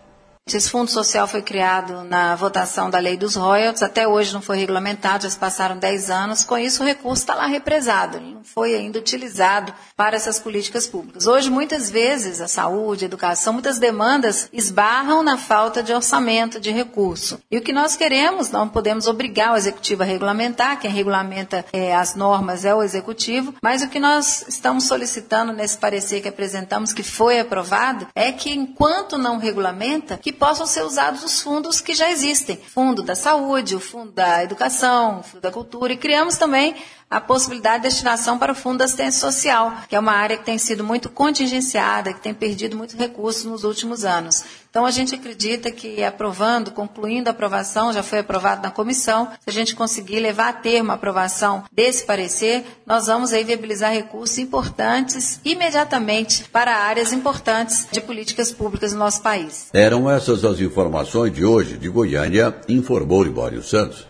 Esse 0.48 0.70
fundo 0.70 0.90
social 0.90 1.28
foi 1.28 1.42
criado 1.42 2.04
na 2.04 2.36
votação 2.36 2.90
da 2.90 2.98
lei 2.98 3.16
dos 3.16 3.36
royalties, 3.36 3.84
até 3.84 4.08
hoje 4.08 4.34
não 4.34 4.42
foi 4.42 4.58
regulamentado, 4.58 5.24
já 5.24 5.30
se 5.30 5.38
passaram 5.38 5.78
10 5.78 6.10
anos. 6.10 6.44
Com 6.44 6.58
isso, 6.58 6.82
o 6.82 6.86
recurso 6.86 7.22
está 7.22 7.36
lá 7.36 7.46
represado, 7.46 8.18
ele 8.18 8.34
não 8.34 8.44
foi 8.44 8.76
ainda 8.76 8.98
utilizado 8.98 9.72
para 9.96 10.16
essas 10.16 10.40
políticas 10.40 10.88
públicas. 10.88 11.28
Hoje, 11.28 11.50
muitas 11.50 11.92
vezes, 11.92 12.42
a 12.42 12.48
saúde, 12.48 13.06
a 13.06 13.08
educação, 13.08 13.54
muitas 13.54 13.78
demandas 13.78 14.50
esbarram 14.52 15.22
na 15.22 15.38
falta 15.38 15.84
de 15.84 15.94
orçamento, 15.94 16.60
de 16.60 16.72
recurso. 16.72 17.40
E 17.50 17.58
o 17.58 17.62
que 17.62 17.72
nós 17.72 17.96
queremos, 17.96 18.50
não 18.50 18.68
podemos 18.68 19.08
obrigar 19.08 19.54
o 19.54 19.58
executivo 19.58 20.02
a 20.02 20.06
regulamentar, 20.06 20.80
quem 20.80 20.92
regulamenta 20.92 21.64
é, 21.72 21.96
as 21.96 22.16
normas 22.16 22.66
é 22.66 22.74
o 22.74 22.84
executivo, 22.84 23.54
mas 23.62 23.84
o 23.84 23.90
que 23.90 24.00
nós 24.00 24.44
estamos 24.48 24.86
solicitando 24.86 25.54
nesse 25.54 25.78
parecer 25.78 26.20
que 26.20 26.28
apresentamos, 26.28 26.94
que 26.94 27.04
foi 27.04 27.40
aprovado, 27.40 28.08
é 28.16 28.32
que 28.32 28.52
enquanto 28.52 29.20
não 29.20 29.38
regulamenta, 29.38 30.18
que 30.18 30.31
possam 30.32 30.66
ser 30.66 30.84
usados 30.84 31.24
os 31.24 31.42
fundos 31.42 31.82
que 31.82 31.94
já 31.94 32.10
existem. 32.10 32.58
Fundo 32.58 33.04
da 33.04 33.16
saúde, 33.16 33.76
o 33.76 33.80
fundo 33.80 34.12
da 34.12 34.44
educação, 34.44 35.20
o 35.20 35.24
fundo 35.24 35.42
da 35.42 35.52
cultura. 35.52 35.94
E 35.94 35.98
criamos 35.98 36.38
também 36.38 36.76
a 37.10 37.20
possibilidade 37.20 37.84
de 37.84 37.90
destinação 37.90 38.40
para 38.40 38.54
o 38.54 38.56
Fundo 38.56 38.78
da 38.78 38.86
Assistência 38.86 39.20
Social, 39.20 39.74
que 39.90 39.96
é 39.96 40.00
uma 40.00 40.14
área 40.14 40.38
que 40.38 40.46
tem 40.46 40.58
sido 40.58 40.82
muito 40.82 41.10
contingenciada, 41.10 42.14
que 42.14 42.22
tem 42.22 42.34
perdido 42.34 42.78
muitos 42.78 42.96
recursos 42.96 43.44
nos 43.44 43.66
últimos 43.66 44.06
anos. 44.06 44.46
Então, 44.72 44.86
a 44.86 44.92
gente 44.92 45.14
acredita 45.14 45.70
que 45.70 46.02
aprovando, 46.02 46.72
concluindo 46.72 47.28
a 47.28 47.34
aprovação, 47.34 47.92
já 47.92 48.02
foi 48.02 48.20
aprovado 48.20 48.62
na 48.64 48.72
comissão, 48.72 49.28
se 49.42 49.50
a 49.50 49.52
gente 49.52 49.76
conseguir 49.76 50.22
levar 50.22 50.48
a 50.48 50.54
termo 50.54 50.92
a 50.92 50.96
aprovação 50.96 51.66
desse 51.70 52.06
parecer, 52.06 52.64
nós 52.86 53.08
vamos 53.08 53.34
aí 53.34 53.44
viabilizar 53.44 53.92
recursos 53.92 54.38
importantes 54.38 55.42
imediatamente 55.44 56.46
para 56.46 56.74
áreas 56.74 57.12
importantes 57.12 57.86
de 57.92 58.00
políticas 58.00 58.54
públicas 58.54 58.94
no 58.94 59.00
nosso 59.00 59.22
país. 59.22 59.68
Eram 59.74 60.10
essas 60.10 60.46
as 60.46 60.62
informações 60.62 61.34
de 61.34 61.44
hoje 61.44 61.78
de 61.78 61.90
Goiânia, 61.90 62.56
informou 62.70 63.24
Libório 63.24 63.62
Santos. 63.62 64.08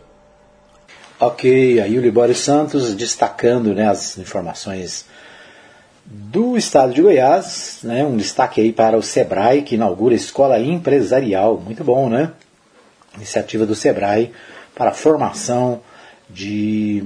Ok, 1.20 1.80
aí 1.80 1.98
o 1.98 2.02
Libório 2.02 2.36
Santos 2.36 2.94
destacando 2.94 3.74
né, 3.74 3.88
as 3.88 4.16
informações 4.20 5.06
do 6.06 6.58
estado 6.58 6.94
de 6.94 7.02
Goiás, 7.02 7.80
né, 7.84 8.04
um 8.04 8.18
destaque 8.18 8.62
aí 8.62 8.72
para 8.74 8.98
o 8.98 9.04
Sebrae, 9.04 9.62
que 9.62 9.76
inaugura 9.76 10.16
escola 10.16 10.60
empresarial, 10.60 11.58
muito 11.58 11.84
bom, 11.84 12.10
né? 12.10 12.32
Iniciativa 13.16 13.66
do 13.66 13.76
Sebrae 13.76 14.32
para 14.76 14.90
a 14.90 14.94
formação 14.94 15.82
de 16.30 17.04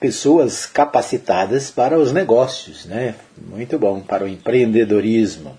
pessoas 0.00 0.66
capacitadas 0.66 1.70
para 1.70 1.98
os 1.98 2.12
negócios, 2.12 2.86
né? 2.86 3.14
Muito 3.38 3.78
bom, 3.78 4.00
para 4.00 4.24
o 4.24 4.28
empreendedorismo. 4.28 5.56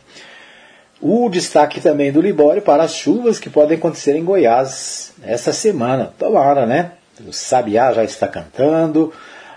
O 1.00 1.30
destaque 1.30 1.80
também 1.80 2.12
do 2.12 2.22
Libório 2.22 2.62
para 2.62 2.84
as 2.84 2.94
chuvas 2.94 3.40
que 3.40 3.50
podem 3.50 3.78
acontecer 3.78 4.16
em 4.16 4.24
Goiás 4.24 5.14
essa 5.24 5.54
semana. 5.54 6.14
Tomara, 6.18 6.66
né? 6.66 6.92
O 7.26 7.32
sabiá 7.32 7.94
já 7.94 8.04
está 8.04 8.28
cantando, 8.28 9.14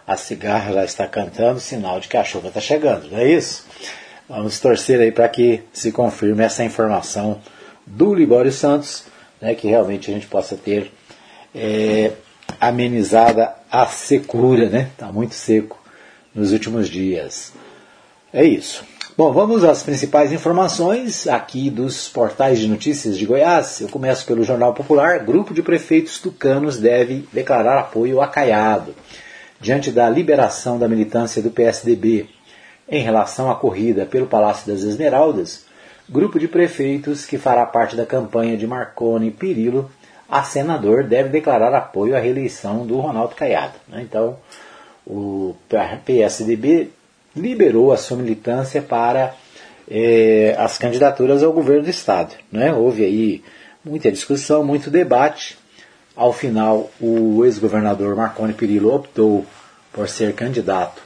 a 0.07 0.17
cigarra 0.17 0.73
já 0.73 0.85
está 0.85 1.07
cantando, 1.07 1.59
sinal 1.59 1.99
de 1.99 2.09
que 2.09 2.17
a 2.17 2.25
chuva 2.25 2.49
está 2.49 2.61
chegando, 2.61 3.11
não 3.11 3.19
é 3.19 3.29
isso? 3.29 3.67
Vamos 4.29 4.59
torcer 4.61 5.01
aí 5.01 5.13
para 5.13 5.29
que 5.29 5.63
se 5.73 5.93
confirme 5.93 6.45
essa 6.45 6.65
informação 6.65 7.41
do 7.87 8.15
Libório 8.15 8.53
Santos, 8.53 9.05
né, 9.41 9.55
que 9.55 9.69
realmente 9.69 10.11
a 10.11 10.15
gente 10.15 10.27
possa 10.27 10.57
ter 10.57 10.93
é, 11.55 12.13
amenizada 12.61 13.55
a 13.71 13.87
secura, 13.87 14.69
né? 14.69 14.91
Está 14.93 15.13
muito 15.13 15.35
seco 15.35 15.79
nos 16.35 16.53
últimos 16.53 16.89
dias. 16.89 17.53
É 18.33 18.45
isso. 18.45 18.85
Bom, 19.17 19.33
vamos 19.33 19.65
às 19.65 19.83
principais 19.83 20.31
informações 20.31 21.27
aqui 21.27 21.71
dos 21.71 22.09
portais 22.09 22.59
de 22.59 22.69
notícias 22.69 23.17
de 23.17 23.25
Goiás. 23.25 23.81
Eu 23.81 23.89
começo 23.89 24.27
pelo 24.27 24.45
Jornal 24.45 24.75
Popular. 24.75 25.21
Grupo 25.21 25.55
de 25.55 25.63
prefeitos 25.63 26.19
tucanos 26.19 26.79
deve 26.79 27.27
declarar 27.33 27.79
apoio 27.79 28.21
a 28.21 28.29
Caiado. 28.29 28.95
Diante 29.61 29.91
da 29.91 30.09
liberação 30.09 30.79
da 30.79 30.89
militância 30.89 31.43
do 31.43 31.51
PSDB 31.51 32.29
em 32.89 33.03
relação 33.03 33.51
à 33.51 33.55
corrida 33.55 34.07
pelo 34.07 34.27
Palácio 34.27 34.71
das 34.73 34.83
Esmeraldas, 34.83 35.65
grupo 36.09 36.39
de 36.39 36.47
prefeitos 36.47 37.27
que 37.27 37.39
fará 37.39 37.67
parte 37.67 37.97
da 37.97 38.07
campanha 38.07 38.57
de 38.57 38.67
Marconi 38.67 39.31
Pirillo 39.31 39.91
a 40.29 40.43
senador 40.43 41.05
deve 41.05 41.29
declarar 41.29 41.73
apoio 41.75 42.17
à 42.17 42.19
reeleição 42.19 42.87
do 42.87 42.99
Ronaldo 42.99 43.35
Caiado. 43.35 43.75
Então, 43.93 44.37
o 45.07 45.55
PSDB 46.05 46.91
liberou 47.35 47.93
a 47.93 47.97
sua 47.97 48.17
militância 48.17 48.83
para 48.83 49.35
é, 49.89 50.57
as 50.59 50.79
candidaturas 50.79 51.43
ao 51.43 51.53
governo 51.53 51.85
do 51.85 51.91
Estado. 51.91 52.35
Né? 52.51 52.73
Houve 52.73 53.05
aí 53.05 53.45
muita 53.85 54.11
discussão, 54.11 54.65
muito 54.65 54.91
debate. 54.91 55.57
Ao 56.17 56.33
final, 56.33 56.91
o 56.99 57.45
ex-governador 57.45 58.17
Marconi 58.17 58.55
Perillo 58.55 58.95
optou 58.95 59.45
por 59.93 60.09
ser 60.09 60.33
candidato 60.35 61.03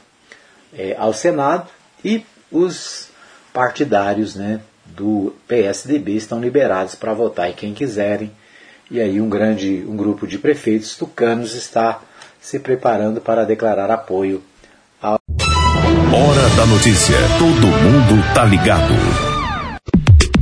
é, 0.73 0.95
ao 0.97 1.13
Senado 1.13 1.67
e 2.03 2.25
os 2.49 3.09
partidários 3.53 4.35
né, 4.35 4.61
do 4.85 5.33
PSDB 5.47 6.15
estão 6.15 6.39
liberados 6.39 6.95
para 6.95 7.13
votar 7.13 7.49
em 7.49 7.53
quem 7.53 7.73
quiserem. 7.73 8.31
E 8.89 8.99
aí 9.01 9.19
um 9.19 9.29
grande 9.29 9.85
um 9.87 9.95
grupo 9.95 10.25
de 10.25 10.37
prefeitos 10.37 10.95
tucanos 10.95 11.55
está 11.55 12.01
se 12.39 12.59
preparando 12.59 13.21
para 13.21 13.45
declarar 13.45 13.91
apoio 13.91 14.41
ao 15.01 15.19
Hora 16.13 16.49
da 16.57 16.65
notícia. 16.65 17.15
Todo 17.39 17.67
mundo 17.67 18.33
tá 18.33 18.43
ligado. 18.43 19.30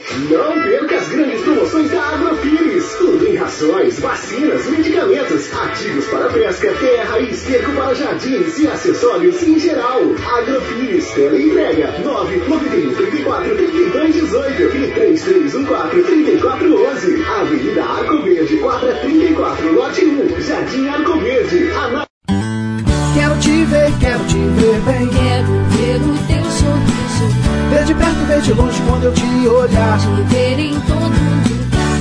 Não 0.00 0.62
perca 0.62 0.94
as 0.94 1.08
grandes 1.08 1.40
promoções 1.40 1.90
da 1.90 2.00
Agrofires. 2.00 2.94
Tudo 2.98 3.26
em 3.26 3.34
rações, 3.34 3.98
vacinas, 3.98 4.64
medicamentos, 4.66 5.52
ativos 5.52 6.06
para 6.06 6.28
pesca, 6.30 6.72
terra 6.74 7.18
e 7.18 7.30
esterco 7.30 7.72
para 7.72 7.94
jardins 7.94 8.58
e 8.60 8.68
acessórios 8.68 9.42
em 9.42 9.58
geral. 9.58 10.00
Agrofires, 10.38 11.10
teleentrega 11.10 11.98
991 11.98 12.94
34 12.94 13.56
32 13.56 14.14
18 14.14 14.62
e 14.62 14.92
3314 14.92 16.02
3411. 16.04 17.24
Avenida 17.24 17.84
Arco 17.84 18.22
Verde, 18.22 18.56
quadra 18.58 18.94
34, 19.00 19.72
lote 19.74 20.04
1, 20.04 20.40
Jardim 20.40 20.88
Arco 20.88 21.18
Verde. 21.18 21.70
Ana... 21.70 22.06
Quero 23.14 23.38
te 23.40 23.64
ver, 23.64 23.92
quero 23.98 24.24
te 24.26 24.36
ver 24.36 24.80
bem. 24.82 25.08
Quero 25.08 25.48
ver 25.70 26.00
o. 26.02 26.17
Ver 27.70 27.84
de 27.84 27.94
perto, 27.94 28.26
ver 28.26 28.40
de 28.40 28.52
longe 28.54 28.82
quando 28.88 29.04
eu 29.04 29.12
te 29.12 29.48
olhar. 29.48 29.98
Te 29.98 30.34
ver 30.34 30.58
em 30.58 30.80
todo 30.80 31.04
lugar. 31.04 31.57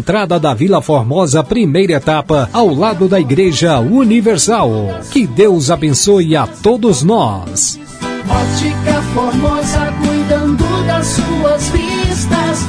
entrada 0.00 0.40
da 0.40 0.54
Vila 0.54 0.80
Formosa, 0.80 1.44
primeira 1.44 1.92
etapa, 1.92 2.48
ao 2.54 2.72
lado 2.72 3.06
da 3.06 3.20
Igreja 3.20 3.78
Universal. 3.80 4.70
Que 5.12 5.26
Deus 5.26 5.70
abençoe 5.70 6.34
a 6.34 6.46
todos 6.46 7.02
nós. 7.02 7.78
Ótica 8.26 9.02
Formosa, 9.12 9.92
cuidando 10.02 10.64
das 10.86 11.06
suas 11.06 11.68
vistas. 11.68 12.60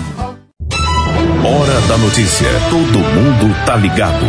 Hora 1.41 1.81
da 1.87 1.97
notícia. 1.99 2.47
Todo 2.69 2.99
mundo 2.99 3.65
tá 3.65 3.77
ligado. 3.77 4.25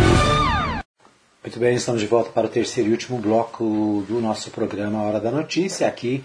Muito 1.43 1.59
bem, 1.59 1.75
estamos 1.75 1.99
de 1.99 2.07
volta 2.07 2.29
para 2.29 2.47
o 2.47 2.49
terceiro 2.49 2.89
e 2.89 2.93
último 2.93 3.19
bloco 3.19 4.05
do 4.07 4.21
nosso 4.21 4.49
programa 4.49 5.01
Hora 5.01 5.19
da 5.19 5.29
Notícia, 5.29 5.85
aqui 5.87 6.23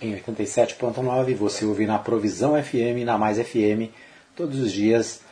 em 0.00 0.16
87.9. 0.16 1.34
Você 1.34 1.66
ouve 1.66 1.84
na 1.84 1.98
Provisão 1.98 2.54
FM 2.60 3.00
e 3.00 3.04
na 3.04 3.18
Mais 3.18 3.38
FM 3.38 3.92
todos 4.34 4.58
os 4.58 4.72
dias 4.72 5.23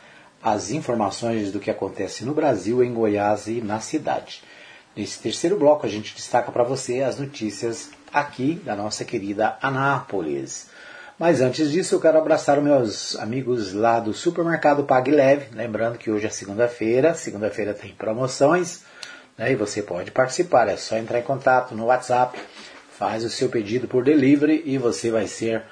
as 0.43 0.71
informações 0.71 1.51
do 1.51 1.59
que 1.59 1.71
acontece 1.71 2.25
no 2.25 2.33
Brasil, 2.33 2.83
em 2.83 2.93
Goiás 2.93 3.47
e 3.47 3.61
na 3.61 3.79
cidade. 3.79 4.43
Nesse 4.95 5.19
terceiro 5.19 5.57
bloco, 5.57 5.85
a 5.85 5.89
gente 5.89 6.13
destaca 6.13 6.51
para 6.51 6.63
você 6.63 7.01
as 7.01 7.17
notícias 7.17 7.91
aqui 8.13 8.61
da 8.63 8.75
nossa 8.75 9.05
querida 9.05 9.57
Anápolis. 9.61 10.69
Mas 11.17 11.41
antes 11.41 11.71
disso, 11.71 11.95
eu 11.95 12.01
quero 12.01 12.17
abraçar 12.17 12.57
os 12.57 12.63
meus 12.63 13.15
amigos 13.15 13.73
lá 13.73 13.99
do 13.99 14.13
supermercado 14.13 14.83
Pague 14.83 15.11
Leve. 15.11 15.55
Lembrando 15.55 15.97
que 15.97 16.11
hoje 16.11 16.27
é 16.27 16.29
segunda-feira, 16.29 17.13
segunda-feira 17.13 17.73
tem 17.73 17.93
promoções 17.93 18.83
né, 19.37 19.51
e 19.51 19.55
você 19.55 19.81
pode 19.81 20.11
participar. 20.11 20.67
É 20.67 20.75
só 20.75 20.97
entrar 20.97 21.19
em 21.19 21.23
contato 21.23 21.73
no 21.73 21.85
WhatsApp, 21.85 22.37
faz 22.91 23.23
o 23.23 23.29
seu 23.29 23.47
pedido 23.47 23.87
por 23.87 24.03
delivery 24.03 24.61
e 24.65 24.77
você 24.77 25.09
vai 25.09 25.27
ser 25.27 25.63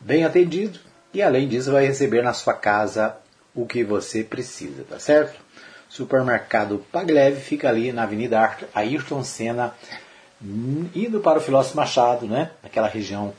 bem 0.00 0.24
atendido. 0.24 0.78
E 1.12 1.22
além 1.22 1.46
disso, 1.46 1.70
vai 1.70 1.86
receber 1.86 2.22
na 2.22 2.32
sua 2.32 2.54
casa 2.54 3.16
o 3.54 3.66
que 3.66 3.84
você 3.84 4.24
precisa, 4.24 4.84
tá 4.88 4.98
certo? 4.98 5.40
Supermercado 5.88 6.84
Paglev 6.90 7.36
fica 7.36 7.68
ali 7.68 7.92
na 7.92 8.02
Avenida 8.02 8.56
Ayrton 8.74 9.22
Senna, 9.22 9.72
indo 10.94 11.20
para 11.20 11.38
o 11.38 11.42
Filósofo 11.42 11.76
Machado, 11.76 12.26
né? 12.26 12.50
Naquela 12.62 12.88
região 12.88 13.32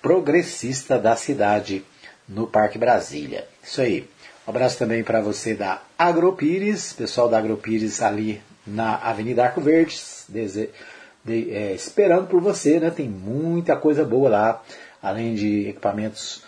progressista 0.00 0.98
da 0.98 1.16
cidade, 1.16 1.84
no 2.28 2.46
Parque 2.46 2.78
Brasília. 2.78 3.46
Isso 3.62 3.80
aí. 3.80 4.08
Um 4.46 4.50
abraço 4.50 4.78
também 4.78 5.02
para 5.02 5.20
você 5.20 5.54
da 5.54 5.82
Agropires, 5.98 6.92
pessoal 6.92 7.28
da 7.28 7.38
Agropires 7.38 8.02
ali 8.02 8.40
na 8.66 8.96
Avenida 8.96 9.44
Arco 9.44 9.60
Verde, 9.60 9.98
de, 10.28 10.68
de, 11.24 11.50
é, 11.50 11.72
esperando 11.72 12.28
por 12.28 12.40
você, 12.40 12.78
né? 12.78 12.90
Tem 12.90 13.08
muita 13.08 13.74
coisa 13.74 14.04
boa 14.04 14.28
lá, 14.28 14.62
além 15.02 15.34
de 15.34 15.68
equipamentos 15.68 16.43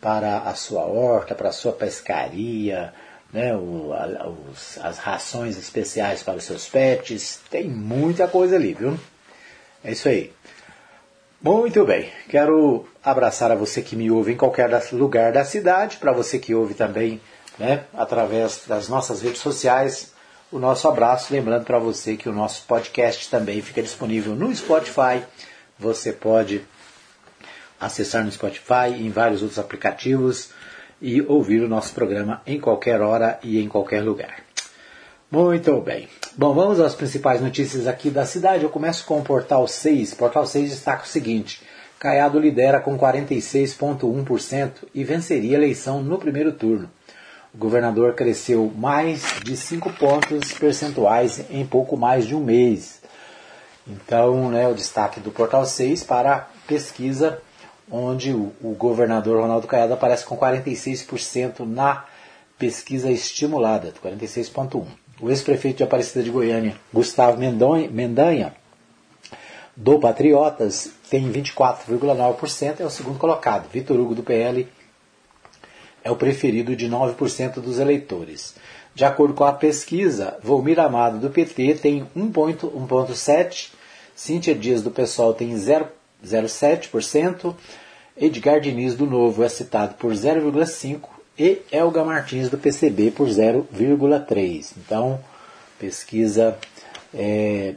para 0.00 0.38
a 0.38 0.54
sua 0.54 0.82
horta, 0.82 1.34
para 1.34 1.48
a 1.48 1.52
sua 1.52 1.72
pescaria, 1.72 2.92
né? 3.32 3.54
O, 3.54 3.92
a, 3.92 4.28
os, 4.28 4.78
as 4.82 4.98
rações 4.98 5.56
especiais 5.56 6.22
para 6.22 6.36
os 6.36 6.44
seus 6.44 6.68
pets, 6.68 7.40
tem 7.50 7.68
muita 7.68 8.28
coisa 8.28 8.56
ali, 8.56 8.74
viu? 8.74 8.98
É 9.82 9.92
isso 9.92 10.08
aí. 10.08 10.32
Muito 11.40 11.84
bem, 11.84 12.10
quero 12.28 12.88
abraçar 13.02 13.52
a 13.52 13.54
você 13.54 13.80
que 13.80 13.94
me 13.94 14.10
ouve 14.10 14.32
em 14.32 14.36
qualquer 14.36 14.68
lugar 14.92 15.32
da 15.32 15.44
cidade, 15.44 15.96
para 15.96 16.12
você 16.12 16.36
que 16.36 16.52
ouve 16.52 16.74
também 16.74 17.20
né, 17.56 17.84
através 17.94 18.62
das 18.66 18.88
nossas 18.88 19.22
redes 19.22 19.40
sociais. 19.40 20.12
O 20.50 20.58
nosso 20.58 20.88
abraço, 20.88 21.32
lembrando 21.32 21.64
para 21.64 21.78
você 21.78 22.16
que 22.16 22.28
o 22.28 22.32
nosso 22.32 22.64
podcast 22.66 23.30
também 23.30 23.60
fica 23.60 23.82
disponível 23.82 24.34
no 24.34 24.54
Spotify. 24.54 25.22
Você 25.78 26.12
pode 26.12 26.66
acessar 27.80 28.24
no 28.24 28.32
Spotify 28.32 28.90
e 28.96 29.06
em 29.06 29.10
vários 29.10 29.42
outros 29.42 29.58
aplicativos 29.58 30.50
e 31.00 31.22
ouvir 31.22 31.62
o 31.62 31.68
nosso 31.68 31.94
programa 31.94 32.42
em 32.46 32.60
qualquer 32.60 33.00
hora 33.00 33.38
e 33.42 33.60
em 33.60 33.68
qualquer 33.68 34.02
lugar. 34.02 34.42
Muito 35.30 35.80
bem. 35.80 36.08
Bom, 36.36 36.54
vamos 36.54 36.80
às 36.80 36.94
principais 36.94 37.40
notícias 37.40 37.86
aqui 37.86 38.08
da 38.08 38.24
cidade. 38.24 38.64
Eu 38.64 38.70
começo 38.70 39.04
com 39.04 39.18
o 39.18 39.22
Portal 39.22 39.68
6. 39.68 40.14
Portal 40.14 40.46
6 40.46 40.70
destaca 40.70 41.04
o 41.04 41.06
seguinte: 41.06 41.62
Caiado 41.98 42.38
lidera 42.38 42.80
com 42.80 42.98
46,1% 42.98 44.70
e 44.94 45.04
venceria 45.04 45.56
a 45.56 45.60
eleição 45.60 46.02
no 46.02 46.16
primeiro 46.16 46.52
turno. 46.52 46.88
O 47.52 47.58
governador 47.58 48.14
cresceu 48.14 48.72
mais 48.76 49.22
de 49.44 49.56
5 49.56 49.92
pontos 49.94 50.52
percentuais 50.52 51.44
em 51.50 51.66
pouco 51.66 51.96
mais 51.96 52.26
de 52.26 52.34
um 52.34 52.42
mês. 52.42 53.02
Então, 53.86 54.50
né, 54.50 54.68
o 54.68 54.74
destaque 54.74 55.18
do 55.18 55.30
Portal 55.30 55.66
6 55.66 56.04
para 56.04 56.34
a 56.34 56.38
pesquisa, 56.66 57.40
onde 57.90 58.32
o, 58.32 58.52
o 58.62 58.74
governador 58.74 59.40
Ronaldo 59.40 59.66
Caiado 59.66 59.94
aparece 59.94 60.24
com 60.24 60.36
46% 60.36 61.60
na 61.60 62.04
pesquisa 62.58 63.10
estimulada, 63.10 63.92
46,1%. 64.02 64.84
O 65.20 65.30
ex-prefeito 65.30 65.78
de 65.78 65.82
Aparecida 65.82 66.22
de 66.22 66.30
Goiânia, 66.30 66.76
Gustavo 66.92 67.38
Mendanha, 67.38 68.54
do 69.76 69.98
Patriotas, 69.98 70.92
tem 71.10 71.30
24,9%, 71.32 72.80
é 72.80 72.84
o 72.84 72.90
segundo 72.90 73.18
colocado. 73.18 73.68
Vitor 73.68 73.98
Hugo, 73.98 74.14
do 74.14 74.22
PL, 74.22 74.68
é 76.04 76.10
o 76.10 76.16
preferido 76.16 76.76
de 76.76 76.88
9% 76.88 77.54
dos 77.54 77.78
eleitores. 77.78 78.54
De 78.94 79.04
acordo 79.04 79.34
com 79.34 79.44
a 79.44 79.52
pesquisa, 79.52 80.38
Volmir 80.42 80.78
Amado 80.78 81.18
do 81.18 81.30
PT 81.30 81.74
tem 81.74 82.08
1,7%, 82.16 83.70
Cíntia 84.14 84.54
Dias 84.54 84.82
do 84.82 84.90
PSOL 84.90 85.32
tem 85.32 85.52
0,07%, 86.24 87.54
Edgar 88.16 88.60
Diniz 88.60 88.94
do 88.94 89.06
Novo 89.06 89.44
é 89.44 89.48
citado 89.48 89.94
por 89.94 90.12
0,5% 90.12 91.00
e 91.38 91.62
Elga 91.70 92.02
Martins 92.04 92.50
do 92.50 92.58
PCB 92.58 93.12
por 93.12 93.28
0,3%. 93.28 94.72
Então, 94.76 95.20
pesquisa 95.78 96.58
é, 97.14 97.74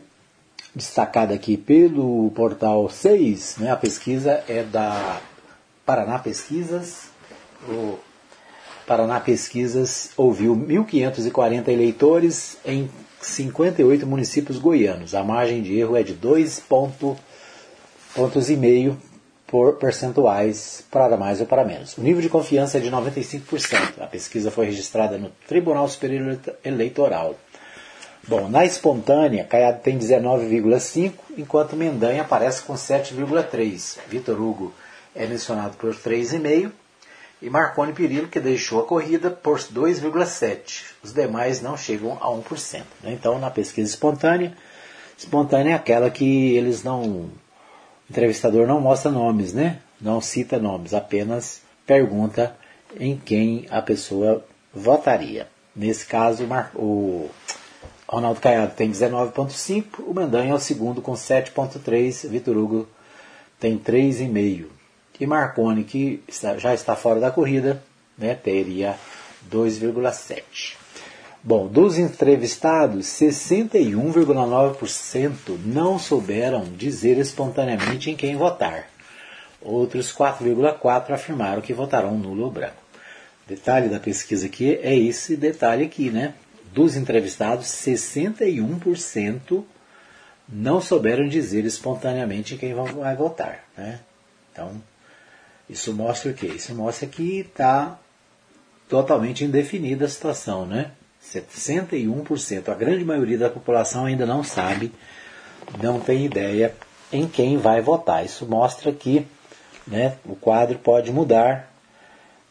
destacada 0.73 1.33
aqui 1.33 1.57
pelo 1.57 2.31
portal 2.31 2.89
6, 2.89 3.57
né? 3.59 3.71
a 3.71 3.75
pesquisa 3.75 4.43
é 4.47 4.63
da 4.63 5.21
Paraná 5.85 6.17
Pesquisas, 6.17 7.09
o 7.67 7.99
Paraná 8.87 9.19
Pesquisas 9.19 10.11
ouviu 10.17 10.55
1.540 10.55 11.67
eleitores 11.67 12.57
em 12.65 12.89
58 13.21 14.07
municípios 14.07 14.57
goianos. 14.57 15.13
A 15.13 15.23
margem 15.23 15.61
de 15.61 15.77
erro 15.77 15.95
é 15.95 16.03
de 16.03 16.13
2 16.13 16.59
ponto, 16.61 17.15
pontos 18.15 18.49
e 18.49 18.55
meio 18.55 18.97
por 19.47 19.73
percentuais 19.75 20.83
para 20.89 21.17
mais 21.17 21.41
ou 21.41 21.45
para 21.45 21.65
menos. 21.65 21.97
O 21.97 22.01
nível 22.01 22.21
de 22.21 22.29
confiança 22.29 22.77
é 22.77 22.81
de 22.81 22.89
95%. 22.89 24.01
A 24.01 24.07
pesquisa 24.07 24.49
foi 24.49 24.67
registrada 24.67 25.17
no 25.17 25.29
Tribunal 25.47 25.87
Superior 25.89 26.39
Eleitoral. 26.63 27.35
Bom, 28.27 28.47
na 28.47 28.63
espontânea, 28.63 29.43
Caiado 29.43 29.81
tem 29.81 29.97
19,5, 29.97 31.13
enquanto 31.37 31.75
Mendanha 31.75 32.21
aparece 32.21 32.61
com 32.61 32.75
7,3. 32.75 33.97
Vitor 34.07 34.39
Hugo 34.39 34.73
é 35.15 35.25
mencionado 35.25 35.75
por 35.75 35.93
3,5 35.93 36.71
e 37.41 37.49
Marconi 37.49 37.91
Perillo, 37.91 38.27
que 38.27 38.39
deixou 38.39 38.79
a 38.79 38.85
corrida 38.85 39.31
por 39.31 39.57
2,7%. 39.57 40.83
Os 41.03 41.11
demais 41.11 41.61
não 41.61 41.75
chegam 41.75 42.13
a 42.21 42.27
1%. 42.27 42.83
Né? 43.01 43.13
Então, 43.13 43.39
na 43.39 43.49
pesquisa 43.49 43.89
espontânea, 43.89 44.55
espontânea 45.17 45.71
é 45.71 45.75
aquela 45.75 46.09
que 46.11 46.55
eles 46.55 46.83
não. 46.83 47.29
Entrevistador 48.11 48.67
não 48.67 48.81
mostra 48.81 49.09
nomes, 49.09 49.53
né? 49.53 49.79
Não 50.01 50.19
cita 50.19 50.59
nomes, 50.59 50.93
apenas 50.93 51.61
pergunta 51.87 52.53
em 52.99 53.15
quem 53.15 53.65
a 53.69 53.81
pessoa 53.81 54.45
votaria. 54.73 55.47
Nesse 55.73 56.05
caso, 56.05 56.45
o 56.75 57.29
Ronaldo 58.05 58.41
Caiado 58.41 58.73
tem 58.75 58.91
19,5%, 58.91 59.99
o 59.99 60.13
Mendanha 60.13 60.51
é 60.51 60.53
o 60.53 60.59
segundo 60.59 61.01
com 61.01 61.13
7,3%, 61.13 62.27
Vitor 62.27 62.57
Hugo 62.57 62.85
tem 63.57 63.79
3,5%. 63.79 64.65
E 65.17 65.25
Marconi, 65.25 65.85
que 65.85 66.21
já 66.57 66.73
está 66.73 66.97
fora 66.97 67.21
da 67.21 67.31
corrida, 67.31 67.81
né, 68.17 68.35
teria 68.35 68.97
2,7%. 69.49 70.80
Bom, 71.43 71.67
dos 71.67 71.97
entrevistados, 71.97 73.07
61,9% 73.07 75.57
não 75.65 75.97
souberam 75.97 76.65
dizer 76.65 77.17
espontaneamente 77.17 78.11
em 78.11 78.15
quem 78.15 78.35
votar. 78.35 78.87
Outros 79.59 80.13
4,4% 80.13 81.11
afirmaram 81.11 81.63
que 81.63 81.73
votarão 81.73 82.15
nulo 82.15 82.43
ou 82.43 82.51
branco. 82.51 82.75
Detalhe 83.47 83.89
da 83.89 83.99
pesquisa 83.99 84.45
aqui 84.45 84.75
é 84.83 84.95
esse 84.95 85.35
detalhe 85.35 85.83
aqui, 85.83 86.11
né? 86.11 86.35
Dos 86.73 86.95
entrevistados, 86.95 87.65
61% 87.67 89.63
não 90.47 90.79
souberam 90.79 91.27
dizer 91.27 91.65
espontaneamente 91.65 92.53
em 92.53 92.57
quem 92.57 92.75
vai 92.75 93.15
votar. 93.15 93.63
Né? 93.75 93.99
Então, 94.51 94.79
isso 95.67 95.91
mostra 95.91 96.29
o 96.29 96.35
quê? 96.35 96.45
Isso 96.47 96.75
mostra 96.75 97.07
que 97.07 97.39
está 97.39 97.99
totalmente 98.87 99.43
indefinida 99.43 100.05
a 100.05 100.09
situação, 100.09 100.67
né? 100.67 100.91
61%, 101.23 102.69
a 102.69 102.75
grande 102.75 103.05
maioria 103.05 103.37
da 103.37 103.49
população 103.49 104.05
ainda 104.05 104.25
não 104.25 104.43
sabe, 104.43 104.91
não 105.81 105.99
tem 105.99 106.25
ideia 106.25 106.73
em 107.11 107.27
quem 107.27 107.57
vai 107.57 107.81
votar. 107.81 108.25
Isso 108.25 108.45
mostra 108.45 108.91
que 108.91 109.25
né, 109.85 110.17
o 110.25 110.35
quadro 110.35 110.77
pode 110.79 111.11
mudar 111.11 111.71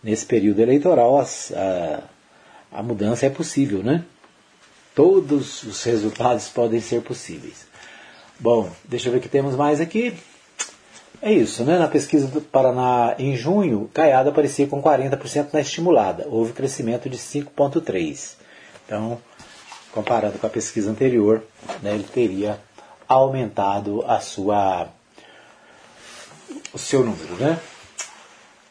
nesse 0.03 0.25
período 0.27 0.61
eleitoral. 0.61 1.21
A, 1.21 2.01
a 2.73 2.83
mudança 2.83 3.27
é 3.27 3.31
possível, 3.31 3.83
né? 3.83 4.05
Todos 4.95 5.63
os 5.63 5.83
resultados 5.85 6.49
podem 6.49 6.81
ser 6.81 7.03
possíveis. 7.03 7.67
Bom, 8.39 8.71
deixa 8.85 9.09
eu 9.09 9.13
ver 9.13 9.19
o 9.19 9.23
que 9.23 9.29
temos 9.29 9.55
mais 9.55 9.81
aqui. 9.81 10.15
É 11.23 11.33
isso, 11.33 11.65
né? 11.65 11.79
Na 11.79 11.89
pesquisa 11.89 12.27
do 12.27 12.41
Paraná 12.41 13.15
em 13.19 13.37
junho, 13.37 13.91
Caiado 13.93 14.31
aparecia 14.31 14.67
com 14.67 14.83
40% 14.83 15.49
na 15.53 15.61
estimulada. 15.61 16.27
Houve 16.29 16.53
crescimento 16.53 17.09
de 17.11 17.19
5,3%. 17.19 18.40
Então, 18.91 19.21
comparado 19.93 20.37
com 20.39 20.47
a 20.49 20.51
pesquisa 20.51 20.91
anterior, 20.91 21.45
né, 21.81 21.95
ele 21.95 22.03
teria 22.03 22.61
aumentado 23.07 24.05
a 24.05 24.19
sua, 24.19 24.89
o 26.73 26.79
seu 26.79 27.05
número, 27.05 27.37
né? 27.37 27.57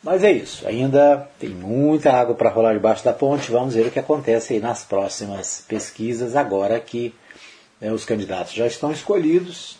Mas 0.03 0.23
é 0.23 0.31
isso, 0.31 0.67
ainda 0.67 1.29
tem 1.39 1.49
muita 1.49 2.11
água 2.11 2.35
para 2.35 2.49
rolar 2.49 2.73
debaixo 2.73 3.03
da 3.03 3.13
ponte. 3.13 3.51
Vamos 3.51 3.75
ver 3.75 3.87
o 3.87 3.91
que 3.91 3.99
acontece 3.99 4.53
aí 4.53 4.59
nas 4.59 4.83
próximas 4.83 5.63
pesquisas, 5.67 6.35
agora 6.35 6.79
que 6.79 7.15
né, 7.79 7.91
os 7.91 8.03
candidatos 8.03 8.53
já 8.53 8.67
estão 8.67 8.91
escolhidos 8.91 9.79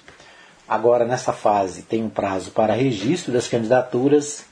Agora, 0.69 1.03
nessa 1.03 1.33
fase, 1.33 1.81
tem 1.81 2.03
um 2.03 2.11
prazo 2.11 2.51
para 2.51 2.75
registro 2.75 3.33
das 3.33 3.47
candidaturas 3.47 4.45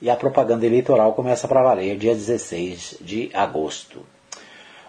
e 0.00 0.10
a 0.10 0.16
propaganda 0.16 0.66
eleitoral 0.66 1.14
começa 1.14 1.46
para 1.46 1.62
valer 1.62 1.96
dia 1.96 2.16
16 2.16 2.96
de 3.00 3.30
agosto. 3.32 4.04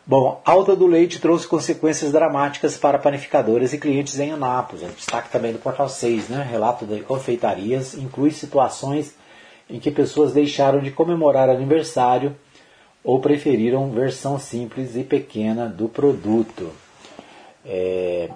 Bom, 0.05 0.41
alta 0.43 0.75
do 0.75 0.85
leite 0.85 1.17
trouxe 1.17 1.47
consequências 1.47 2.11
dramáticas 2.11 2.75
para 2.75 2.99
panificadores 2.99 3.71
e 3.71 3.77
clientes 3.77 4.19
em 4.19 4.33
Anápolis. 4.33 4.83
É 4.83 4.87
destaque 4.87 5.31
também 5.31 5.53
do 5.53 5.59
Portal 5.59 5.87
6, 5.87 6.27
né? 6.27 6.45
Relato 6.49 6.85
de 6.85 6.99
confeitarias 6.99 7.93
inclui 7.93 8.31
situações 8.31 9.15
em 9.69 9.79
que 9.79 9.89
pessoas 9.89 10.33
deixaram 10.33 10.81
de 10.81 10.91
comemorar 10.91 11.49
aniversário 11.49 12.35
ou 13.01 13.21
preferiram 13.21 13.91
versão 13.91 14.37
simples 14.37 14.97
e 14.97 15.03
pequena 15.03 15.69
do 15.69 15.87
produto. 15.87 16.71
É, 17.65 18.29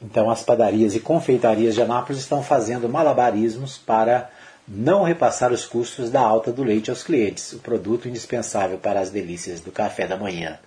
então, 0.00 0.30
as 0.30 0.44
padarias 0.44 0.94
e 0.94 1.00
confeitarias 1.00 1.74
de 1.74 1.82
Anápolis 1.82 2.20
estão 2.20 2.40
fazendo 2.40 2.88
malabarismos 2.88 3.78
para 3.78 4.30
não 4.66 5.02
repassar 5.02 5.52
os 5.52 5.64
custos 5.64 6.10
da 6.10 6.20
alta 6.20 6.52
do 6.52 6.62
leite 6.62 6.90
aos 6.90 7.02
clientes, 7.02 7.52
o 7.52 7.58
produto 7.58 8.08
indispensável 8.08 8.78
para 8.78 9.00
as 9.00 9.10
delícias 9.10 9.60
do 9.60 9.72
café 9.72 10.06
da 10.06 10.16
manhã. 10.16 10.58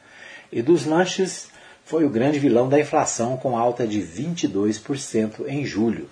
E 0.51 0.61
dos 0.61 0.85
lanches, 0.85 1.47
foi 1.85 2.05
o 2.05 2.09
grande 2.09 2.39
vilão 2.39 2.69
da 2.69 2.79
inflação, 2.79 3.37
com 3.37 3.57
alta 3.57 3.85
de 3.85 4.01
22% 4.01 5.47
em 5.47 5.65
julho. 5.65 6.09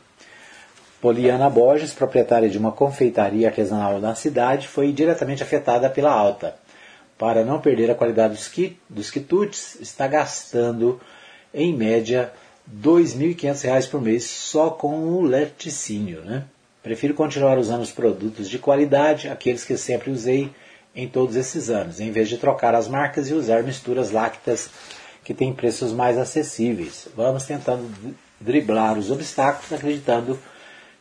Poliana 1.00 1.50
Borges, 1.50 1.94
proprietária 1.94 2.50
de 2.50 2.58
uma 2.58 2.72
confeitaria 2.72 3.48
artesanal 3.48 4.00
na 4.00 4.14
cidade, 4.14 4.68
foi 4.68 4.92
diretamente 4.92 5.42
afetada 5.42 5.90
pela 5.90 6.12
alta. 6.12 6.56
Para 7.18 7.44
não 7.44 7.60
perder 7.60 7.90
a 7.90 7.96
qualidade 7.96 8.34
dos, 8.34 8.48
kit, 8.48 8.80
dos 8.90 9.10
quitutes, 9.10 9.80
está 9.80 10.08
gastando, 10.08 11.00
em 11.54 11.76
média, 11.76 12.32
R$ 12.68 12.90
2.500 12.90 13.90
por 13.90 14.02
mês 14.02 14.26
só 14.26 14.70
com 14.70 15.08
o 15.08 15.22
laticínio. 15.22 16.22
Né? 16.22 16.44
Prefiro 16.84 17.14
continuar 17.14 17.58
usando 17.60 17.82
os 17.82 17.92
produtos 17.92 18.50
de 18.50 18.58
qualidade, 18.58 19.30
aqueles 19.30 19.64
que 19.64 19.78
sempre 19.78 20.10
usei 20.10 20.50
em 20.96 21.08
todos 21.08 21.36
esses 21.36 21.70
anos, 21.70 22.00
em 22.00 22.12
vez 22.12 22.28
de 22.28 22.38
trocar 22.38 22.74
as 22.74 22.88
marcas 22.88 23.30
e 23.30 23.34
usar 23.34 23.64
misturas 23.64 24.12
lácteas 24.12 24.70
que 25.24 25.34
têm 25.34 25.54
preços 25.54 25.94
mais 25.94 26.18
acessíveis. 26.18 27.08
Vamos 27.16 27.44
tentando 27.44 27.90
driblar 28.40 28.98
os 28.98 29.12
obstáculos, 29.12 29.72
acreditando 29.72 30.40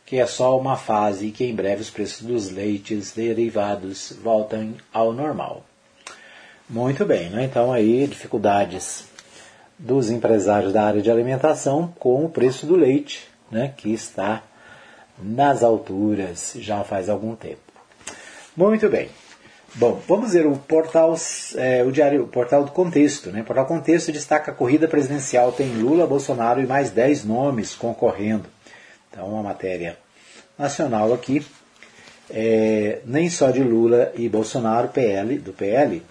que 0.05 0.17
é 0.17 0.25
só 0.27 0.57
uma 0.59 0.77
fase 0.77 1.27
e 1.27 1.31
que 1.31 1.45
em 1.45 1.55
breve 1.55 1.81
os 1.81 1.89
preços 1.89 2.21
dos 2.21 2.51
leites 2.51 3.11
derivados 3.11 4.13
voltam 4.21 4.75
ao 4.93 5.13
normal. 5.13 5.65
Muito 6.69 7.05
bem, 7.05 7.29
né? 7.29 7.43
então 7.45 7.73
aí 7.73 8.05
dificuldades 8.07 9.05
dos 9.77 10.09
empresários 10.09 10.71
da 10.71 10.83
área 10.83 11.01
de 11.01 11.09
alimentação 11.09 11.93
com 11.97 12.23
o 12.23 12.29
preço 12.29 12.65
do 12.65 12.75
leite, 12.75 13.27
né, 13.49 13.73
que 13.75 13.91
está 13.91 14.43
nas 15.19 15.63
alturas 15.63 16.53
já 16.55 16.83
faz 16.83 17.09
algum 17.09 17.35
tempo. 17.35 17.61
Muito 18.55 18.89
bem. 18.89 19.09
Bom, 19.75 20.01
vamos 20.05 20.33
ver 20.33 20.45
o 20.45 20.57
portal, 20.57 21.15
é, 21.55 21.81
o 21.83 21.91
diário, 21.91 22.23
o 22.23 22.27
portal 22.27 22.65
do 22.65 22.71
Contexto. 22.71 23.31
Né? 23.31 23.41
O 23.41 23.45
portal 23.45 23.65
Contexto 23.65 24.11
destaca 24.11 24.51
a 24.51 24.53
corrida 24.53 24.87
presidencial, 24.87 25.53
tem 25.53 25.69
Lula, 25.77 26.05
Bolsonaro 26.05 26.61
e 26.61 26.67
mais 26.67 26.89
10 26.89 27.23
nomes 27.23 27.73
concorrendo. 27.73 28.45
Então, 29.09 29.29
uma 29.29 29.43
matéria 29.43 29.97
nacional 30.57 31.13
aqui. 31.13 31.45
É, 32.29 32.99
nem 33.05 33.29
só 33.29 33.49
de 33.49 33.61
Lula 33.61 34.11
e 34.15 34.27
Bolsonaro, 34.27 34.89
PL, 34.89 35.37
do 35.37 35.53
PL, 35.53 36.01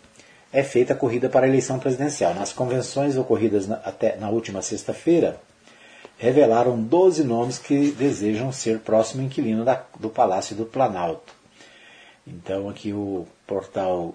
é 0.53 0.63
feita 0.63 0.93
a 0.93 0.97
corrida 0.97 1.29
para 1.29 1.47
a 1.47 1.49
eleição 1.49 1.79
presidencial. 1.79 2.35
Nas 2.35 2.53
convenções 2.53 3.17
ocorridas 3.17 3.67
na, 3.67 3.77
até 3.77 4.17
na 4.17 4.29
última 4.31 4.63
sexta-feira, 4.63 5.39
revelaram 6.21 6.79
12 6.79 7.25
nomes 7.25 7.59
que 7.59 7.93
desejam 7.93 8.53
ser 8.53 8.81
próximo 8.81 9.23
inquilino 9.23 9.65
da, 9.65 9.83
do 9.99 10.11
Palácio 10.11 10.55
do 10.55 10.67
Planalto. 10.67 11.33
Então, 12.27 12.69
aqui 12.69 12.93
o 12.93 13.27
portal 13.47 14.15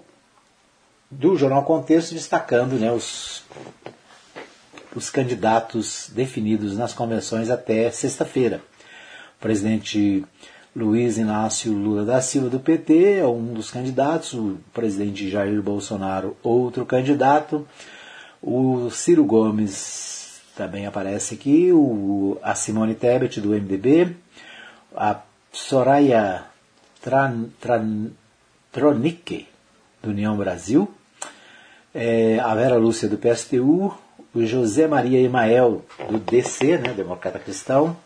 do 1.10 1.36
Jornal 1.36 1.64
Contexto 1.64 2.14
destacando 2.14 2.74
né, 2.78 2.92
os, 2.92 3.42
os 4.94 5.10
candidatos 5.10 6.08
definidos 6.14 6.78
nas 6.78 6.94
convenções 6.94 7.50
até 7.50 7.90
sexta-feira. 7.90 8.62
O 9.38 9.42
presidente 9.42 10.24
Luiz 10.76 11.18
Inácio 11.18 11.72
Lula 11.72 12.04
da 12.04 12.20
Silva, 12.20 12.48
do 12.48 12.60
PT, 12.60 13.18
é 13.18 13.26
um 13.26 13.52
dos 13.52 13.68
candidatos, 13.68 14.32
o 14.32 14.58
presidente 14.72 15.28
Jair 15.28 15.60
Bolsonaro, 15.60 16.36
outro 16.40 16.86
candidato, 16.86 17.66
o 18.40 18.88
Ciro 18.90 19.24
Gomes 19.24 20.15
também 20.56 20.86
aparece 20.86 21.34
aqui, 21.34 21.70
o, 21.70 22.38
a 22.42 22.54
Simone 22.54 22.94
Tebet, 22.94 23.40
do 23.40 23.50
MDB, 23.50 24.16
a 24.96 25.20
Soraya 25.52 26.46
Tran, 27.02 27.44
Tran, 27.60 28.06
Tronic, 28.72 29.46
do 30.02 30.10
União 30.10 30.36
Brasil, 30.36 30.92
é, 31.94 32.40
a 32.40 32.54
Vera 32.54 32.76
Lúcia, 32.76 33.08
do 33.08 33.18
PSTU, 33.18 33.96
o 34.34 34.44
José 34.44 34.86
Maria 34.86 35.20
Emael, 35.20 35.84
do 36.10 36.18
DC, 36.18 36.78
né, 36.78 36.94
Democrata 36.94 37.38
Cristão, 37.38 37.96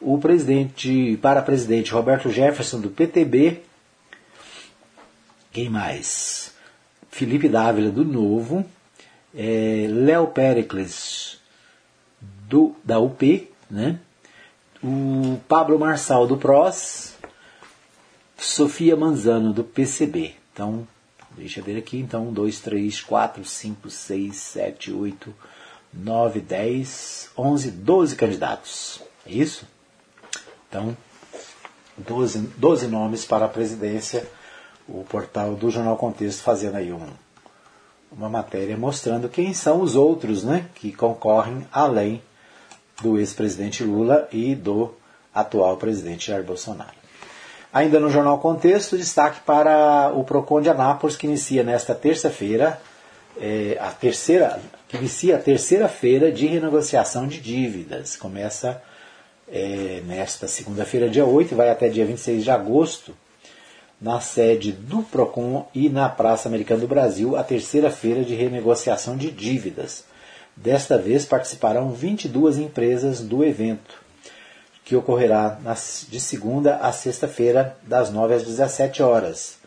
o 0.00 0.18
presidente, 0.18 1.18
para 1.20 1.42
presidente 1.42 1.92
Roberto 1.92 2.30
Jefferson, 2.30 2.80
do 2.80 2.90
PTB, 2.90 3.62
quem 5.50 5.68
mais? 5.68 6.54
Felipe 7.10 7.48
Dávila, 7.48 7.90
do 7.90 8.04
Novo, 8.04 8.64
é, 9.34 9.86
Léo 9.90 10.28
Pericles, 10.28 11.27
do, 12.48 12.74
da 12.82 12.98
UP, 12.98 13.50
né? 13.70 14.00
o 14.82 15.38
Pablo 15.48 15.78
Marçal, 15.78 16.26
do 16.26 16.36
PROS, 16.36 17.14
Sofia 18.38 18.96
Manzano, 18.96 19.52
do 19.52 19.64
PCB. 19.64 20.34
Então, 20.52 20.86
deixa 21.36 21.60
eu 21.60 21.64
ver 21.64 21.76
aqui. 21.76 21.98
Então, 21.98 22.28
1, 22.28 22.32
2, 22.32 22.60
3, 22.60 23.00
4, 23.02 23.44
5, 23.44 23.90
6, 23.90 24.36
7, 24.36 24.92
8, 24.92 25.34
9, 25.92 26.40
10, 26.40 27.30
11, 27.36 27.70
12 27.70 28.16
candidatos. 28.16 29.02
É 29.26 29.32
isso? 29.32 29.66
Então, 30.68 30.96
12, 31.96 32.38
12 32.56 32.86
nomes 32.86 33.24
para 33.24 33.46
a 33.46 33.48
presidência. 33.48 34.28
O 34.88 35.04
portal 35.04 35.54
do 35.54 35.70
Jornal 35.70 35.96
Contexto 35.96 36.42
fazendo 36.42 36.76
aí 36.76 36.92
um, 36.92 37.06
uma 38.10 38.28
matéria 38.28 38.76
mostrando 38.76 39.28
quem 39.28 39.52
são 39.52 39.82
os 39.82 39.94
outros 39.94 40.42
né, 40.42 40.66
que 40.76 40.92
concorrem 40.92 41.66
além 41.70 42.22
do 43.02 43.18
ex-presidente 43.18 43.84
Lula 43.84 44.28
e 44.32 44.54
do 44.54 44.94
atual 45.34 45.76
presidente 45.76 46.28
Jair 46.28 46.44
Bolsonaro. 46.44 46.96
Ainda 47.72 48.00
no 48.00 48.10
Jornal 48.10 48.38
Contexto, 48.38 48.96
destaque 48.96 49.40
para 49.40 50.10
o 50.14 50.24
PROCON 50.24 50.60
de 50.60 50.70
Anápolis, 50.70 51.16
que 51.16 51.26
inicia 51.26 51.62
nesta 51.62 51.94
terça-feira, 51.94 52.80
é, 53.38 53.76
a 53.78 53.90
terceira, 53.90 54.58
que 54.88 54.96
inicia 54.96 55.36
a 55.36 55.38
terceira-feira 55.38 56.32
de 56.32 56.46
renegociação 56.46 57.26
de 57.26 57.38
dívidas. 57.40 58.16
Começa 58.16 58.82
é, 59.46 60.02
nesta 60.06 60.48
segunda-feira, 60.48 61.10
dia 61.10 61.26
8, 61.26 61.52
e 61.52 61.54
vai 61.54 61.68
até 61.68 61.88
dia 61.88 62.06
26 62.06 62.42
de 62.42 62.50
agosto, 62.50 63.14
na 64.00 64.20
sede 64.20 64.72
do 64.72 65.02
PROCON 65.02 65.68
e 65.74 65.88
na 65.88 66.08
Praça 66.08 66.48
Americana 66.48 66.80
do 66.80 66.88
Brasil, 66.88 67.36
a 67.36 67.42
terceira 67.42 67.90
feira 67.90 68.24
de 68.24 68.34
renegociação 68.34 69.16
de 69.16 69.30
dívidas. 69.30 70.04
Desta 70.62 70.98
vez 70.98 71.24
participarão 71.24 71.92
22 71.92 72.58
empresas 72.58 73.20
do 73.20 73.44
evento 73.44 74.02
que 74.84 74.96
ocorrerá 74.96 75.56
de 76.08 76.18
segunda 76.18 76.78
a 76.78 76.90
sexta-feira, 76.90 77.76
das 77.82 78.10
9 78.10 78.34
às 78.34 78.42
17 78.42 79.00
horas. 79.02 79.58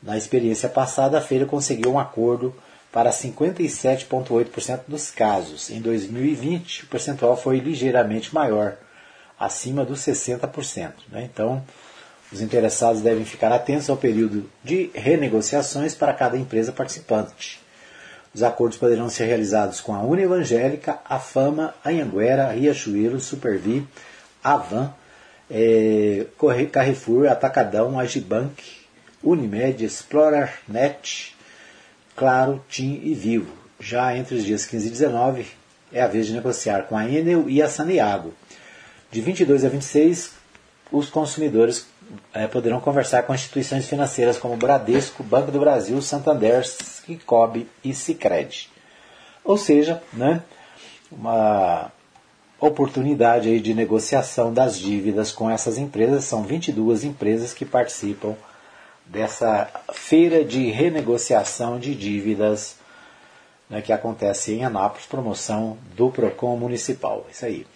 Na 0.00 0.16
experiência 0.16 0.68
passada, 0.68 1.18
a 1.18 1.20
feira 1.20 1.44
conseguiu 1.44 1.90
um 1.90 1.98
acordo 1.98 2.54
para 2.92 3.10
57,8% 3.10 4.82
dos 4.86 5.10
casos. 5.10 5.70
Em 5.70 5.80
2020, 5.80 6.84
o 6.84 6.86
percentual 6.86 7.36
foi 7.36 7.58
ligeiramente 7.58 8.32
maior, 8.32 8.76
acima 9.40 9.84
dos 9.84 10.00
60%. 10.00 10.92
Né? 11.10 11.28
Então, 11.32 11.64
os 12.30 12.40
interessados 12.40 13.02
devem 13.02 13.24
ficar 13.24 13.50
atentos 13.50 13.90
ao 13.90 13.96
período 13.96 14.48
de 14.62 14.90
renegociações 14.94 15.96
para 15.96 16.12
cada 16.12 16.36
empresa 16.36 16.70
participante. 16.70 17.58
Os 18.34 18.42
acordos 18.42 18.78
poderão 18.78 19.08
ser 19.08 19.24
realizados 19.24 19.80
com 19.80 19.94
a 19.94 20.02
Unevangélica, 20.02 20.98
a 21.04 21.18
Fama, 21.18 21.74
a 21.84 21.90
Anhanguera, 21.90 22.52
Riachuelo, 22.52 23.20
Supervi, 23.20 23.86
Avan, 24.44 24.92
é, 25.50 26.26
Carrefour, 26.70 27.28
Atacadão, 27.28 27.98
Agibank, 27.98 28.62
Unimed, 29.22 29.84
Explorer, 29.84 30.52
Net, 30.68 31.34
Claro, 32.14 32.64
TIM 32.68 33.00
e 33.04 33.14
Vivo. 33.14 33.52
Já 33.80 34.16
entre 34.16 34.34
os 34.34 34.44
dias 34.44 34.66
15 34.66 34.88
e 34.88 34.90
19 34.90 35.46
é 35.92 36.02
a 36.02 36.08
vez 36.08 36.26
de 36.26 36.32
negociar 36.32 36.82
com 36.82 36.96
a 36.96 37.08
Enel 37.08 37.48
e 37.48 37.62
a 37.62 37.68
Saniago. 37.68 38.34
De 39.10 39.20
22 39.20 39.64
a 39.64 39.68
26, 39.68 40.32
os 40.90 41.08
consumidores 41.08 41.86
é, 42.32 42.46
poderão 42.46 42.80
conversar 42.80 43.22
com 43.22 43.34
instituições 43.34 43.86
financeiras 43.86 44.38
como 44.38 44.56
Bradesco, 44.56 45.22
Banco 45.22 45.50
do 45.50 45.60
Brasil, 45.60 46.00
Santander, 46.00 46.66
Cicobi 46.66 47.68
e 47.84 47.94
Sicredi. 47.94 48.70
Ou 49.44 49.56
seja, 49.56 50.02
né, 50.12 50.42
uma 51.10 51.90
oportunidade 52.60 53.48
aí 53.48 53.60
de 53.60 53.72
negociação 53.74 54.52
das 54.52 54.78
dívidas 54.78 55.32
com 55.32 55.50
essas 55.50 55.78
empresas. 55.78 56.24
São 56.24 56.42
22 56.42 57.04
empresas 57.04 57.54
que 57.54 57.64
participam 57.64 58.34
dessa 59.06 59.70
feira 59.92 60.44
de 60.44 60.70
renegociação 60.70 61.78
de 61.78 61.94
dívidas 61.94 62.76
né, 63.70 63.80
que 63.80 63.92
acontece 63.92 64.52
em 64.54 64.64
Anápolis, 64.64 65.06
promoção 65.06 65.78
do 65.96 66.10
PROCON 66.10 66.56
Municipal. 66.56 67.26
Isso 67.30 67.44
aí. 67.44 67.66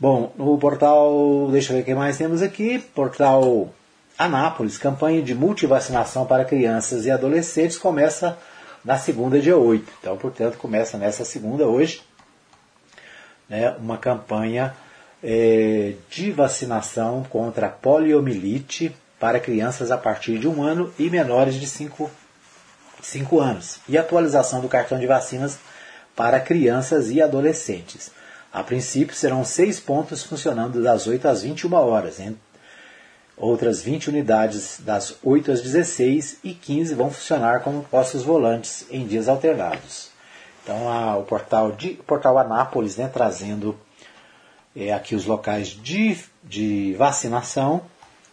Bom, 0.00 0.32
no 0.34 0.56
portal, 0.56 1.50
deixa 1.52 1.72
eu 1.72 1.76
ver 1.76 1.82
o 1.82 1.84
que 1.84 1.94
mais 1.94 2.16
temos 2.16 2.40
aqui. 2.40 2.78
Portal 2.78 3.68
Anápolis, 4.16 4.78
campanha 4.78 5.20
de 5.20 5.34
multivacinação 5.34 6.24
para 6.24 6.42
crianças 6.42 7.04
e 7.04 7.10
adolescentes 7.10 7.76
começa 7.76 8.38
na 8.82 8.96
segunda, 8.96 9.38
dia 9.38 9.58
8. 9.58 9.92
Então, 10.00 10.16
portanto, 10.16 10.56
começa 10.56 10.96
nessa 10.96 11.22
segunda, 11.22 11.66
hoje, 11.66 12.02
né, 13.46 13.72
uma 13.72 13.98
campanha 13.98 14.74
é, 15.22 15.92
de 16.08 16.32
vacinação 16.32 17.22
contra 17.28 17.66
a 17.66 17.70
poliomielite 17.70 18.96
para 19.18 19.38
crianças 19.38 19.90
a 19.90 19.98
partir 19.98 20.38
de 20.38 20.48
um 20.48 20.62
ano 20.62 20.90
e 20.98 21.10
menores 21.10 21.56
de 21.56 21.66
5 21.66 22.10
anos. 23.38 23.80
E 23.86 23.98
atualização 23.98 24.62
do 24.62 24.68
cartão 24.68 24.98
de 24.98 25.06
vacinas 25.06 25.58
para 26.16 26.40
crianças 26.40 27.10
e 27.10 27.20
adolescentes. 27.20 28.18
A 28.52 28.62
princípio, 28.62 29.14
serão 29.14 29.44
seis 29.44 29.78
pontos 29.78 30.22
funcionando 30.22 30.82
das 30.82 31.06
8 31.06 31.28
às 31.28 31.42
21 31.42 31.72
horas, 31.74 32.18
hein? 32.18 32.36
outras 33.40 33.80
20 33.80 34.10
unidades 34.10 34.78
das 34.80 35.16
8 35.24 35.50
às 35.52 35.62
16 35.62 36.38
e 36.44 36.52
15 36.52 36.94
vão 36.94 37.10
funcionar 37.10 37.60
como 37.60 37.82
postos 37.84 38.22
volantes 38.22 38.84
em 38.90 39.06
dias 39.06 39.28
alternados. 39.28 40.10
Então, 40.62 40.88
a, 40.90 41.16
o 41.16 41.24
portal, 41.24 41.72
de, 41.72 41.94
portal 42.06 42.38
Anápolis 42.38 42.96
né, 42.96 43.08
trazendo 43.08 43.78
é, 44.76 44.92
aqui 44.92 45.14
os 45.14 45.24
locais 45.24 45.68
de, 45.68 46.18
de 46.44 46.94
vacinação 46.98 47.82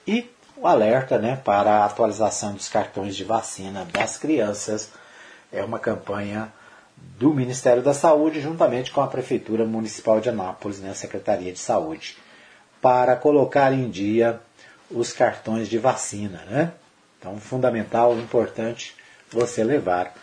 e 0.06 0.30
o 0.58 0.68
alerta 0.68 1.18
né, 1.18 1.40
para 1.44 1.78
a 1.78 1.86
atualização 1.86 2.54
dos 2.54 2.68
cartões 2.68 3.16
de 3.16 3.24
vacina 3.24 3.86
das 3.86 4.18
crianças. 4.18 4.90
É 5.52 5.64
uma 5.64 5.80
campanha 5.80 6.52
do 7.18 7.34
Ministério 7.34 7.82
da 7.82 7.94
Saúde, 7.94 8.40
juntamente 8.40 8.92
com 8.92 9.02
a 9.02 9.08
Prefeitura 9.08 9.66
Municipal 9.66 10.20
de 10.20 10.30
Anápolis, 10.30 10.80
né, 10.80 10.92
a 10.92 10.96
Secretaria 10.96 11.52
de 11.52 11.60
Saúde, 11.60 12.16
para 12.80 13.16
colocar 13.16 13.74
em 13.74 13.90
dia 13.90 14.40
os 14.90 15.12
cartões 15.12 15.68
de 15.68 15.80
vacina. 15.80 16.44
Né? 16.48 16.72
Então, 17.20 17.38
fundamental, 17.40 18.18
importante 18.18 18.96
você 19.32 19.64
levar 19.64 20.14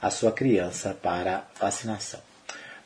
a 0.00 0.10
sua 0.10 0.30
criança 0.30 0.96
para 1.02 1.44
vacinação. 1.60 2.20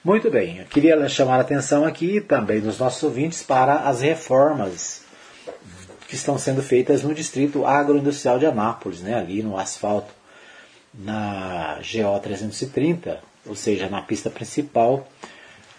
Muito 0.03 0.31
bem, 0.31 0.59
eu 0.59 0.65
queria 0.65 1.09
chamar 1.09 1.37
a 1.37 1.41
atenção 1.41 1.85
aqui 1.85 2.21
também 2.21 2.61
dos 2.61 2.79
nossos 2.79 3.03
ouvintes 3.03 3.43
para 3.43 3.81
as 3.81 4.01
reformas 4.01 5.03
que 6.07 6.15
estão 6.15 6.39
sendo 6.39 6.63
feitas 6.63 7.03
no 7.03 7.13
distrito 7.13 7.67
agroindustrial 7.67 8.39
de 8.39 8.47
Anápolis, 8.47 9.01
né, 9.01 9.15
ali 9.15 9.43
no 9.43 9.59
asfalto, 9.59 10.15
na 10.95 11.79
GO 11.83 12.19
330, 12.21 13.21
ou 13.49 13.55
seja, 13.55 13.89
na 13.89 14.03
pista 14.03 14.31
principal. 14.31 15.09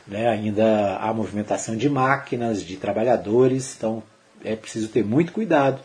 Né, 0.07 0.27
ainda 0.27 0.97
há 0.97 1.13
movimentação 1.13 1.77
de 1.77 1.87
máquinas, 1.87 2.63
de 2.63 2.77
trabalhadores, 2.77 3.75
então 3.77 4.01
é 4.43 4.55
preciso 4.55 4.87
ter 4.87 5.05
muito 5.05 5.31
cuidado 5.31 5.79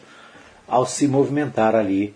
ao 0.67 0.87
se 0.87 1.07
movimentar 1.07 1.75
ali 1.75 2.15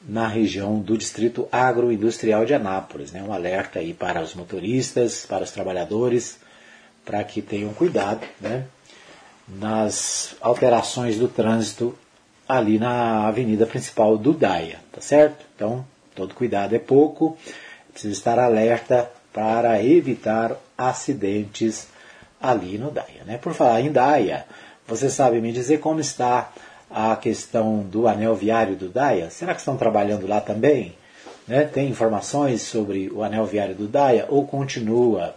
na 0.00 0.26
região 0.26 0.80
do 0.80 0.96
distrito 0.96 1.46
agroindustrial 1.52 2.44
de 2.44 2.54
Anápolis. 2.54 3.12
Né? 3.12 3.22
Um 3.22 3.32
alerta 3.32 3.80
aí 3.80 3.92
para 3.92 4.22
os 4.22 4.34
motoristas, 4.34 5.26
para 5.26 5.44
os 5.44 5.50
trabalhadores, 5.50 6.38
para 7.04 7.22
que 7.22 7.42
tenham 7.42 7.72
cuidado 7.74 8.26
né? 8.40 8.64
nas 9.46 10.34
alterações 10.40 11.18
do 11.18 11.28
trânsito 11.28 11.96
ali 12.48 12.78
na 12.78 13.26
avenida 13.26 13.66
principal 13.66 14.18
do 14.18 14.32
Daia, 14.32 14.80
tá 14.92 15.00
certo? 15.00 15.44
Então, 15.54 15.84
todo 16.14 16.34
cuidado 16.34 16.74
é 16.74 16.78
pouco, 16.78 17.36
precisa 17.92 18.12
estar 18.12 18.38
alerta 18.38 19.10
para 19.32 19.82
evitar 19.82 20.56
acidentes 20.76 21.88
ali 22.40 22.76
no 22.78 22.90
Daia. 22.90 23.24
Né? 23.24 23.38
Por 23.38 23.54
falar 23.54 23.80
em 23.80 23.92
Daia, 23.92 24.44
você 24.86 25.08
sabe 25.08 25.40
me 25.40 25.52
dizer 25.52 25.78
como 25.78 26.00
está 26.00 26.52
a 26.90 27.16
questão 27.16 27.80
do 27.80 28.06
anel 28.06 28.34
viário 28.34 28.76
do 28.76 28.88
Daia? 28.88 29.30
Será 29.30 29.54
que 29.54 29.60
estão 29.60 29.76
trabalhando 29.76 30.26
lá 30.26 30.40
também? 30.40 30.94
Né? 31.46 31.64
Tem 31.64 31.88
informações 31.88 32.62
sobre 32.62 33.10
o 33.10 33.22
anel 33.22 33.46
viário 33.46 33.74
do 33.74 33.86
Daia 33.86 34.26
ou 34.28 34.46
continua 34.46 35.34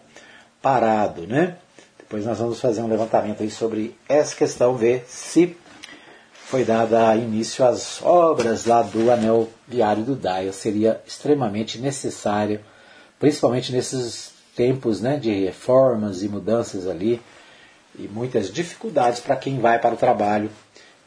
parado? 0.62 1.26
Né? 1.28 1.56
Depois 1.98 2.26
nós 2.26 2.40
vamos 2.40 2.60
fazer 2.60 2.82
um 2.82 2.88
levantamento 2.88 3.44
aí 3.44 3.50
sobre 3.50 3.96
essa 4.10 4.36
questão, 4.36 4.76
ver 4.76 5.06
se 5.08 5.56
foi 6.46 6.64
dada 6.64 7.16
início 7.16 7.66
às 7.66 8.02
obras 8.04 8.66
lá 8.66 8.84
do 8.84 9.12
anel 9.12 9.50
viário 9.68 10.04
do 10.04 10.16
Daia. 10.16 10.54
Seria 10.54 11.02
extremamente 11.06 11.80
necessário, 11.80 12.62
principalmente 13.20 13.72
nesses 13.72 14.32
tempos 14.56 15.02
né, 15.02 15.18
de 15.18 15.32
reformas 15.32 16.22
e 16.22 16.30
mudanças 16.30 16.88
ali, 16.88 17.20
e 17.98 18.08
muitas 18.08 18.52
dificuldades 18.52 19.20
para 19.20 19.36
quem 19.36 19.60
vai 19.60 19.80
para 19.80 19.96
o 19.96 19.98
trabalho 19.98 20.52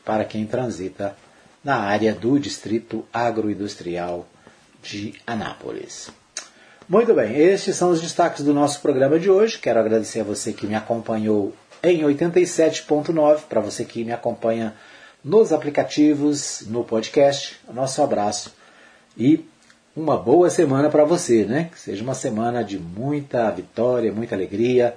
para 0.05 0.25
quem 0.25 0.47
transita 0.47 1.15
na 1.63 1.77
área 1.77 2.15
do 2.15 2.39
Distrito 2.39 3.05
Agroindustrial 3.13 4.27
de 4.83 5.15
Anápolis. 5.27 6.11
Muito 6.89 7.13
bem, 7.15 7.37
estes 7.37 7.77
são 7.77 7.91
os 7.91 8.01
destaques 8.01 8.43
do 8.43 8.55
nosso 8.55 8.81
programa 8.81 9.21
de 9.21 9.31
hoje. 9.31 9.59
Quero 9.59 9.79
agradecer 9.79 10.21
a 10.21 10.25
você 10.25 10.53
que 10.53 10.67
me 10.67 10.75
acompanhou 10.75 11.55
em 11.83 12.03
87.9, 12.03 13.41
para 13.49 13.61
você 13.61 13.85
que 13.85 14.03
me 14.03 14.13
acompanha 14.13 14.75
nos 15.25 15.53
aplicativos, 15.53 16.63
no 16.67 16.85
podcast. 16.85 17.59
Nosso 17.73 18.03
abraço 18.03 18.55
e 19.17 19.45
uma 19.97 20.17
boa 20.17 20.49
semana 20.49 20.89
para 20.89 21.05
você, 21.05 21.45
né? 21.45 21.71
Que 21.73 21.81
seja 21.81 22.03
uma 22.03 22.15
semana 22.15 22.63
de 22.63 22.79
muita 22.79 23.51
vitória, 23.51 24.13
muita 24.13 24.35
alegria, 24.35 24.97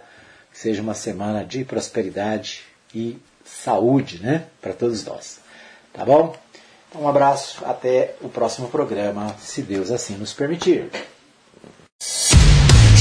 que 0.52 0.60
seja 0.60 0.82
uma 0.82 0.94
semana 0.94 1.44
de 1.44 1.66
prosperidade 1.66 2.62
e 2.94 3.18
saúde, 3.44 4.20
né, 4.22 4.46
para 4.62 4.74
todos 4.74 5.04
nós. 5.06 5.40
Tá 5.94 6.06
bom? 6.06 6.36
Então, 6.90 7.04
um 7.04 7.08
abraço, 7.08 7.64
até 7.66 8.16
o 8.22 8.30
próximo 8.30 8.70
programa, 8.70 9.36
se 9.40 9.62
Deus 9.62 9.92
assim 9.92 10.16
nos 10.16 10.34
permitir. 10.34 10.90